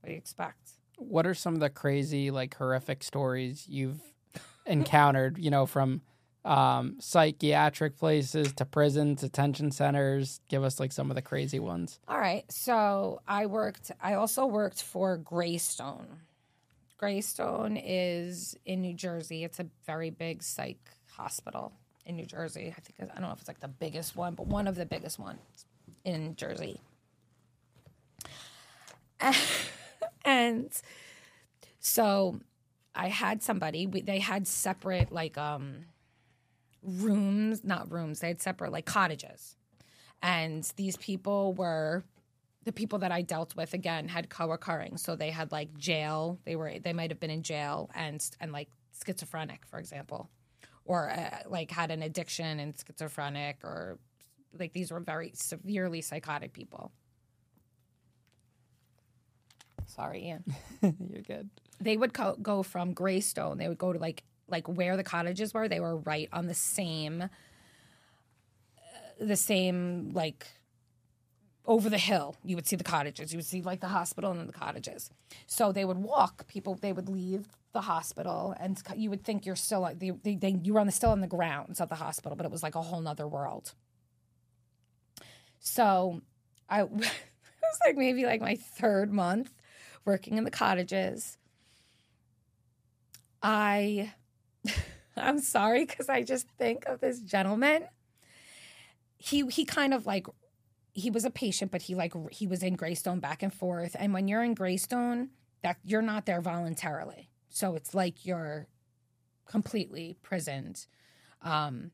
What 0.00 0.08
do 0.08 0.12
you 0.12 0.18
expect? 0.18 0.72
What 0.98 1.26
are 1.26 1.34
some 1.34 1.54
of 1.54 1.60
the 1.60 1.70
crazy, 1.70 2.30
like 2.30 2.54
horrific 2.54 3.02
stories 3.02 3.66
you've 3.68 4.00
encountered? 4.66 5.38
You 5.38 5.50
know, 5.50 5.64
from 5.64 6.02
um, 6.44 6.96
psychiatric 6.98 7.96
places 7.98 8.52
to 8.54 8.64
prisons, 8.64 9.20
detention 9.20 9.70
centers. 9.70 10.40
Give 10.48 10.64
us 10.64 10.80
like 10.80 10.92
some 10.92 11.10
of 11.10 11.14
the 11.14 11.22
crazy 11.22 11.58
ones. 11.58 12.00
All 12.08 12.18
right. 12.18 12.50
So 12.50 13.20
I 13.26 13.46
worked, 13.46 13.92
I 14.00 14.14
also 14.14 14.46
worked 14.46 14.82
for 14.82 15.16
Greystone. 15.16 16.06
Greystone 16.98 17.76
is 17.76 18.56
in 18.64 18.80
New 18.80 18.94
Jersey. 18.94 19.44
It's 19.44 19.58
a 19.60 19.66
very 19.86 20.10
big 20.10 20.42
psych 20.42 20.78
hospital 21.10 21.72
in 22.06 22.16
New 22.16 22.26
Jersey. 22.26 22.74
I 22.76 22.80
think, 22.80 22.94
I 23.00 23.14
don't 23.14 23.22
know 23.22 23.32
if 23.32 23.40
it's 23.40 23.48
like 23.48 23.60
the 23.60 23.68
biggest 23.68 24.16
one, 24.16 24.34
but 24.34 24.46
one 24.46 24.66
of 24.66 24.76
the 24.76 24.86
biggest 24.86 25.18
ones 25.18 25.66
in 26.04 26.36
Jersey. 26.36 26.80
and 30.24 30.70
so 31.80 32.40
I 32.94 33.08
had 33.08 33.42
somebody. 33.42 33.86
We, 33.86 34.02
they 34.02 34.18
had 34.18 34.46
separate 34.46 35.12
like 35.12 35.38
um 35.38 35.86
rooms, 36.82 37.64
not 37.64 37.90
rooms. 37.90 38.20
They 38.20 38.28
had 38.28 38.40
separate 38.42 38.72
like 38.72 38.86
cottages, 38.86 39.56
and 40.22 40.64
these 40.76 40.96
people 40.96 41.54
were 41.54 42.04
the 42.64 42.72
people 42.72 43.00
that 43.00 43.10
I 43.12 43.22
dealt 43.22 43.56
with 43.56 43.74
again 43.74 44.08
had 44.08 44.30
co-occurring. 44.30 44.96
So 44.98 45.16
they 45.16 45.30
had 45.30 45.52
like 45.52 45.76
jail. 45.78 46.38
They 46.44 46.56
were 46.56 46.78
they 46.78 46.92
might 46.92 47.10
have 47.10 47.20
been 47.20 47.30
in 47.30 47.42
jail 47.42 47.90
and 47.94 48.24
and 48.40 48.52
like 48.52 48.68
schizophrenic, 49.04 49.66
for 49.66 49.78
example, 49.78 50.30
or 50.84 51.10
uh, 51.10 51.38
like 51.48 51.70
had 51.70 51.90
an 51.90 52.02
addiction 52.02 52.60
and 52.60 52.74
schizophrenic, 52.76 53.58
or 53.64 53.98
like 54.58 54.72
these 54.72 54.90
were 54.92 55.00
very 55.00 55.32
severely 55.34 56.00
psychotic 56.00 56.52
people. 56.52 56.92
Sorry, 59.86 60.26
Ian. 60.26 60.44
You're 60.82 61.22
good. 61.22 61.50
They 61.80 61.96
would 61.96 62.14
co- 62.14 62.36
go 62.40 62.62
from 62.62 62.92
Greystone. 62.94 63.58
They 63.58 63.68
would 63.68 63.78
go 63.78 63.92
to 63.92 63.98
like 63.98 64.22
like 64.52 64.68
where 64.68 64.96
the 64.96 65.02
cottages 65.04 65.52
were. 65.52 65.68
They 65.68 65.80
were 65.80 65.96
right 65.96 66.28
on 66.32 66.46
the 66.46 66.54
same, 66.54 67.22
uh, 67.22 67.28
the 69.18 69.36
same 69.36 70.12
like 70.14 70.46
over 71.66 71.88
the 71.88 71.98
hill. 71.98 72.36
You 72.44 72.56
would 72.56 72.66
see 72.66 72.76
the 72.76 72.84
cottages. 72.84 73.32
You 73.32 73.38
would 73.38 73.46
see 73.46 73.62
like 73.62 73.80
the 73.80 73.88
hospital 73.88 74.30
and 74.30 74.40
then 74.40 74.46
the 74.46 74.52
cottages. 74.52 75.10
So 75.46 75.72
they 75.72 75.84
would 75.84 75.98
walk. 75.98 76.46
People 76.46 76.76
they 76.76 76.92
would 76.92 77.08
leave 77.08 77.48
the 77.72 77.80
hospital, 77.82 78.54
and 78.60 78.80
you 78.96 79.08
would 79.10 79.24
think 79.24 79.46
you're 79.46 79.56
still 79.56 79.80
like 79.80 79.98
they, 79.98 80.10
they, 80.10 80.36
they, 80.36 80.58
you 80.62 80.74
were 80.74 80.80
on 80.80 80.86
the 80.86 80.92
still 80.92 81.10
on 81.10 81.20
the 81.20 81.26
grounds 81.26 81.80
of 81.80 81.88
the 81.88 81.94
hospital, 81.94 82.36
but 82.36 82.44
it 82.44 82.52
was 82.52 82.62
like 82.62 82.74
a 82.74 82.82
whole 82.82 83.00
nother 83.00 83.26
world. 83.26 83.72
So 85.58 86.20
I 86.68 86.80
it 86.82 86.88
was 86.90 87.80
like 87.86 87.96
maybe 87.96 88.26
like 88.26 88.40
my 88.40 88.56
third 88.56 89.12
month 89.12 89.52
working 90.04 90.36
in 90.36 90.44
the 90.44 90.50
cottages. 90.50 91.38
I 93.42 94.12
I'm 95.16 95.38
sorry 95.38 95.84
because 95.84 96.08
I 96.08 96.22
just 96.22 96.48
think 96.58 96.86
of 96.86 97.00
this 97.00 97.20
gentleman. 97.20 97.84
He 99.16 99.46
he 99.46 99.64
kind 99.64 99.94
of 99.94 100.06
like 100.06 100.26
he 100.92 101.10
was 101.10 101.24
a 101.24 101.30
patient, 101.30 101.70
but 101.70 101.82
he 101.82 101.94
like 101.94 102.12
he 102.30 102.46
was 102.46 102.62
in 102.62 102.74
Greystone 102.74 103.20
back 103.20 103.42
and 103.42 103.52
forth. 103.52 103.96
And 103.98 104.12
when 104.12 104.28
you're 104.28 104.42
in 104.42 104.54
Greystone, 104.54 105.30
that 105.62 105.78
you're 105.84 106.02
not 106.02 106.26
there 106.26 106.40
voluntarily, 106.40 107.30
so 107.48 107.74
it's 107.74 107.94
like 107.94 108.26
you're 108.26 108.66
completely 109.46 110.16
prisoned, 110.22 110.86
um, 111.42 111.90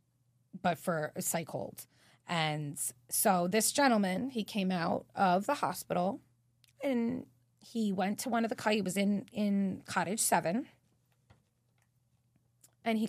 but 0.62 0.78
for 0.78 1.12
a 1.16 1.22
psych 1.22 1.48
hold. 1.48 1.86
And 2.26 2.78
so 3.08 3.48
this 3.48 3.72
gentleman, 3.72 4.30
he 4.30 4.44
came 4.44 4.70
out 4.70 5.06
of 5.14 5.46
the 5.46 5.54
hospital, 5.54 6.20
and 6.82 7.26
he 7.58 7.92
went 7.92 8.18
to 8.20 8.28
one 8.28 8.44
of 8.44 8.50
the 8.54 8.70
he 8.70 8.80
was 8.80 8.96
in 8.96 9.26
in 9.32 9.82
cottage 9.86 10.20
seven 10.20 10.66
and 12.88 12.98
he 12.98 13.08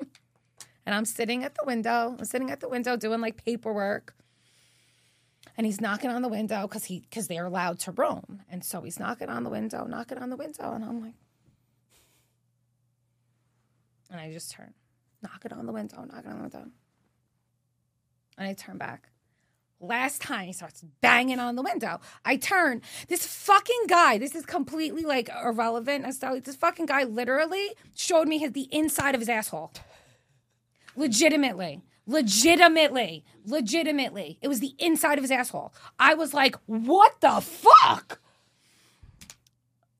and 0.86 0.94
i'm 0.94 1.04
sitting 1.04 1.44
at 1.44 1.54
the 1.54 1.64
window 1.66 2.16
i'm 2.18 2.24
sitting 2.24 2.50
at 2.50 2.60
the 2.60 2.68
window 2.68 2.96
doing 2.96 3.20
like 3.20 3.42
paperwork. 3.44 4.14
And 5.56 5.66
he's 5.66 5.80
knocking 5.80 6.10
on 6.10 6.22
the 6.22 6.28
window 6.28 6.68
because 6.68 6.84
he 6.84 7.00
because 7.00 7.26
they're 7.26 7.46
allowed 7.46 7.80
to 7.80 7.90
roam. 7.90 8.42
And 8.48 8.64
so 8.64 8.82
he's 8.82 9.00
knocking 9.00 9.28
on 9.28 9.42
the 9.42 9.50
window 9.50 9.86
knocking 9.86 10.18
on 10.18 10.30
the 10.30 10.36
window 10.36 10.72
and 10.72 10.84
i'm 10.84 11.02
like 11.02 11.14
and 14.10 14.20
i 14.20 14.30
just 14.32 14.52
turn 14.52 14.72
knocking 15.20 15.52
on 15.52 15.66
the 15.66 15.72
window 15.72 16.04
knocking 16.04 16.30
on 16.30 16.36
the 16.36 16.42
window. 16.42 16.70
And 18.36 18.48
i 18.48 18.52
turn 18.52 18.78
back 18.78 19.08
Last 19.80 20.20
time 20.22 20.46
he 20.46 20.52
starts 20.52 20.82
banging 21.00 21.38
on 21.38 21.54
the 21.54 21.62
window, 21.62 22.00
I 22.24 22.36
turn. 22.36 22.82
This 23.06 23.24
fucking 23.24 23.84
guy, 23.86 24.18
this 24.18 24.34
is 24.34 24.44
completely 24.44 25.02
like 25.04 25.30
irrelevant. 25.44 26.04
As 26.04 26.18
to- 26.18 26.40
This 26.44 26.56
fucking 26.56 26.86
guy 26.86 27.04
literally 27.04 27.68
showed 27.94 28.26
me 28.26 28.38
his 28.38 28.52
the 28.52 28.68
inside 28.72 29.14
of 29.14 29.20
his 29.20 29.28
asshole. 29.28 29.72
Legitimately. 30.96 31.80
Legitimately. 32.06 33.24
Legitimately. 33.44 34.38
It 34.42 34.48
was 34.48 34.58
the 34.60 34.74
inside 34.80 35.18
of 35.18 35.22
his 35.22 35.30
asshole. 35.30 35.72
I 35.98 36.14
was 36.14 36.34
like, 36.34 36.56
what 36.66 37.20
the 37.20 37.40
fuck? 37.40 38.20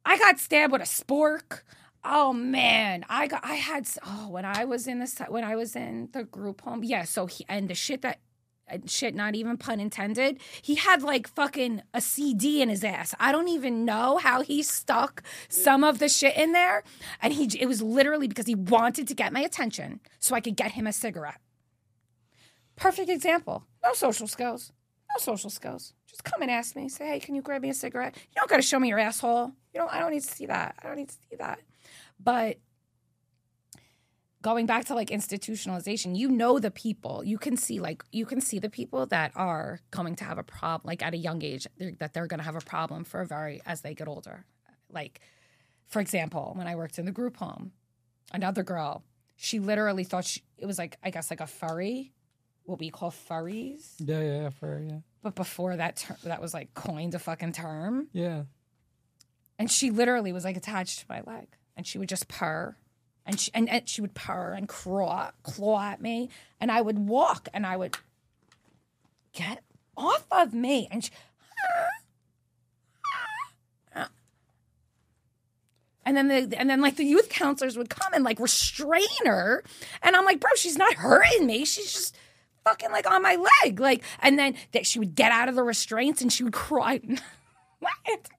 I 0.05 0.19
got 0.19 0.41
stabbed 0.41 0.73
with 0.73 0.81
a 0.81 0.87
spork. 0.87 1.61
Oh 2.03 2.33
man, 2.33 3.05
I 3.09 3.27
got 3.27 3.45
I 3.45 3.57
had 3.57 3.87
oh 4.07 4.29
when 4.31 4.45
I 4.45 4.65
was 4.65 4.87
in 4.87 5.01
the 5.01 5.27
when 5.29 5.45
I 5.45 5.55
was 5.55 5.77
in 5.77 6.09
the 6.13 6.25
group 6.25 6.63
home. 6.63 6.83
Yeah, 6.83 7.05
so 7.05 7.27
he 7.27 7.45
and 7.49 7.69
the 7.69 7.75
shit 7.75 8.03
that 8.03 8.19
and 8.19 8.28
shit, 8.87 9.15
not 9.15 9.35
even 9.35 9.57
pun 9.57 9.81
intended. 9.81 10.39
He 10.63 10.77
had 10.77 11.03
like 11.03 11.29
fucking 11.29 11.83
a 11.95 12.01
CD 12.01 12.63
in 12.63 12.69
his 12.69 12.85
ass. 12.85 13.15
I 13.19 13.33
don't 13.33 13.49
even 13.49 13.85
know 13.85 14.19
how 14.19 14.43
he 14.43 14.63
stuck 14.63 15.23
some 15.49 15.85
of 15.85 15.99
the 15.99 16.09
shit 16.09 16.37
in 16.37 16.53
there. 16.53 16.83
And 17.21 17.33
he 17.33 17.49
it 17.59 17.67
was 17.67 17.83
literally 17.83 18.29
because 18.29 18.47
he 18.47 18.55
wanted 18.55 19.09
to 19.09 19.15
get 19.15 19.33
my 19.33 19.41
attention 19.41 20.01
so 20.19 20.35
I 20.35 20.41
could 20.41 20.57
get 20.57 20.73
him 20.73 20.87
a 20.87 20.93
cigarette. 20.93 21.41
Perfect 22.77 23.09
example. 23.11 23.65
No 23.83 23.93
social 23.93 24.27
skills. 24.27 24.73
No 25.15 25.21
social 25.21 25.51
skills. 25.51 25.95
Just 26.07 26.25
come 26.25 26.43
and 26.43 26.51
ask 26.51 26.77
me. 26.77 26.89
Say, 26.89 27.07
hey, 27.07 27.21
can 27.21 27.35
you 27.35 27.43
grab 27.43 27.63
me 27.63 27.71
a 27.71 27.75
cigarette? 27.75 28.15
You 28.17 28.35
don't 28.37 28.49
gotta 28.49 28.63
show 28.63 28.79
me 28.79 28.89
your 28.89 28.99
asshole. 28.99 29.53
You 29.75 29.81
know, 29.81 29.89
I 29.91 29.99
don't 30.01 30.13
need 30.13 30.23
to 30.23 30.31
see 30.31 30.47
that. 30.47 30.77
I 30.83 30.87
don't 30.87 30.97
need 30.97 31.09
to 31.09 31.17
see 31.31 31.37
that. 31.39 31.61
But 32.21 32.59
going 34.43 34.67
back 34.67 34.85
to 34.87 34.95
like 34.95 35.09
institutionalization 35.09 36.17
you 36.17 36.29
know 36.29 36.59
the 36.59 36.71
people. 36.71 37.23
You 37.25 37.39
can 37.39 37.57
see 37.57 37.81
like 37.81 38.03
you 38.13 38.27
can 38.27 38.41
see 38.41 38.59
the 38.59 38.71
people 38.71 39.07
that 39.07 39.33
are 39.35 39.81
going 39.91 40.15
to 40.17 40.25
have 40.25 40.39
a 40.39 40.43
problem 40.43 40.89
like 40.89 41.03
at 41.03 41.15
a 41.15 41.17
young 41.19 41.43
age 41.43 41.67
they're, 41.77 41.93
that 41.99 42.15
they're 42.15 42.27
going 42.27 42.39
to 42.39 42.45
have 42.45 42.57
a 42.57 42.61
problem 42.61 43.05
for 43.05 43.21
a 43.21 43.27
very 43.27 43.61
as 43.67 43.81
they 43.81 43.95
get 43.95 44.09
older. 44.09 44.45
Like 44.91 45.21
for 45.87 46.01
example 46.01 46.53
when 46.55 46.67
i 46.69 46.77
worked 46.77 46.99
in 46.99 47.07
the 47.07 47.13
group 47.13 47.39
home 47.39 47.73
another 48.33 48.63
girl 48.63 49.03
she 49.37 49.59
literally 49.59 50.05
thought 50.05 50.23
she, 50.25 50.43
it 50.59 50.67
was 50.67 50.77
like 50.79 50.99
i 51.03 51.09
guess 51.09 51.31
like 51.31 51.41
a 51.41 51.47
furry 51.47 52.13
what 52.65 52.79
we 52.79 52.91
call 52.91 53.11
furries. 53.11 53.95
Yeah, 53.99 54.21
yeah, 54.21 54.43
yeah, 54.43 54.51
for 54.51 54.79
yeah, 54.87 54.99
but 55.23 55.35
before 55.35 55.75
that 55.77 55.97
ter- 55.97 56.19
that 56.25 56.43
was 56.43 56.53
like 56.53 56.75
coined 56.75 57.15
a 57.15 57.19
fucking 57.19 57.53
term. 57.53 58.09
Yeah. 58.13 58.43
and 59.59 59.71
she 59.71 59.91
literally 59.91 60.33
was 60.33 60.45
like 60.45 60.57
attached 60.57 61.01
to 61.01 61.07
my 61.09 61.23
leg. 61.23 61.49
And 61.77 61.87
she 61.87 61.97
would 61.99 62.09
just 62.09 62.29
purr 62.29 62.77
and 63.29 63.39
she, 63.39 63.51
and, 63.55 63.69
and 63.69 63.89
she 63.89 64.01
would 64.01 64.15
purr 64.15 64.55
and 64.55 64.67
claw, 64.69 65.31
claw 65.45 65.83
at 65.83 66.01
me 66.01 66.31
and 66.61 66.73
i 66.73 66.81
would 66.81 66.99
walk 66.99 67.49
and 67.55 67.65
i 67.67 67.77
would 67.77 67.97
get 69.33 69.63
off 69.97 70.27
of 70.33 70.53
me 70.55 70.89
and 70.91 71.05
she, 71.05 71.11
and 76.05 76.17
then 76.17 76.29
the 76.29 76.59
and 76.59 76.71
then 76.71 76.81
like 76.81 76.97
the 76.97 77.05
youth 77.05 77.29
counselors 77.29 77.77
would 77.77 77.91
come 77.91 78.13
and 78.15 78.25
like 78.25 78.41
restrain 78.41 79.03
her 79.25 79.63
and 80.03 80.17
i'm 80.17 80.25
like 80.25 80.41
bro 80.41 80.51
she's 80.57 80.79
not 80.79 80.95
hurting 80.95 81.47
me 81.47 81.67
she's 81.67 81.93
just 81.93 82.17
fucking 82.65 82.91
like 82.91 83.09
on 83.09 83.23
my 83.23 83.37
leg 83.63 83.79
like 83.79 84.03
and 84.21 84.39
then 84.39 84.55
that 84.73 84.87
she 84.87 84.99
would 84.99 85.15
get 85.15 85.31
out 85.31 85.49
of 85.51 85.55
the 85.55 85.63
restraints 85.63 86.23
and 86.23 86.33
she 86.33 86.43
would 86.43 86.55
cry 86.55 87.01
my 87.81 87.91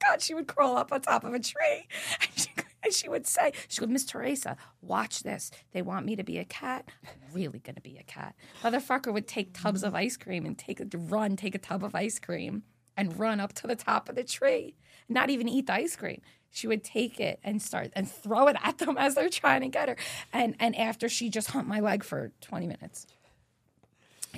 God, 0.06 0.20
she 0.20 0.34
would 0.34 0.46
crawl 0.46 0.76
up 0.76 0.92
on 0.92 1.00
top 1.00 1.24
of 1.24 1.34
a 1.34 1.38
tree. 1.38 1.86
And 2.20 2.30
she, 2.34 2.48
and 2.82 2.92
she 2.92 3.08
would 3.08 3.26
say, 3.26 3.52
she 3.68 3.80
would, 3.80 3.90
Miss 3.90 4.04
Terasa, 4.04 4.56
watch 4.80 5.22
this. 5.22 5.50
They 5.72 5.82
want 5.82 6.06
me 6.06 6.16
to 6.16 6.24
be 6.24 6.38
a 6.38 6.44
cat. 6.44 6.88
I'm 7.04 7.34
really 7.34 7.58
going 7.58 7.74
to 7.74 7.80
be 7.80 7.98
a 7.98 8.02
cat. 8.02 8.34
Motherfucker 8.62 9.12
would 9.12 9.28
take 9.28 9.52
tubs 9.52 9.82
of 9.82 9.94
ice 9.94 10.16
cream 10.16 10.46
and 10.46 10.56
take 10.56 10.80
run, 10.94 11.36
take 11.36 11.54
a 11.54 11.58
tub 11.58 11.84
of 11.84 11.94
ice 11.94 12.18
cream 12.18 12.62
and 12.96 13.18
run 13.18 13.40
up 13.40 13.52
to 13.54 13.66
the 13.66 13.76
top 13.76 14.08
of 14.08 14.14
the 14.14 14.24
tree. 14.24 14.74
Not 15.08 15.30
even 15.30 15.48
eat 15.48 15.66
the 15.66 15.74
ice 15.74 15.96
cream. 15.96 16.20
She 16.50 16.66
would 16.66 16.82
take 16.82 17.20
it 17.20 17.38
and 17.44 17.62
start 17.62 17.92
and 17.94 18.10
throw 18.10 18.48
it 18.48 18.56
at 18.62 18.78
them 18.78 18.96
as 18.98 19.14
they're 19.14 19.28
trying 19.28 19.62
to 19.62 19.68
get 19.68 19.88
her. 19.88 19.96
And 20.32 20.56
and 20.58 20.76
after 20.76 21.08
she 21.08 21.30
just 21.30 21.50
humped 21.50 21.68
my 21.68 21.80
leg 21.80 22.02
for 22.02 22.32
20 22.40 22.66
minutes. 22.66 23.06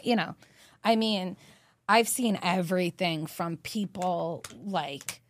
You 0.03 0.17
know, 0.17 0.35
I 0.85 0.97
mean, 0.97 1.37
I've 1.89 2.09
seen 2.09 2.39
everything 2.43 3.27
from 3.27 3.57
people 3.59 4.45
like 4.65 5.22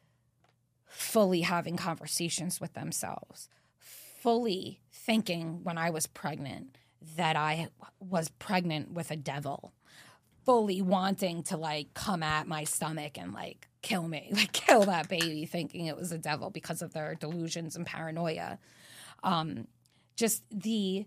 fully 0.92 1.40
having 1.40 1.76
conversations 1.76 2.60
with 2.60 2.74
themselves, 2.74 3.48
fully 3.78 4.80
thinking 4.92 5.64
when 5.64 5.78
I 5.78 5.88
was 5.90 6.06
pregnant 6.06 6.76
that 7.16 7.34
I 7.34 7.68
was 7.98 8.28
pregnant 8.28 8.92
with 8.92 9.10
a 9.10 9.16
devil, 9.16 9.72
fully 10.44 10.82
wanting 10.82 11.42
to 11.44 11.56
like 11.56 11.94
come 11.94 12.22
at 12.22 12.46
my 12.46 12.64
stomach 12.64 13.18
and 13.18 13.32
like 13.32 13.68
kill 13.80 14.06
me, 14.06 14.28
like 14.32 14.52
kill 14.52 14.82
that 14.82 15.08
baby, 15.08 15.46
thinking 15.46 15.86
it 15.86 15.96
was 15.96 16.12
a 16.12 16.18
devil 16.18 16.50
because 16.50 16.82
of 16.82 16.92
their 16.92 17.14
delusions 17.14 17.74
and 17.74 17.86
paranoia. 17.86 18.58
Um, 19.22 19.66
just 20.14 20.44
the, 20.50 21.06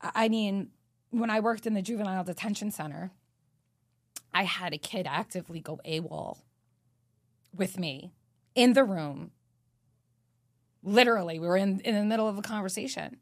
I 0.00 0.28
mean, 0.28 0.70
when 1.10 1.30
I 1.30 1.40
worked 1.40 1.66
in 1.66 1.74
the 1.74 1.82
juvenile 1.82 2.24
detention 2.24 2.70
center, 2.70 3.10
I 4.32 4.44
had 4.44 4.72
a 4.72 4.78
kid 4.78 5.06
actively 5.06 5.60
go 5.60 5.80
AWOL 5.84 6.38
with 7.54 7.78
me 7.78 8.12
in 8.54 8.72
the 8.72 8.84
room. 8.84 9.30
Literally, 10.82 11.38
we 11.38 11.46
were 11.46 11.56
in, 11.56 11.80
in 11.80 11.94
the 11.94 12.04
middle 12.04 12.28
of 12.28 12.38
a 12.38 12.42
conversation. 12.42 13.18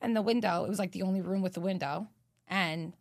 And 0.00 0.16
the 0.16 0.22
window, 0.22 0.64
it 0.64 0.68
was 0.68 0.78
like 0.78 0.92
the 0.92 1.02
only 1.02 1.20
room 1.20 1.42
with 1.42 1.52
the 1.52 1.60
window. 1.60 2.08
And 2.48 2.94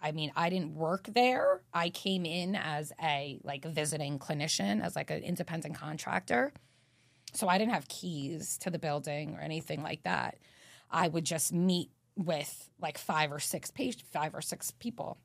I 0.00 0.12
mean, 0.12 0.30
I 0.36 0.50
didn't 0.50 0.74
work 0.74 1.08
there. 1.14 1.62
I 1.72 1.88
came 1.88 2.26
in 2.26 2.54
as 2.54 2.92
a 3.02 3.40
like 3.42 3.64
visiting 3.64 4.18
clinician, 4.18 4.82
as 4.82 4.94
like 4.94 5.10
an 5.10 5.22
independent 5.22 5.74
contractor. 5.74 6.52
So 7.32 7.48
I 7.48 7.58
didn't 7.58 7.72
have 7.72 7.88
keys 7.88 8.58
to 8.58 8.70
the 8.70 8.78
building 8.78 9.34
or 9.34 9.40
anything 9.40 9.82
like 9.82 10.02
that. 10.04 10.36
I 10.90 11.08
would 11.08 11.24
just 11.24 11.52
meet 11.52 11.90
with 12.16 12.70
like 12.80 12.98
five 12.98 13.32
or 13.32 13.40
six 13.40 13.70
page 13.70 14.04
five 14.12 14.34
or 14.34 14.42
six 14.42 14.70
people. 14.70 15.18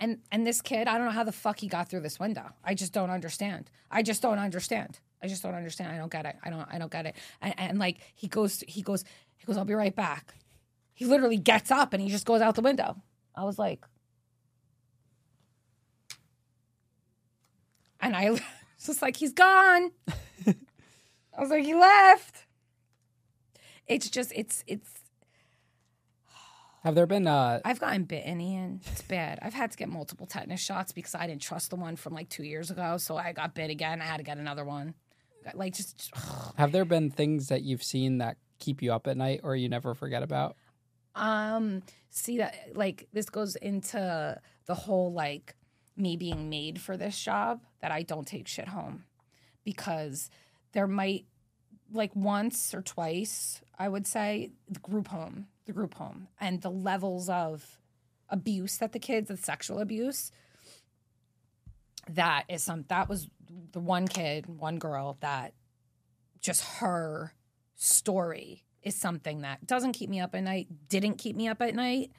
And 0.00 0.18
and 0.32 0.46
this 0.46 0.62
kid, 0.62 0.88
I 0.88 0.96
don't 0.96 1.04
know 1.04 1.12
how 1.12 1.24
the 1.24 1.32
fuck 1.32 1.60
he 1.60 1.68
got 1.68 1.90
through 1.90 2.00
this 2.00 2.18
window. 2.18 2.54
I 2.64 2.74
just 2.74 2.92
don't 2.92 3.10
understand. 3.10 3.70
I 3.90 4.02
just 4.02 4.22
don't 4.22 4.38
understand. 4.38 4.98
I 5.22 5.28
just 5.28 5.42
don't 5.42 5.54
understand. 5.54 5.92
I 5.92 5.98
don't 5.98 6.10
get 6.10 6.24
it. 6.24 6.36
I 6.42 6.48
don't 6.48 6.66
I 6.72 6.78
don't 6.78 6.90
get 6.90 7.04
it. 7.04 7.14
And, 7.42 7.54
and 7.58 7.78
like 7.78 7.98
he 8.14 8.26
goes 8.26 8.64
he 8.66 8.80
goes 8.80 9.04
he 9.36 9.44
goes 9.44 9.58
I'll 9.58 9.66
be 9.66 9.74
right 9.74 9.94
back. 9.94 10.34
He 10.94 11.04
literally 11.04 11.36
gets 11.36 11.70
up 11.70 11.92
and 11.92 12.02
he 12.02 12.08
just 12.08 12.24
goes 12.24 12.40
out 12.40 12.54
the 12.54 12.62
window. 12.62 12.96
I 13.36 13.44
was 13.44 13.58
like 13.58 13.84
And 18.00 18.16
I 18.16 18.30
was 18.30 18.40
just 18.84 19.02
like 19.02 19.16
he's 19.16 19.34
gone. 19.34 19.90
I 20.46 21.40
was 21.40 21.50
like 21.50 21.64
he 21.64 21.74
left. 21.74 22.46
It's 23.86 24.08
just 24.08 24.32
it's 24.34 24.64
it's 24.66 24.99
Have 26.82 26.94
there 26.94 27.06
been 27.06 27.26
uh 27.26 27.60
I've 27.64 27.80
gotten 27.80 28.04
bitten, 28.04 28.40
Ian. 28.40 28.80
It's 28.90 29.02
bad. 29.02 29.38
I've 29.42 29.54
had 29.54 29.70
to 29.70 29.76
get 29.76 29.88
multiple 29.88 30.26
tetanus 30.26 30.60
shots 30.60 30.92
because 30.92 31.14
I 31.14 31.26
didn't 31.26 31.42
trust 31.42 31.70
the 31.70 31.76
one 31.76 31.96
from 31.96 32.14
like 32.14 32.28
two 32.28 32.44
years 32.44 32.70
ago. 32.70 32.96
So 32.96 33.16
I 33.16 33.32
got 33.32 33.54
bit 33.54 33.70
again. 33.70 34.00
I 34.00 34.04
had 34.04 34.16
to 34.16 34.22
get 34.22 34.38
another 34.38 34.64
one. 34.64 34.94
Like 35.54 35.74
just, 35.74 36.10
have 36.56 36.70
there 36.72 36.84
been 36.84 37.10
things 37.10 37.48
that 37.48 37.62
you've 37.62 37.82
seen 37.82 38.18
that 38.18 38.36
keep 38.58 38.82
you 38.82 38.92
up 38.92 39.06
at 39.06 39.16
night 39.16 39.40
or 39.42 39.56
you 39.56 39.68
never 39.70 39.94
forget 39.94 40.22
about? 40.22 40.56
um, 41.14 41.82
see 42.10 42.38
that 42.38 42.54
like 42.74 43.08
this 43.12 43.28
goes 43.30 43.56
into 43.56 44.38
the 44.66 44.74
whole 44.74 45.12
like 45.12 45.54
me 45.96 46.16
being 46.16 46.48
made 46.48 46.80
for 46.80 46.96
this 46.96 47.18
job 47.20 47.60
that 47.80 47.90
I 47.90 48.02
don't 48.02 48.26
take 48.26 48.48
shit 48.48 48.68
home 48.68 49.04
because 49.64 50.30
there 50.72 50.86
might 50.86 51.26
like 51.92 52.14
once 52.14 52.72
or 52.74 52.82
twice 52.82 53.60
I 53.78 53.88
would 53.88 54.06
say 54.06 54.52
the 54.68 54.80
group 54.80 55.08
home, 55.08 55.46
the 55.70 55.74
group 55.74 55.94
home, 55.94 56.26
and 56.40 56.60
the 56.62 56.70
levels 56.70 57.28
of 57.28 57.78
abuse 58.28 58.78
that 58.78 58.92
the 58.92 58.98
kids, 58.98 59.28
the 59.28 59.36
sexual 59.36 59.78
abuse. 59.78 60.32
That 62.08 62.44
is 62.48 62.62
some. 62.62 62.84
That 62.88 63.08
was 63.08 63.28
the 63.72 63.78
one 63.78 64.08
kid, 64.08 64.46
one 64.46 64.78
girl 64.78 65.16
that 65.20 65.54
just 66.40 66.64
her 66.78 67.34
story 67.76 68.64
is 68.82 68.96
something 68.96 69.42
that 69.42 69.64
doesn't 69.66 69.92
keep 69.92 70.10
me 70.10 70.20
up 70.20 70.34
at 70.34 70.42
night. 70.42 70.88
Didn't 70.88 71.18
keep 71.18 71.36
me 71.36 71.46
up 71.46 71.62
at 71.62 71.74
night, 71.74 72.10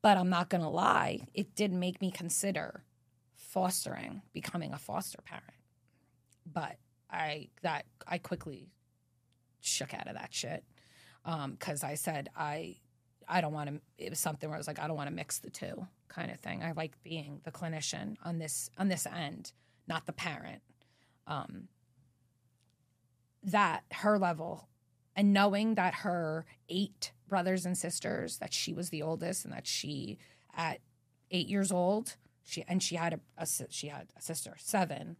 but 0.00 0.16
I'm 0.16 0.30
not 0.30 0.48
gonna 0.48 0.70
lie, 0.70 1.26
it 1.34 1.56
did 1.56 1.72
make 1.72 2.00
me 2.00 2.12
consider 2.12 2.84
fostering, 3.34 4.22
becoming 4.32 4.72
a 4.72 4.78
foster 4.78 5.22
parent. 5.22 5.44
But 6.46 6.76
I 7.10 7.48
that 7.62 7.86
I 8.06 8.18
quickly 8.18 8.68
shook 9.60 9.92
out 9.92 10.06
of 10.06 10.14
that 10.14 10.32
shit 10.32 10.62
because 11.24 11.82
I 11.82 11.94
said 11.94 12.28
I 12.36 12.76
I 13.28 13.40
don't 13.40 13.52
want 13.52 13.70
to. 13.70 13.80
It 13.98 14.10
was 14.10 14.18
something 14.18 14.48
where 14.48 14.56
I 14.56 14.58
was 14.58 14.66
like 14.66 14.78
I 14.78 14.86
don't 14.86 14.96
want 14.96 15.08
to 15.08 15.14
mix 15.14 15.38
the 15.38 15.50
two 15.50 15.86
kind 16.08 16.30
of 16.30 16.40
thing. 16.40 16.62
I 16.62 16.72
like 16.72 17.02
being 17.02 17.40
the 17.44 17.50
clinician 17.50 18.16
on 18.24 18.38
this 18.38 18.70
on 18.78 18.88
this 18.88 19.06
end, 19.06 19.52
not 19.86 20.06
the 20.06 20.12
parent. 20.12 20.62
Um, 21.26 21.68
that 23.42 23.84
her 23.92 24.18
level 24.18 24.68
and 25.16 25.32
knowing 25.32 25.74
that 25.74 25.94
her 25.96 26.44
eight 26.68 27.12
brothers 27.28 27.66
and 27.66 27.76
sisters 27.76 28.38
that 28.38 28.52
she 28.52 28.72
was 28.72 28.90
the 28.90 29.02
oldest 29.02 29.44
and 29.44 29.52
that 29.52 29.66
she 29.66 30.18
at 30.56 30.80
eight 31.30 31.48
years 31.48 31.70
old 31.70 32.16
she 32.42 32.64
and 32.68 32.82
she 32.82 32.96
had 32.96 33.14
a, 33.14 33.20
a 33.38 33.46
she 33.68 33.88
had 33.88 34.08
a 34.16 34.22
sister 34.22 34.54
seven 34.58 35.16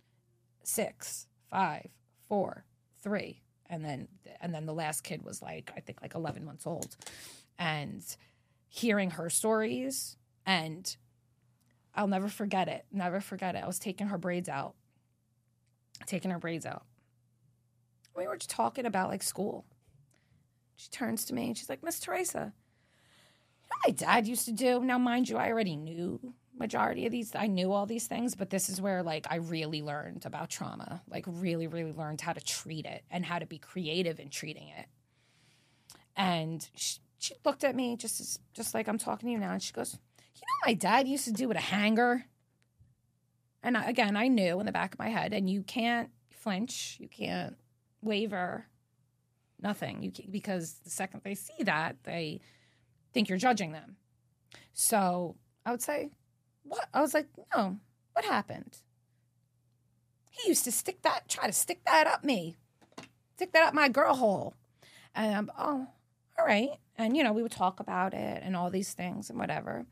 six 0.62 1.26
five 1.50 1.88
four 2.28 2.64
three 3.02 3.42
and 3.68 3.84
then 3.84 4.08
and 4.40 4.54
then 4.54 4.66
the 4.66 4.74
last 4.74 5.02
kid 5.02 5.22
was 5.22 5.40
like 5.40 5.72
i 5.76 5.80
think 5.80 6.02
like 6.02 6.14
11 6.14 6.44
months 6.44 6.66
old. 6.66 6.96
And 7.58 8.04
hearing 8.68 9.10
her 9.10 9.30
stories 9.30 10.16
and 10.44 10.96
i'll 11.94 12.08
never 12.08 12.28
forget 12.28 12.68
it 12.68 12.84
never 12.90 13.20
forget 13.20 13.54
it. 13.54 13.62
I 13.62 13.66
was 13.66 13.78
taking 13.78 14.08
her 14.08 14.18
braids 14.18 14.48
out 14.48 14.74
taking 16.06 16.32
her 16.32 16.40
braids 16.40 16.66
out. 16.66 16.84
We 18.16 18.26
were 18.26 18.36
just 18.36 18.50
talking 18.50 18.84
about 18.84 19.08
like 19.08 19.22
school. 19.22 19.64
She 20.76 20.88
turns 20.90 21.24
to 21.26 21.34
me 21.34 21.46
and 21.46 21.56
she's 21.56 21.68
like 21.68 21.82
miss 21.84 22.00
terasa 22.00 22.52
you 23.62 23.70
know 23.70 23.76
my 23.86 23.92
dad 23.92 24.26
used 24.26 24.44
to 24.46 24.52
do? 24.52 24.80
Now 24.80 24.98
mind 24.98 25.28
you 25.28 25.36
i 25.36 25.48
already 25.48 25.76
knew 25.76 26.34
majority 26.56 27.04
of 27.04 27.12
these 27.12 27.34
i 27.34 27.46
knew 27.46 27.72
all 27.72 27.84
these 27.84 28.06
things 28.06 28.34
but 28.34 28.50
this 28.50 28.68
is 28.68 28.80
where 28.80 29.02
like 29.02 29.26
i 29.30 29.36
really 29.36 29.82
learned 29.82 30.24
about 30.24 30.48
trauma 30.48 31.02
like 31.08 31.24
really 31.26 31.66
really 31.66 31.92
learned 31.92 32.20
how 32.20 32.32
to 32.32 32.40
treat 32.40 32.86
it 32.86 33.02
and 33.10 33.24
how 33.24 33.38
to 33.38 33.46
be 33.46 33.58
creative 33.58 34.20
in 34.20 34.28
treating 34.28 34.68
it. 34.68 34.86
And 36.16 36.68
she, 36.76 36.98
she 37.18 37.34
looked 37.44 37.64
at 37.64 37.74
me 37.74 37.96
just 37.96 38.20
as 38.20 38.38
just 38.52 38.72
like 38.72 38.88
i'm 38.88 38.98
talking 38.98 39.28
to 39.28 39.32
you 39.32 39.38
now 39.38 39.52
and 39.52 39.62
she 39.62 39.72
goes 39.72 39.98
you 40.18 40.42
know 40.42 40.70
my 40.70 40.74
dad 40.74 41.08
used 41.08 41.24
to 41.24 41.32
do 41.32 41.48
with 41.48 41.56
a 41.56 41.60
hanger? 41.60 42.24
And 43.62 43.76
I, 43.76 43.88
again 43.88 44.16
i 44.16 44.28
knew 44.28 44.60
in 44.60 44.66
the 44.66 44.72
back 44.72 44.94
of 44.94 44.98
my 44.98 45.08
head 45.08 45.32
and 45.32 45.50
you 45.50 45.62
can't 45.62 46.10
flinch 46.30 46.98
you 47.00 47.08
can't 47.08 47.56
waver 48.00 48.66
nothing. 49.60 50.02
You 50.02 50.12
can, 50.12 50.30
because 50.30 50.74
the 50.84 50.90
second 50.90 51.22
they 51.24 51.34
see 51.34 51.64
that 51.64 51.96
they 52.04 52.40
think 53.12 53.28
you're 53.28 53.38
judging 53.38 53.72
them. 53.72 53.96
So 54.72 55.36
i 55.66 55.70
would 55.70 55.82
say 55.82 56.10
what? 56.64 56.88
I 56.92 57.00
was 57.00 57.14
like, 57.14 57.28
no, 57.54 57.78
what 58.12 58.24
happened? 58.24 58.78
He 60.30 60.48
used 60.48 60.64
to 60.64 60.72
stick 60.72 61.02
that, 61.02 61.28
try 61.28 61.46
to 61.46 61.52
stick 61.52 61.84
that 61.86 62.06
up 62.06 62.24
me, 62.24 62.56
stick 63.36 63.52
that 63.52 63.66
up 63.66 63.74
my 63.74 63.88
girl 63.88 64.14
hole. 64.14 64.54
And 65.14 65.36
I'm, 65.36 65.50
oh, 65.56 65.86
all 66.38 66.46
right. 66.46 66.70
And, 66.96 67.16
you 67.16 67.22
know, 67.22 67.32
we 67.32 67.42
would 67.42 67.52
talk 67.52 67.80
about 67.80 68.14
it 68.14 68.42
and 68.44 68.56
all 68.56 68.70
these 68.70 68.92
things 68.92 69.30
and 69.30 69.38
whatever. 69.38 69.86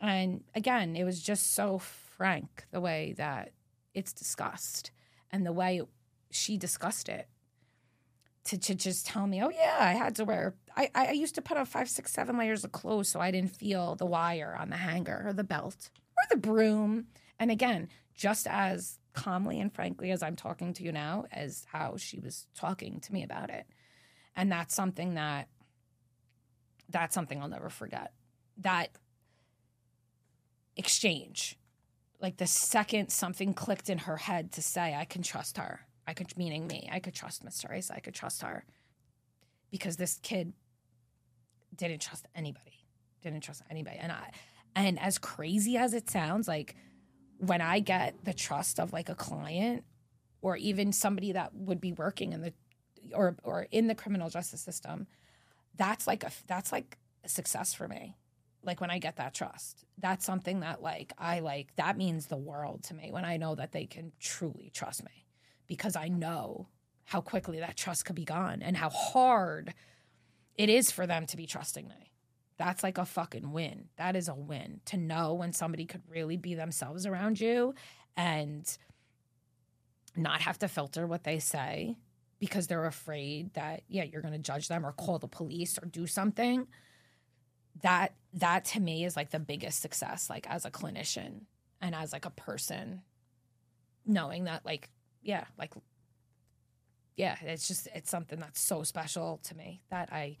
And 0.00 0.42
again, 0.54 0.96
it 0.96 1.04
was 1.04 1.22
just 1.22 1.54
so 1.54 1.78
frank 1.78 2.66
the 2.70 2.80
way 2.80 3.14
that 3.16 3.52
it's 3.94 4.12
discussed 4.12 4.90
and 5.30 5.44
the 5.44 5.52
way 5.52 5.82
she 6.30 6.56
discussed 6.56 7.08
it 7.08 7.28
to, 8.44 8.58
to 8.58 8.74
just 8.74 9.06
tell 9.06 9.26
me, 9.26 9.42
oh, 9.42 9.50
yeah, 9.50 9.76
I 9.80 9.92
had 9.92 10.14
to 10.16 10.24
wear, 10.24 10.54
I, 10.76 10.90
I 10.94 11.12
used 11.12 11.34
to 11.36 11.42
put 11.42 11.56
on 11.56 11.64
five, 11.64 11.88
six, 11.88 12.12
seven 12.12 12.36
layers 12.36 12.64
of 12.64 12.72
clothes 12.72 13.08
so 13.08 13.20
I 13.20 13.30
didn't 13.30 13.56
feel 13.56 13.94
the 13.94 14.06
wire 14.06 14.56
on 14.58 14.70
the 14.70 14.76
hanger 14.76 15.24
or 15.26 15.32
the 15.32 15.44
belt 15.44 15.90
or 16.16 16.24
the 16.30 16.36
broom. 16.36 17.06
And 17.38 17.50
again, 17.50 17.88
just 18.14 18.46
as 18.46 18.98
calmly 19.12 19.60
and 19.60 19.72
frankly 19.72 20.10
as 20.10 20.22
I'm 20.22 20.36
talking 20.36 20.72
to 20.74 20.82
you 20.82 20.92
now, 20.92 21.24
as 21.32 21.66
how 21.70 21.96
she 21.96 22.18
was 22.20 22.46
talking 22.54 23.00
to 23.00 23.12
me 23.12 23.22
about 23.22 23.50
it. 23.50 23.66
And 24.36 24.50
that's 24.50 24.74
something 24.74 25.14
that, 25.14 25.48
that's 26.88 27.14
something 27.14 27.40
I'll 27.40 27.48
never 27.48 27.70
forget. 27.70 28.12
That 28.58 28.90
exchange, 30.76 31.58
like 32.20 32.36
the 32.36 32.46
second 32.46 33.10
something 33.10 33.54
clicked 33.54 33.88
in 33.88 33.98
her 33.98 34.16
head 34.16 34.52
to 34.52 34.62
say, 34.62 34.94
I 34.94 35.04
can 35.04 35.22
trust 35.22 35.58
her. 35.58 35.80
I 36.06 36.12
could, 36.12 36.36
meaning 36.36 36.66
me, 36.66 36.88
I 36.92 36.98
could 36.98 37.14
trust 37.14 37.44
Miss 37.44 37.62
Terasa. 37.62 37.92
I 37.92 38.00
could 38.00 38.14
trust 38.14 38.42
her 38.42 38.64
because 39.70 39.96
this 39.96 40.18
kid 40.22 40.52
didn't 41.74 42.00
trust 42.02 42.26
anybody, 42.34 42.84
didn't 43.22 43.40
trust 43.40 43.62
anybody. 43.70 43.96
And 43.98 44.12
I, 44.12 44.30
and 44.74 44.98
as 44.98 45.18
crazy 45.18 45.76
as 45.76 45.94
it 45.94 46.10
sounds, 46.10 46.48
like 46.48 46.74
when 47.38 47.60
I 47.60 47.80
get 47.80 48.24
the 48.24 48.34
trust 48.34 48.80
of 48.80 48.92
like 48.92 49.08
a 49.08 49.14
client 49.14 49.84
or 50.42 50.56
even 50.56 50.92
somebody 50.92 51.32
that 51.32 51.54
would 51.54 51.80
be 51.80 51.92
working 51.92 52.32
in 52.32 52.42
the 52.42 52.52
or 53.12 53.36
or 53.42 53.66
in 53.70 53.86
the 53.86 53.94
criminal 53.94 54.30
justice 54.30 54.60
system, 54.60 55.06
that's 55.76 56.06
like 56.06 56.24
a 56.24 56.30
that's 56.46 56.72
like 56.72 56.98
a 57.24 57.28
success 57.28 57.74
for 57.74 57.88
me. 57.88 58.16
Like 58.62 58.80
when 58.80 58.90
I 58.90 58.98
get 58.98 59.16
that 59.16 59.34
trust, 59.34 59.84
that's 59.98 60.24
something 60.24 60.60
that 60.60 60.82
like 60.82 61.12
I 61.18 61.40
like 61.40 61.74
that 61.76 61.96
means 61.96 62.26
the 62.26 62.36
world 62.36 62.82
to 62.84 62.94
me 62.94 63.10
when 63.12 63.24
I 63.24 63.36
know 63.36 63.54
that 63.54 63.72
they 63.72 63.86
can 63.86 64.12
truly 64.18 64.70
trust 64.72 65.04
me 65.04 65.26
because 65.66 65.96
I 65.96 66.08
know 66.08 66.68
how 67.04 67.20
quickly 67.20 67.60
that 67.60 67.76
trust 67.76 68.06
could 68.06 68.16
be 68.16 68.24
gone 68.24 68.62
and 68.62 68.76
how 68.76 68.88
hard 68.88 69.74
it 70.56 70.70
is 70.70 70.90
for 70.90 71.06
them 71.06 71.26
to 71.26 71.36
be 71.36 71.46
trusting 71.46 71.88
me. 71.88 72.13
That's 72.56 72.82
like 72.82 72.98
a 72.98 73.04
fucking 73.04 73.50
win. 73.52 73.86
That 73.96 74.16
is 74.16 74.28
a 74.28 74.34
win 74.34 74.80
to 74.86 74.96
know 74.96 75.34
when 75.34 75.52
somebody 75.52 75.86
could 75.86 76.02
really 76.08 76.36
be 76.36 76.54
themselves 76.54 77.04
around 77.06 77.40
you 77.40 77.74
and 78.16 78.76
not 80.16 80.42
have 80.42 80.58
to 80.60 80.68
filter 80.68 81.06
what 81.06 81.24
they 81.24 81.40
say 81.40 81.96
because 82.38 82.66
they're 82.66 82.86
afraid 82.86 83.54
that 83.54 83.82
yeah, 83.88 84.04
you're 84.04 84.22
going 84.22 84.32
to 84.32 84.38
judge 84.38 84.68
them 84.68 84.86
or 84.86 84.92
call 84.92 85.18
the 85.18 85.26
police 85.26 85.78
or 85.78 85.86
do 85.86 86.06
something. 86.06 86.66
That 87.82 88.14
that 88.34 88.64
to 88.66 88.80
me 88.80 89.04
is 89.04 89.16
like 89.16 89.30
the 89.30 89.40
biggest 89.40 89.80
success 89.82 90.30
like 90.30 90.48
as 90.48 90.64
a 90.64 90.70
clinician 90.70 91.42
and 91.80 91.94
as 91.94 92.12
like 92.12 92.24
a 92.24 92.30
person 92.30 93.02
knowing 94.06 94.44
that 94.44 94.64
like 94.64 94.90
yeah, 95.22 95.44
like 95.58 95.72
yeah, 97.16 97.36
it's 97.42 97.66
just 97.66 97.88
it's 97.94 98.10
something 98.10 98.38
that's 98.38 98.60
so 98.60 98.82
special 98.82 99.40
to 99.44 99.56
me 99.56 99.82
that 99.90 100.12
I 100.12 100.36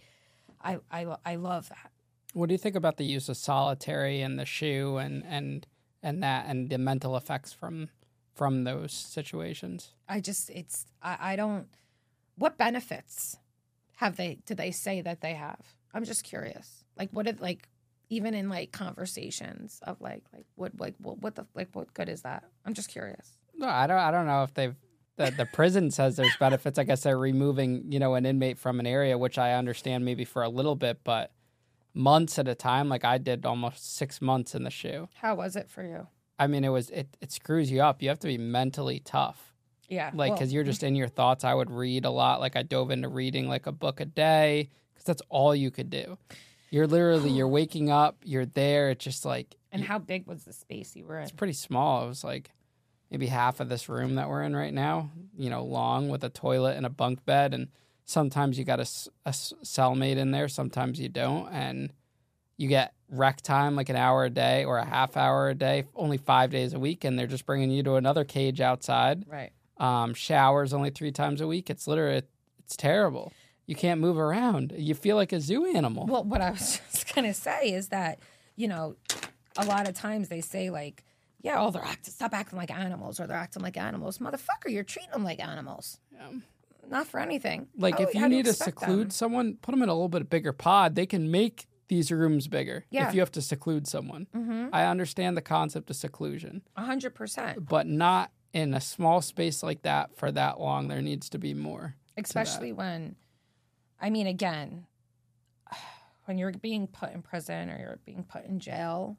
I 0.62 0.78
I 0.90 1.16
I 1.24 1.36
love 1.36 1.68
that. 1.68 1.90
What 2.34 2.48
do 2.48 2.54
you 2.54 2.58
think 2.58 2.76
about 2.76 2.98
the 2.98 3.04
use 3.04 3.28
of 3.28 3.36
solitary 3.36 4.20
and 4.20 4.38
the 4.38 4.44
shoe 4.44 4.98
and 4.98 5.24
and 5.24 5.66
and 6.04 6.22
that 6.22 6.46
and 6.46 6.68
the 6.68 6.78
mental 6.78 7.16
effects 7.16 7.52
from 7.52 7.88
from 8.34 8.64
those 8.64 8.92
situations. 8.92 9.92
I 10.08 10.20
just 10.20 10.50
it's 10.50 10.86
I, 11.02 11.16
I 11.20 11.36
don't 11.36 11.66
what 12.36 12.58
benefits 12.58 13.38
have 13.96 14.16
they 14.16 14.38
do 14.44 14.54
they 14.54 14.70
say 14.70 15.00
that 15.00 15.22
they 15.22 15.34
have? 15.34 15.60
I'm 15.94 16.04
just 16.04 16.24
curious. 16.24 16.84
Like 16.96 17.10
what 17.10 17.26
it 17.26 17.40
like 17.40 17.68
even 18.10 18.34
in 18.34 18.48
like 18.48 18.70
conversations 18.70 19.80
of 19.82 20.00
like 20.00 20.24
like 20.32 20.46
what 20.56 20.78
like 20.78 20.94
what, 20.98 21.18
what 21.20 21.34
the 21.36 21.46
like 21.54 21.70
what 21.72 21.94
good 21.94 22.08
is 22.08 22.22
that? 22.22 22.44
I'm 22.66 22.74
just 22.74 22.90
curious. 22.90 23.38
No, 23.56 23.68
I 23.68 23.86
don't 23.86 23.98
I 23.98 24.10
don't 24.10 24.26
know 24.26 24.42
if 24.42 24.52
they've 24.52 24.74
the, 25.16 25.30
the 25.30 25.46
prison 25.46 25.92
says 25.92 26.16
there's 26.16 26.36
benefits. 26.38 26.76
I 26.76 26.82
guess 26.82 27.04
they're 27.04 27.16
removing, 27.16 27.92
you 27.92 28.00
know, 28.00 28.14
an 28.14 28.26
inmate 28.26 28.58
from 28.58 28.80
an 28.80 28.86
area, 28.86 29.16
which 29.16 29.38
I 29.38 29.52
understand 29.52 30.04
maybe 30.04 30.24
for 30.24 30.42
a 30.42 30.48
little 30.48 30.74
bit, 30.74 31.04
but 31.04 31.30
months 31.94 32.38
at 32.38 32.48
a 32.48 32.54
time, 32.54 32.88
like 32.88 33.04
I 33.04 33.18
did 33.18 33.46
almost 33.46 33.96
six 33.96 34.20
months 34.20 34.54
in 34.54 34.64
the 34.64 34.70
shoe. 34.70 35.08
How 35.14 35.36
was 35.36 35.56
it 35.56 35.70
for 35.70 35.84
you? 35.84 36.08
I 36.38 36.48
mean, 36.48 36.64
it 36.64 36.68
was 36.68 36.90
it 36.90 37.16
it 37.20 37.32
screws 37.32 37.70
you 37.70 37.82
up. 37.82 38.02
You 38.02 38.08
have 38.08 38.18
to 38.20 38.26
be 38.26 38.38
mentally 38.38 39.00
tough. 39.00 39.52
Yeah. 39.88 40.10
like 40.14 40.30
well, 40.30 40.38
because 40.38 40.52
you're 40.52 40.64
just 40.64 40.82
in 40.82 40.96
your 40.96 41.08
thoughts. 41.08 41.44
I 41.44 41.54
would 41.54 41.70
read 41.70 42.04
a 42.04 42.10
lot. 42.10 42.40
Like 42.40 42.56
I 42.56 42.62
dove 42.62 42.90
into 42.90 43.08
reading 43.08 43.48
like 43.48 43.66
a 43.66 43.72
book 43.72 44.00
a 44.00 44.04
day 44.04 44.70
because 44.92 45.04
that's 45.04 45.22
all 45.28 45.54
you 45.54 45.70
could 45.70 45.90
do. 45.90 46.18
You're 46.70 46.86
literally 46.86 47.30
you're 47.30 47.48
waking 47.60 47.90
up, 47.90 48.16
you're 48.24 48.46
there. 48.46 48.90
It's 48.90 49.04
just 49.04 49.24
like 49.24 49.56
and 49.70 49.84
how 49.84 49.98
big 49.98 50.26
was 50.26 50.44
the 50.44 50.52
space 50.52 50.96
you 50.96 51.04
were 51.04 51.18
in? 51.18 51.22
it's 51.24 51.32
pretty 51.32 51.52
small. 51.52 52.04
It 52.04 52.08
was 52.08 52.24
like 52.24 52.50
maybe 53.10 53.26
half 53.26 53.60
of 53.60 53.68
this 53.68 53.88
room 53.88 54.16
that 54.16 54.28
we're 54.28 54.42
in 54.42 54.56
right 54.56 54.74
now. 54.74 55.10
You 55.36 55.50
know, 55.50 55.64
long 55.64 56.08
with 56.08 56.24
a 56.24 56.30
toilet 56.30 56.76
and 56.76 56.86
a 56.86 56.90
bunk 56.90 57.24
bed, 57.24 57.54
and 57.54 57.68
sometimes 58.04 58.58
you 58.58 58.64
got 58.64 58.80
a, 58.80 58.86
a 59.26 59.30
cellmate 59.30 60.16
in 60.16 60.30
there, 60.30 60.48
sometimes 60.48 61.00
you 61.00 61.08
don't, 61.08 61.48
and 61.52 61.92
you 62.56 62.68
get 62.68 62.92
rec 63.08 63.40
time 63.42 63.74
like 63.76 63.88
an 63.88 63.96
hour 63.96 64.24
a 64.24 64.30
day 64.30 64.64
or 64.64 64.78
a 64.78 64.84
half 64.84 65.16
hour 65.16 65.48
a 65.48 65.54
day, 65.54 65.84
only 65.94 66.16
five 66.16 66.50
days 66.50 66.72
a 66.74 66.78
week, 66.78 67.04
and 67.04 67.18
they're 67.18 67.26
just 67.26 67.46
bringing 67.46 67.70
you 67.70 67.82
to 67.82 67.94
another 67.94 68.24
cage 68.24 68.60
outside 68.60 69.24
Right. 69.28 69.52
um, 69.78 70.14
showers 70.14 70.72
only 70.72 70.90
three 70.90 71.12
times 71.12 71.40
a 71.40 71.46
week. 71.46 71.70
It's 71.70 71.86
literally 71.86 72.22
it's 72.60 72.76
terrible. 72.76 73.32
You 73.66 73.74
can't 73.74 74.00
move 74.00 74.18
around. 74.18 74.72
You 74.76 74.94
feel 74.94 75.16
like 75.16 75.32
a 75.32 75.40
zoo 75.40 75.64
animal. 75.66 76.06
Well, 76.06 76.24
what 76.24 76.40
I 76.40 76.50
was 76.50 76.80
just 76.92 77.14
gonna 77.14 77.34
say 77.34 77.72
is 77.72 77.88
that 77.88 78.18
you 78.56 78.68
know, 78.68 78.94
a 79.58 79.64
lot 79.64 79.88
of 79.88 79.94
times 79.94 80.28
they 80.28 80.40
say 80.40 80.70
like, 80.70 81.02
yeah, 81.42 81.56
oh, 81.60 81.70
they're 81.72 81.82
acting, 81.84 82.12
stop 82.14 82.32
acting 82.32 82.56
like 82.58 82.70
animals, 82.70 83.18
or 83.18 83.26
they're 83.26 83.36
acting 83.36 83.62
like 83.62 83.76
animals. 83.76 84.18
Motherfucker, 84.18 84.68
you're 84.68 84.84
treating 84.84 85.10
them 85.10 85.24
like 85.24 85.40
animals. 85.44 85.98
Not 86.88 87.06
for 87.06 87.20
anything. 87.20 87.68
like 87.76 87.98
How- 87.98 88.04
if 88.04 88.14
you 88.14 88.28
need 88.28 88.44
to 88.46 88.52
seclude 88.52 89.06
them? 89.06 89.10
someone, 89.10 89.56
put 89.56 89.72
them 89.72 89.82
in 89.82 89.88
a 89.88 89.92
little 89.92 90.08
bit 90.08 90.28
bigger 90.30 90.52
pod. 90.52 90.94
They 90.94 91.06
can 91.06 91.30
make 91.30 91.66
these 91.88 92.10
rooms 92.10 92.48
bigger. 92.48 92.84
Yeah. 92.90 93.08
If 93.08 93.14
you 93.14 93.20
have 93.20 93.32
to 93.32 93.42
seclude 93.42 93.86
someone, 93.86 94.26
Mhm. 94.34 94.70
I 94.72 94.86
understand 94.86 95.36
the 95.36 95.42
concept 95.42 95.90
of 95.90 95.96
seclusion, 95.96 96.62
a 96.76 96.84
hundred 96.84 97.14
percent, 97.14 97.66
but 97.68 97.86
not 97.86 98.32
in 98.52 98.72
a 98.74 98.80
small 98.80 99.20
space 99.20 99.62
like 99.62 99.82
that 99.82 100.16
for 100.16 100.30
that 100.32 100.58
long. 100.60 100.88
There 100.88 101.02
needs 101.02 101.28
to 101.30 101.38
be 101.38 101.54
more. 101.54 101.96
especially 102.16 102.72
when, 102.72 103.16
I 104.00 104.08
mean, 104.08 104.26
again, 104.28 104.86
when 106.26 106.38
you're 106.38 106.52
being 106.52 106.86
put 106.86 107.12
in 107.12 107.22
prison 107.22 107.68
or 107.68 107.78
you're 107.78 108.00
being 108.04 108.22
put 108.24 108.44
in 108.44 108.60
jail. 108.60 109.18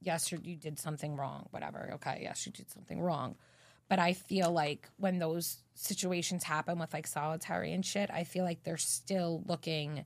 Yes, 0.00 0.30
you 0.30 0.38
you 0.44 0.56
did 0.56 0.78
something 0.78 1.16
wrong. 1.16 1.46
Whatever. 1.50 1.92
Okay. 1.94 2.18
Yes, 2.22 2.44
you 2.46 2.52
did 2.52 2.70
something 2.70 3.00
wrong. 3.00 3.36
But 3.88 3.98
I 3.98 4.12
feel 4.14 4.50
like 4.50 4.88
when 4.96 5.18
those 5.18 5.58
situations 5.74 6.44
happen 6.44 6.78
with 6.78 6.92
like 6.92 7.06
solitary 7.06 7.72
and 7.72 7.84
shit, 7.84 8.10
I 8.10 8.24
feel 8.24 8.44
like 8.44 8.64
they're 8.64 8.76
still 8.76 9.42
looking. 9.46 10.04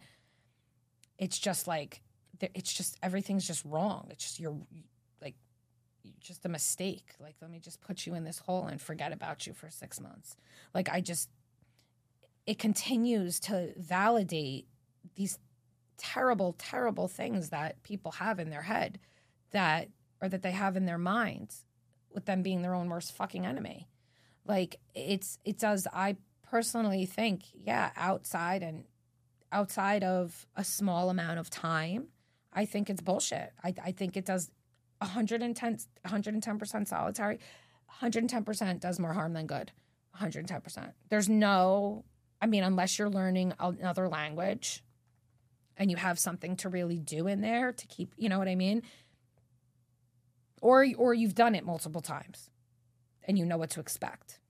It's 1.18 1.38
just 1.38 1.66
like 1.66 2.02
it's 2.40 2.72
just 2.72 2.96
everything's 3.02 3.46
just 3.46 3.64
wrong. 3.64 4.08
It's 4.10 4.24
just 4.24 4.40
you're 4.40 4.56
like 5.22 5.36
just 6.20 6.44
a 6.44 6.48
mistake. 6.48 7.14
Like 7.20 7.36
let 7.40 7.50
me 7.50 7.60
just 7.60 7.80
put 7.80 8.06
you 8.06 8.14
in 8.14 8.24
this 8.24 8.38
hole 8.38 8.66
and 8.66 8.80
forget 8.80 9.12
about 9.12 9.46
you 9.46 9.52
for 9.52 9.70
six 9.70 10.00
months. 10.00 10.36
Like 10.74 10.88
I 10.88 11.00
just 11.00 11.30
it 12.46 12.58
continues 12.58 13.38
to 13.40 13.74
validate 13.76 14.66
these 15.14 15.38
terrible, 15.98 16.54
terrible 16.58 17.08
things 17.08 17.50
that 17.50 17.82
people 17.82 18.12
have 18.12 18.40
in 18.40 18.50
their 18.50 18.62
head 18.62 18.98
that 19.50 19.88
or 20.20 20.28
that 20.28 20.42
they 20.42 20.52
have 20.52 20.76
in 20.76 20.86
their 20.86 20.98
minds 20.98 21.64
with 22.12 22.24
them 22.26 22.42
being 22.42 22.62
their 22.62 22.74
own 22.74 22.88
worst 22.88 23.16
fucking 23.16 23.46
enemy. 23.46 23.88
Like 24.46 24.76
it's 24.94 25.38
it 25.44 25.58
does 25.58 25.86
I 25.92 26.16
personally 26.50 27.06
think, 27.06 27.42
yeah, 27.54 27.90
outside 27.96 28.62
and 28.62 28.84
outside 29.52 30.04
of 30.04 30.46
a 30.56 30.64
small 30.64 31.10
amount 31.10 31.38
of 31.38 31.50
time, 31.50 32.08
I 32.52 32.64
think 32.64 32.90
it's 32.90 33.00
bullshit. 33.00 33.52
I, 33.62 33.74
I 33.82 33.92
think 33.92 34.16
it 34.16 34.24
does 34.24 34.50
110 34.98 35.78
110% 36.06 36.88
solitary, 36.88 37.38
110% 38.02 38.80
does 38.80 38.98
more 38.98 39.12
harm 39.12 39.32
than 39.32 39.46
good. 39.46 39.72
110%. 40.18 40.92
There's 41.08 41.28
no 41.28 42.04
I 42.40 42.46
mean 42.46 42.64
unless 42.64 42.98
you're 42.98 43.10
learning 43.10 43.52
another 43.58 44.08
language 44.08 44.82
and 45.78 45.90
you 45.90 45.96
have 45.96 46.18
something 46.18 46.56
to 46.56 46.68
really 46.68 46.98
do 46.98 47.26
in 47.28 47.40
there 47.40 47.72
to 47.72 47.86
keep, 47.86 48.12
you 48.16 48.28
know 48.28 48.38
what 48.38 48.48
I 48.48 48.56
mean? 48.56 48.82
Or 50.60 50.86
or 50.96 51.14
you've 51.14 51.34
done 51.34 51.54
it 51.54 51.64
multiple 51.64 52.00
times 52.00 52.50
and 53.24 53.38
you 53.38 53.44
know 53.44 53.58
what 53.58 53.70
to 53.70 53.80
expect. 53.80 54.40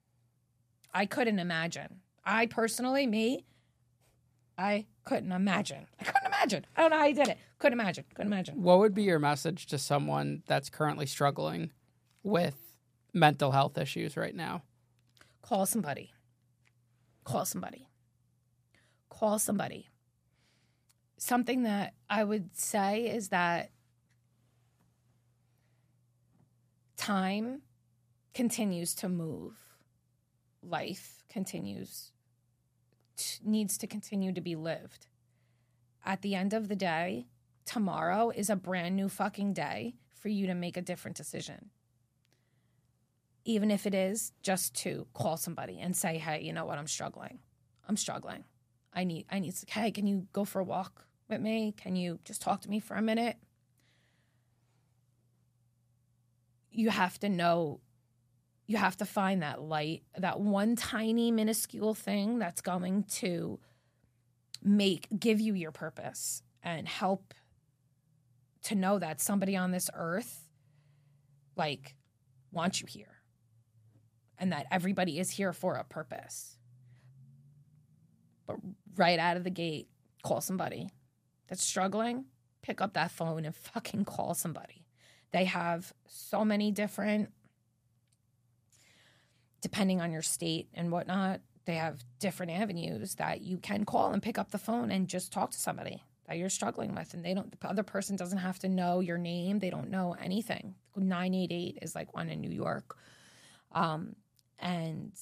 I 0.94 1.06
couldn't 1.06 1.38
imagine. 1.38 2.00
I 2.24 2.46
personally, 2.46 3.06
me, 3.06 3.44
I 4.56 4.86
couldn't 5.04 5.32
imagine. 5.32 5.86
I 6.00 6.04
couldn't 6.04 6.26
imagine. 6.26 6.66
I 6.76 6.80
don't 6.82 6.90
know 6.90 6.98
how 6.98 7.06
you 7.06 7.14
did 7.14 7.28
it. 7.28 7.38
Couldn't 7.58 7.78
imagine. 7.78 8.04
Couldn't 8.14 8.32
imagine. 8.32 8.62
What 8.62 8.78
would 8.78 8.94
be 8.94 9.02
your 9.02 9.18
message 9.18 9.66
to 9.66 9.78
someone 9.78 10.42
that's 10.46 10.70
currently 10.70 11.06
struggling 11.06 11.72
with 12.22 12.56
mental 13.12 13.52
health 13.52 13.78
issues 13.78 14.16
right 14.16 14.34
now? 14.34 14.62
Call 15.42 15.66
somebody. 15.66 16.12
Call 17.24 17.44
somebody. 17.44 17.88
Call 19.08 19.38
somebody. 19.38 19.88
Something 21.18 21.64
that 21.64 21.94
I 22.08 22.24
would 22.24 22.56
say 22.56 23.06
is 23.06 23.28
that 23.28 23.70
time 26.98 27.62
continues 28.34 28.94
to 28.96 29.08
move. 29.08 29.54
Life 30.62 31.24
continues 31.30 32.12
t- 33.16 33.38
needs 33.42 33.78
to 33.78 33.86
continue 33.86 34.32
to 34.32 34.40
be 34.42 34.54
lived. 34.54 35.06
At 36.04 36.20
the 36.20 36.34
end 36.34 36.52
of 36.52 36.68
the 36.68 36.76
day, 36.76 37.28
tomorrow 37.64 38.30
is 38.30 38.50
a 38.50 38.56
brand 38.56 38.96
new 38.96 39.08
fucking 39.08 39.54
day 39.54 39.94
for 40.12 40.28
you 40.28 40.46
to 40.46 40.54
make 40.54 40.76
a 40.76 40.82
different 40.82 41.16
decision 41.16 41.70
even 43.48 43.70
if 43.70 43.86
it 43.86 43.94
is 43.94 44.32
just 44.42 44.74
to 44.74 45.06
call 45.14 45.38
somebody 45.38 45.80
and 45.80 45.96
say, 45.96 46.18
"Hey, 46.18 46.42
you 46.42 46.52
know 46.52 46.66
what? 46.66 46.78
I'm 46.78 46.86
struggling. 46.86 47.38
I'm 47.88 47.96
struggling. 47.96 48.44
I 48.92 49.04
need 49.04 49.24
I 49.30 49.38
need 49.38 49.54
hey, 49.68 49.90
can 49.90 50.06
you 50.06 50.28
go 50.34 50.44
for 50.44 50.60
a 50.60 50.64
walk 50.64 51.06
with 51.28 51.40
me? 51.40 51.72
Can 51.72 51.96
you 51.96 52.18
just 52.24 52.42
talk 52.42 52.60
to 52.62 52.70
me 52.70 52.78
for 52.78 52.94
a 52.94 53.02
minute?" 53.02 53.38
You 56.78 56.90
have 56.90 57.18
to 57.20 57.28
know 57.28 57.80
you 58.68 58.76
have 58.76 58.96
to 58.98 59.04
find 59.04 59.42
that 59.42 59.60
light, 59.60 60.04
that 60.16 60.38
one 60.38 60.76
tiny 60.76 61.32
minuscule 61.32 61.92
thing 61.92 62.38
that's 62.38 62.60
going 62.60 63.02
to 63.14 63.58
make 64.62 65.08
give 65.18 65.40
you 65.40 65.54
your 65.54 65.72
purpose 65.72 66.44
and 66.62 66.86
help 66.86 67.34
to 68.62 68.76
know 68.76 69.00
that 69.00 69.20
somebody 69.20 69.56
on 69.56 69.72
this 69.72 69.90
earth 69.92 70.48
like 71.56 71.96
wants 72.52 72.80
you 72.80 72.86
here 72.88 73.22
and 74.38 74.52
that 74.52 74.66
everybody 74.70 75.18
is 75.18 75.30
here 75.30 75.52
for 75.52 75.74
a 75.74 75.82
purpose. 75.82 76.58
But 78.46 78.58
right 78.94 79.18
out 79.18 79.36
of 79.36 79.42
the 79.42 79.50
gate, 79.50 79.88
call 80.22 80.40
somebody 80.40 80.90
that's 81.48 81.64
struggling, 81.64 82.26
pick 82.62 82.80
up 82.80 82.94
that 82.94 83.10
phone 83.10 83.44
and 83.44 83.56
fucking 83.56 84.04
call 84.04 84.34
somebody. 84.34 84.77
They 85.32 85.44
have 85.44 85.92
so 86.06 86.44
many 86.44 86.70
different, 86.70 87.30
depending 89.60 90.00
on 90.00 90.10
your 90.10 90.22
state 90.22 90.68
and 90.74 90.90
whatnot, 90.90 91.40
they 91.66 91.74
have 91.74 92.02
different 92.18 92.52
avenues 92.52 93.16
that 93.16 93.42
you 93.42 93.58
can 93.58 93.84
call 93.84 94.12
and 94.12 94.22
pick 94.22 94.38
up 94.38 94.50
the 94.50 94.58
phone 94.58 94.90
and 94.90 95.06
just 95.06 95.32
talk 95.32 95.50
to 95.50 95.58
somebody 95.58 96.02
that 96.26 96.38
you're 96.38 96.48
struggling 96.48 96.94
with. 96.94 97.12
And 97.12 97.22
they 97.22 97.34
don't, 97.34 97.60
the 97.60 97.68
other 97.68 97.82
person 97.82 98.16
doesn't 98.16 98.38
have 98.38 98.58
to 98.60 98.68
know 98.68 99.00
your 99.00 99.18
name, 99.18 99.58
they 99.58 99.70
don't 99.70 99.90
know 99.90 100.16
anything. 100.20 100.74
988 100.96 101.78
is 101.82 101.94
like 101.94 102.14
one 102.14 102.28
in 102.28 102.40
New 102.40 102.50
York. 102.50 102.96
Um, 103.72 104.16
and 104.58 105.12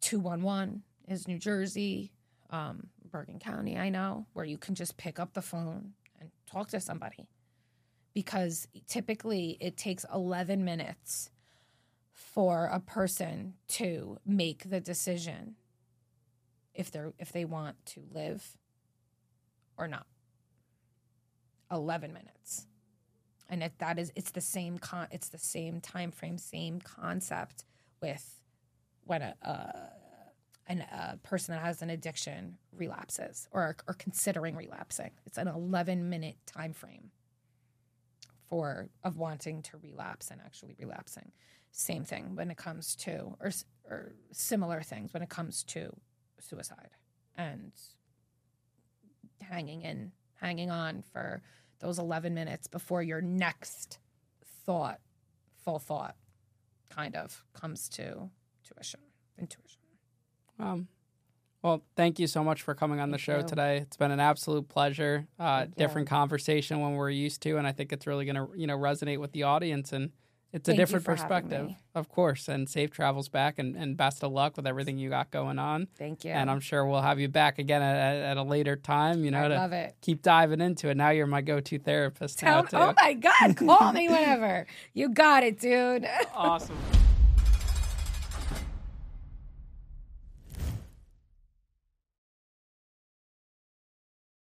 211 0.00 0.82
is 1.08 1.28
New 1.28 1.38
Jersey, 1.38 2.12
um, 2.50 2.88
Bergen 3.10 3.38
County, 3.38 3.78
I 3.78 3.88
know, 3.88 4.26
where 4.32 4.44
you 4.44 4.58
can 4.58 4.74
just 4.74 4.96
pick 4.96 5.18
up 5.18 5.34
the 5.34 5.42
phone 5.42 5.92
and 6.20 6.30
talk 6.50 6.68
to 6.70 6.80
somebody. 6.80 7.28
Because 8.14 8.68
typically 8.88 9.56
it 9.60 9.76
takes 9.76 10.04
11 10.12 10.64
minutes 10.64 11.30
for 12.12 12.66
a 12.66 12.80
person 12.80 13.54
to 13.68 14.18
make 14.26 14.68
the 14.70 14.80
decision 14.80 15.56
if 16.74 16.90
they're 16.90 17.12
if 17.18 17.32
they 17.32 17.44
want 17.44 17.76
to 17.86 18.02
live 18.12 18.56
or 19.78 19.88
not. 19.88 20.06
11 21.70 22.12
minutes. 22.12 22.66
and 23.48 23.62
it, 23.62 23.72
that 23.78 23.98
is 23.98 24.12
it's 24.14 24.30
the 24.32 24.40
same 24.40 24.78
con 24.78 25.06
it's 25.10 25.28
the 25.30 25.38
same 25.38 25.80
time 25.80 26.10
frame 26.10 26.38
same 26.38 26.80
concept 26.80 27.64
with 28.02 28.40
when 29.04 29.22
a, 29.22 29.34
a 29.42 29.90
a 30.70 31.16
person 31.22 31.54
that 31.54 31.62
has 31.62 31.82
an 31.82 31.90
addiction 31.90 32.56
relapses 32.76 33.48
or 33.52 33.76
or 33.88 33.94
considering 33.94 34.56
relapsing 34.56 35.10
it's 35.26 35.38
an 35.38 35.48
11 35.48 36.08
minute 36.08 36.36
time 36.46 36.72
frame 36.72 37.10
for 38.52 38.90
of 39.02 39.16
wanting 39.16 39.62
to 39.62 39.78
relapse 39.78 40.30
and 40.30 40.38
actually 40.44 40.74
relapsing. 40.78 41.32
Same 41.70 42.04
thing 42.04 42.36
when 42.36 42.50
it 42.50 42.58
comes 42.58 42.94
to 42.96 43.34
or 43.40 43.50
or 43.88 44.12
similar 44.30 44.82
things 44.82 45.14
when 45.14 45.22
it 45.22 45.30
comes 45.30 45.62
to 45.62 45.90
suicide 46.38 46.90
and 47.34 47.72
hanging 49.40 49.80
in 49.80 50.12
hanging 50.34 50.70
on 50.70 51.02
for 51.14 51.40
those 51.80 51.98
11 51.98 52.34
minutes 52.34 52.66
before 52.66 53.02
your 53.02 53.22
next 53.22 53.98
thought 54.66 55.00
full 55.64 55.78
thought 55.78 56.16
kind 56.90 57.16
of 57.16 57.42
comes 57.54 57.88
to 57.88 58.28
tuition 58.64 59.00
intuition. 59.38 59.80
Um, 60.58 60.88
well, 61.62 61.82
thank 61.96 62.18
you 62.18 62.26
so 62.26 62.42
much 62.42 62.62
for 62.62 62.74
coming 62.74 62.98
on 62.98 63.10
the 63.10 63.18
show 63.18 63.38
you. 63.38 63.46
today. 63.46 63.78
It's 63.78 63.96
been 63.96 64.10
an 64.10 64.20
absolute 64.20 64.68
pleasure. 64.68 65.26
Uh, 65.38 65.66
different 65.76 66.08
you. 66.08 66.16
conversation 66.16 66.80
when 66.80 66.94
we're 66.94 67.10
used 67.10 67.40
to, 67.42 67.56
and 67.56 67.66
I 67.66 67.72
think 67.72 67.92
it's 67.92 68.06
really 68.06 68.24
going 68.24 68.36
to 68.36 68.48
you 68.56 68.66
know 68.66 68.76
resonate 68.76 69.18
with 69.18 69.32
the 69.32 69.44
audience, 69.44 69.92
and 69.92 70.10
it's 70.52 70.66
Thank 70.66 70.76
a 70.76 70.82
different 70.82 71.04
perspective, 71.04 71.70
of 71.94 72.08
course. 72.08 72.48
And 72.48 72.68
safe 72.68 72.90
travels 72.90 73.28
back, 73.28 73.60
and, 73.60 73.76
and 73.76 73.96
best 73.96 74.24
of 74.24 74.32
luck 74.32 74.56
with 74.56 74.66
everything 74.66 74.98
you 74.98 75.08
got 75.08 75.30
going 75.30 75.60
on. 75.60 75.86
thank 75.96 76.24
you 76.24 76.32
And 76.32 76.50
I'm 76.50 76.60
sure 76.60 76.84
we'll 76.84 77.00
have 77.00 77.20
you 77.20 77.28
back 77.28 77.58
again 77.58 77.80
at, 77.80 77.96
at, 77.96 78.22
at 78.22 78.36
a 78.36 78.42
later 78.42 78.74
time. 78.74 79.24
You 79.24 79.30
know, 79.30 79.44
i 79.44 79.48
to 79.48 79.54
love 79.54 79.72
it 79.72 79.94
keep 80.02 80.20
diving 80.20 80.60
into 80.60 80.88
it. 80.88 80.96
Now 80.96 81.10
you're 81.10 81.28
my 81.28 81.42
go-to 81.42 81.78
therapist. 81.78 82.40
Tell, 82.40 82.64
now, 82.64 82.68
too. 82.68 82.76
oh 82.76 82.94
my 83.00 83.14
god 83.14 83.56
call 83.56 83.92
me 83.92 84.08
whenever 84.10 84.66
you 84.94 85.08
got 85.10 85.44
it 85.44 85.60
dude 85.60 86.06
awesome. 86.34 86.76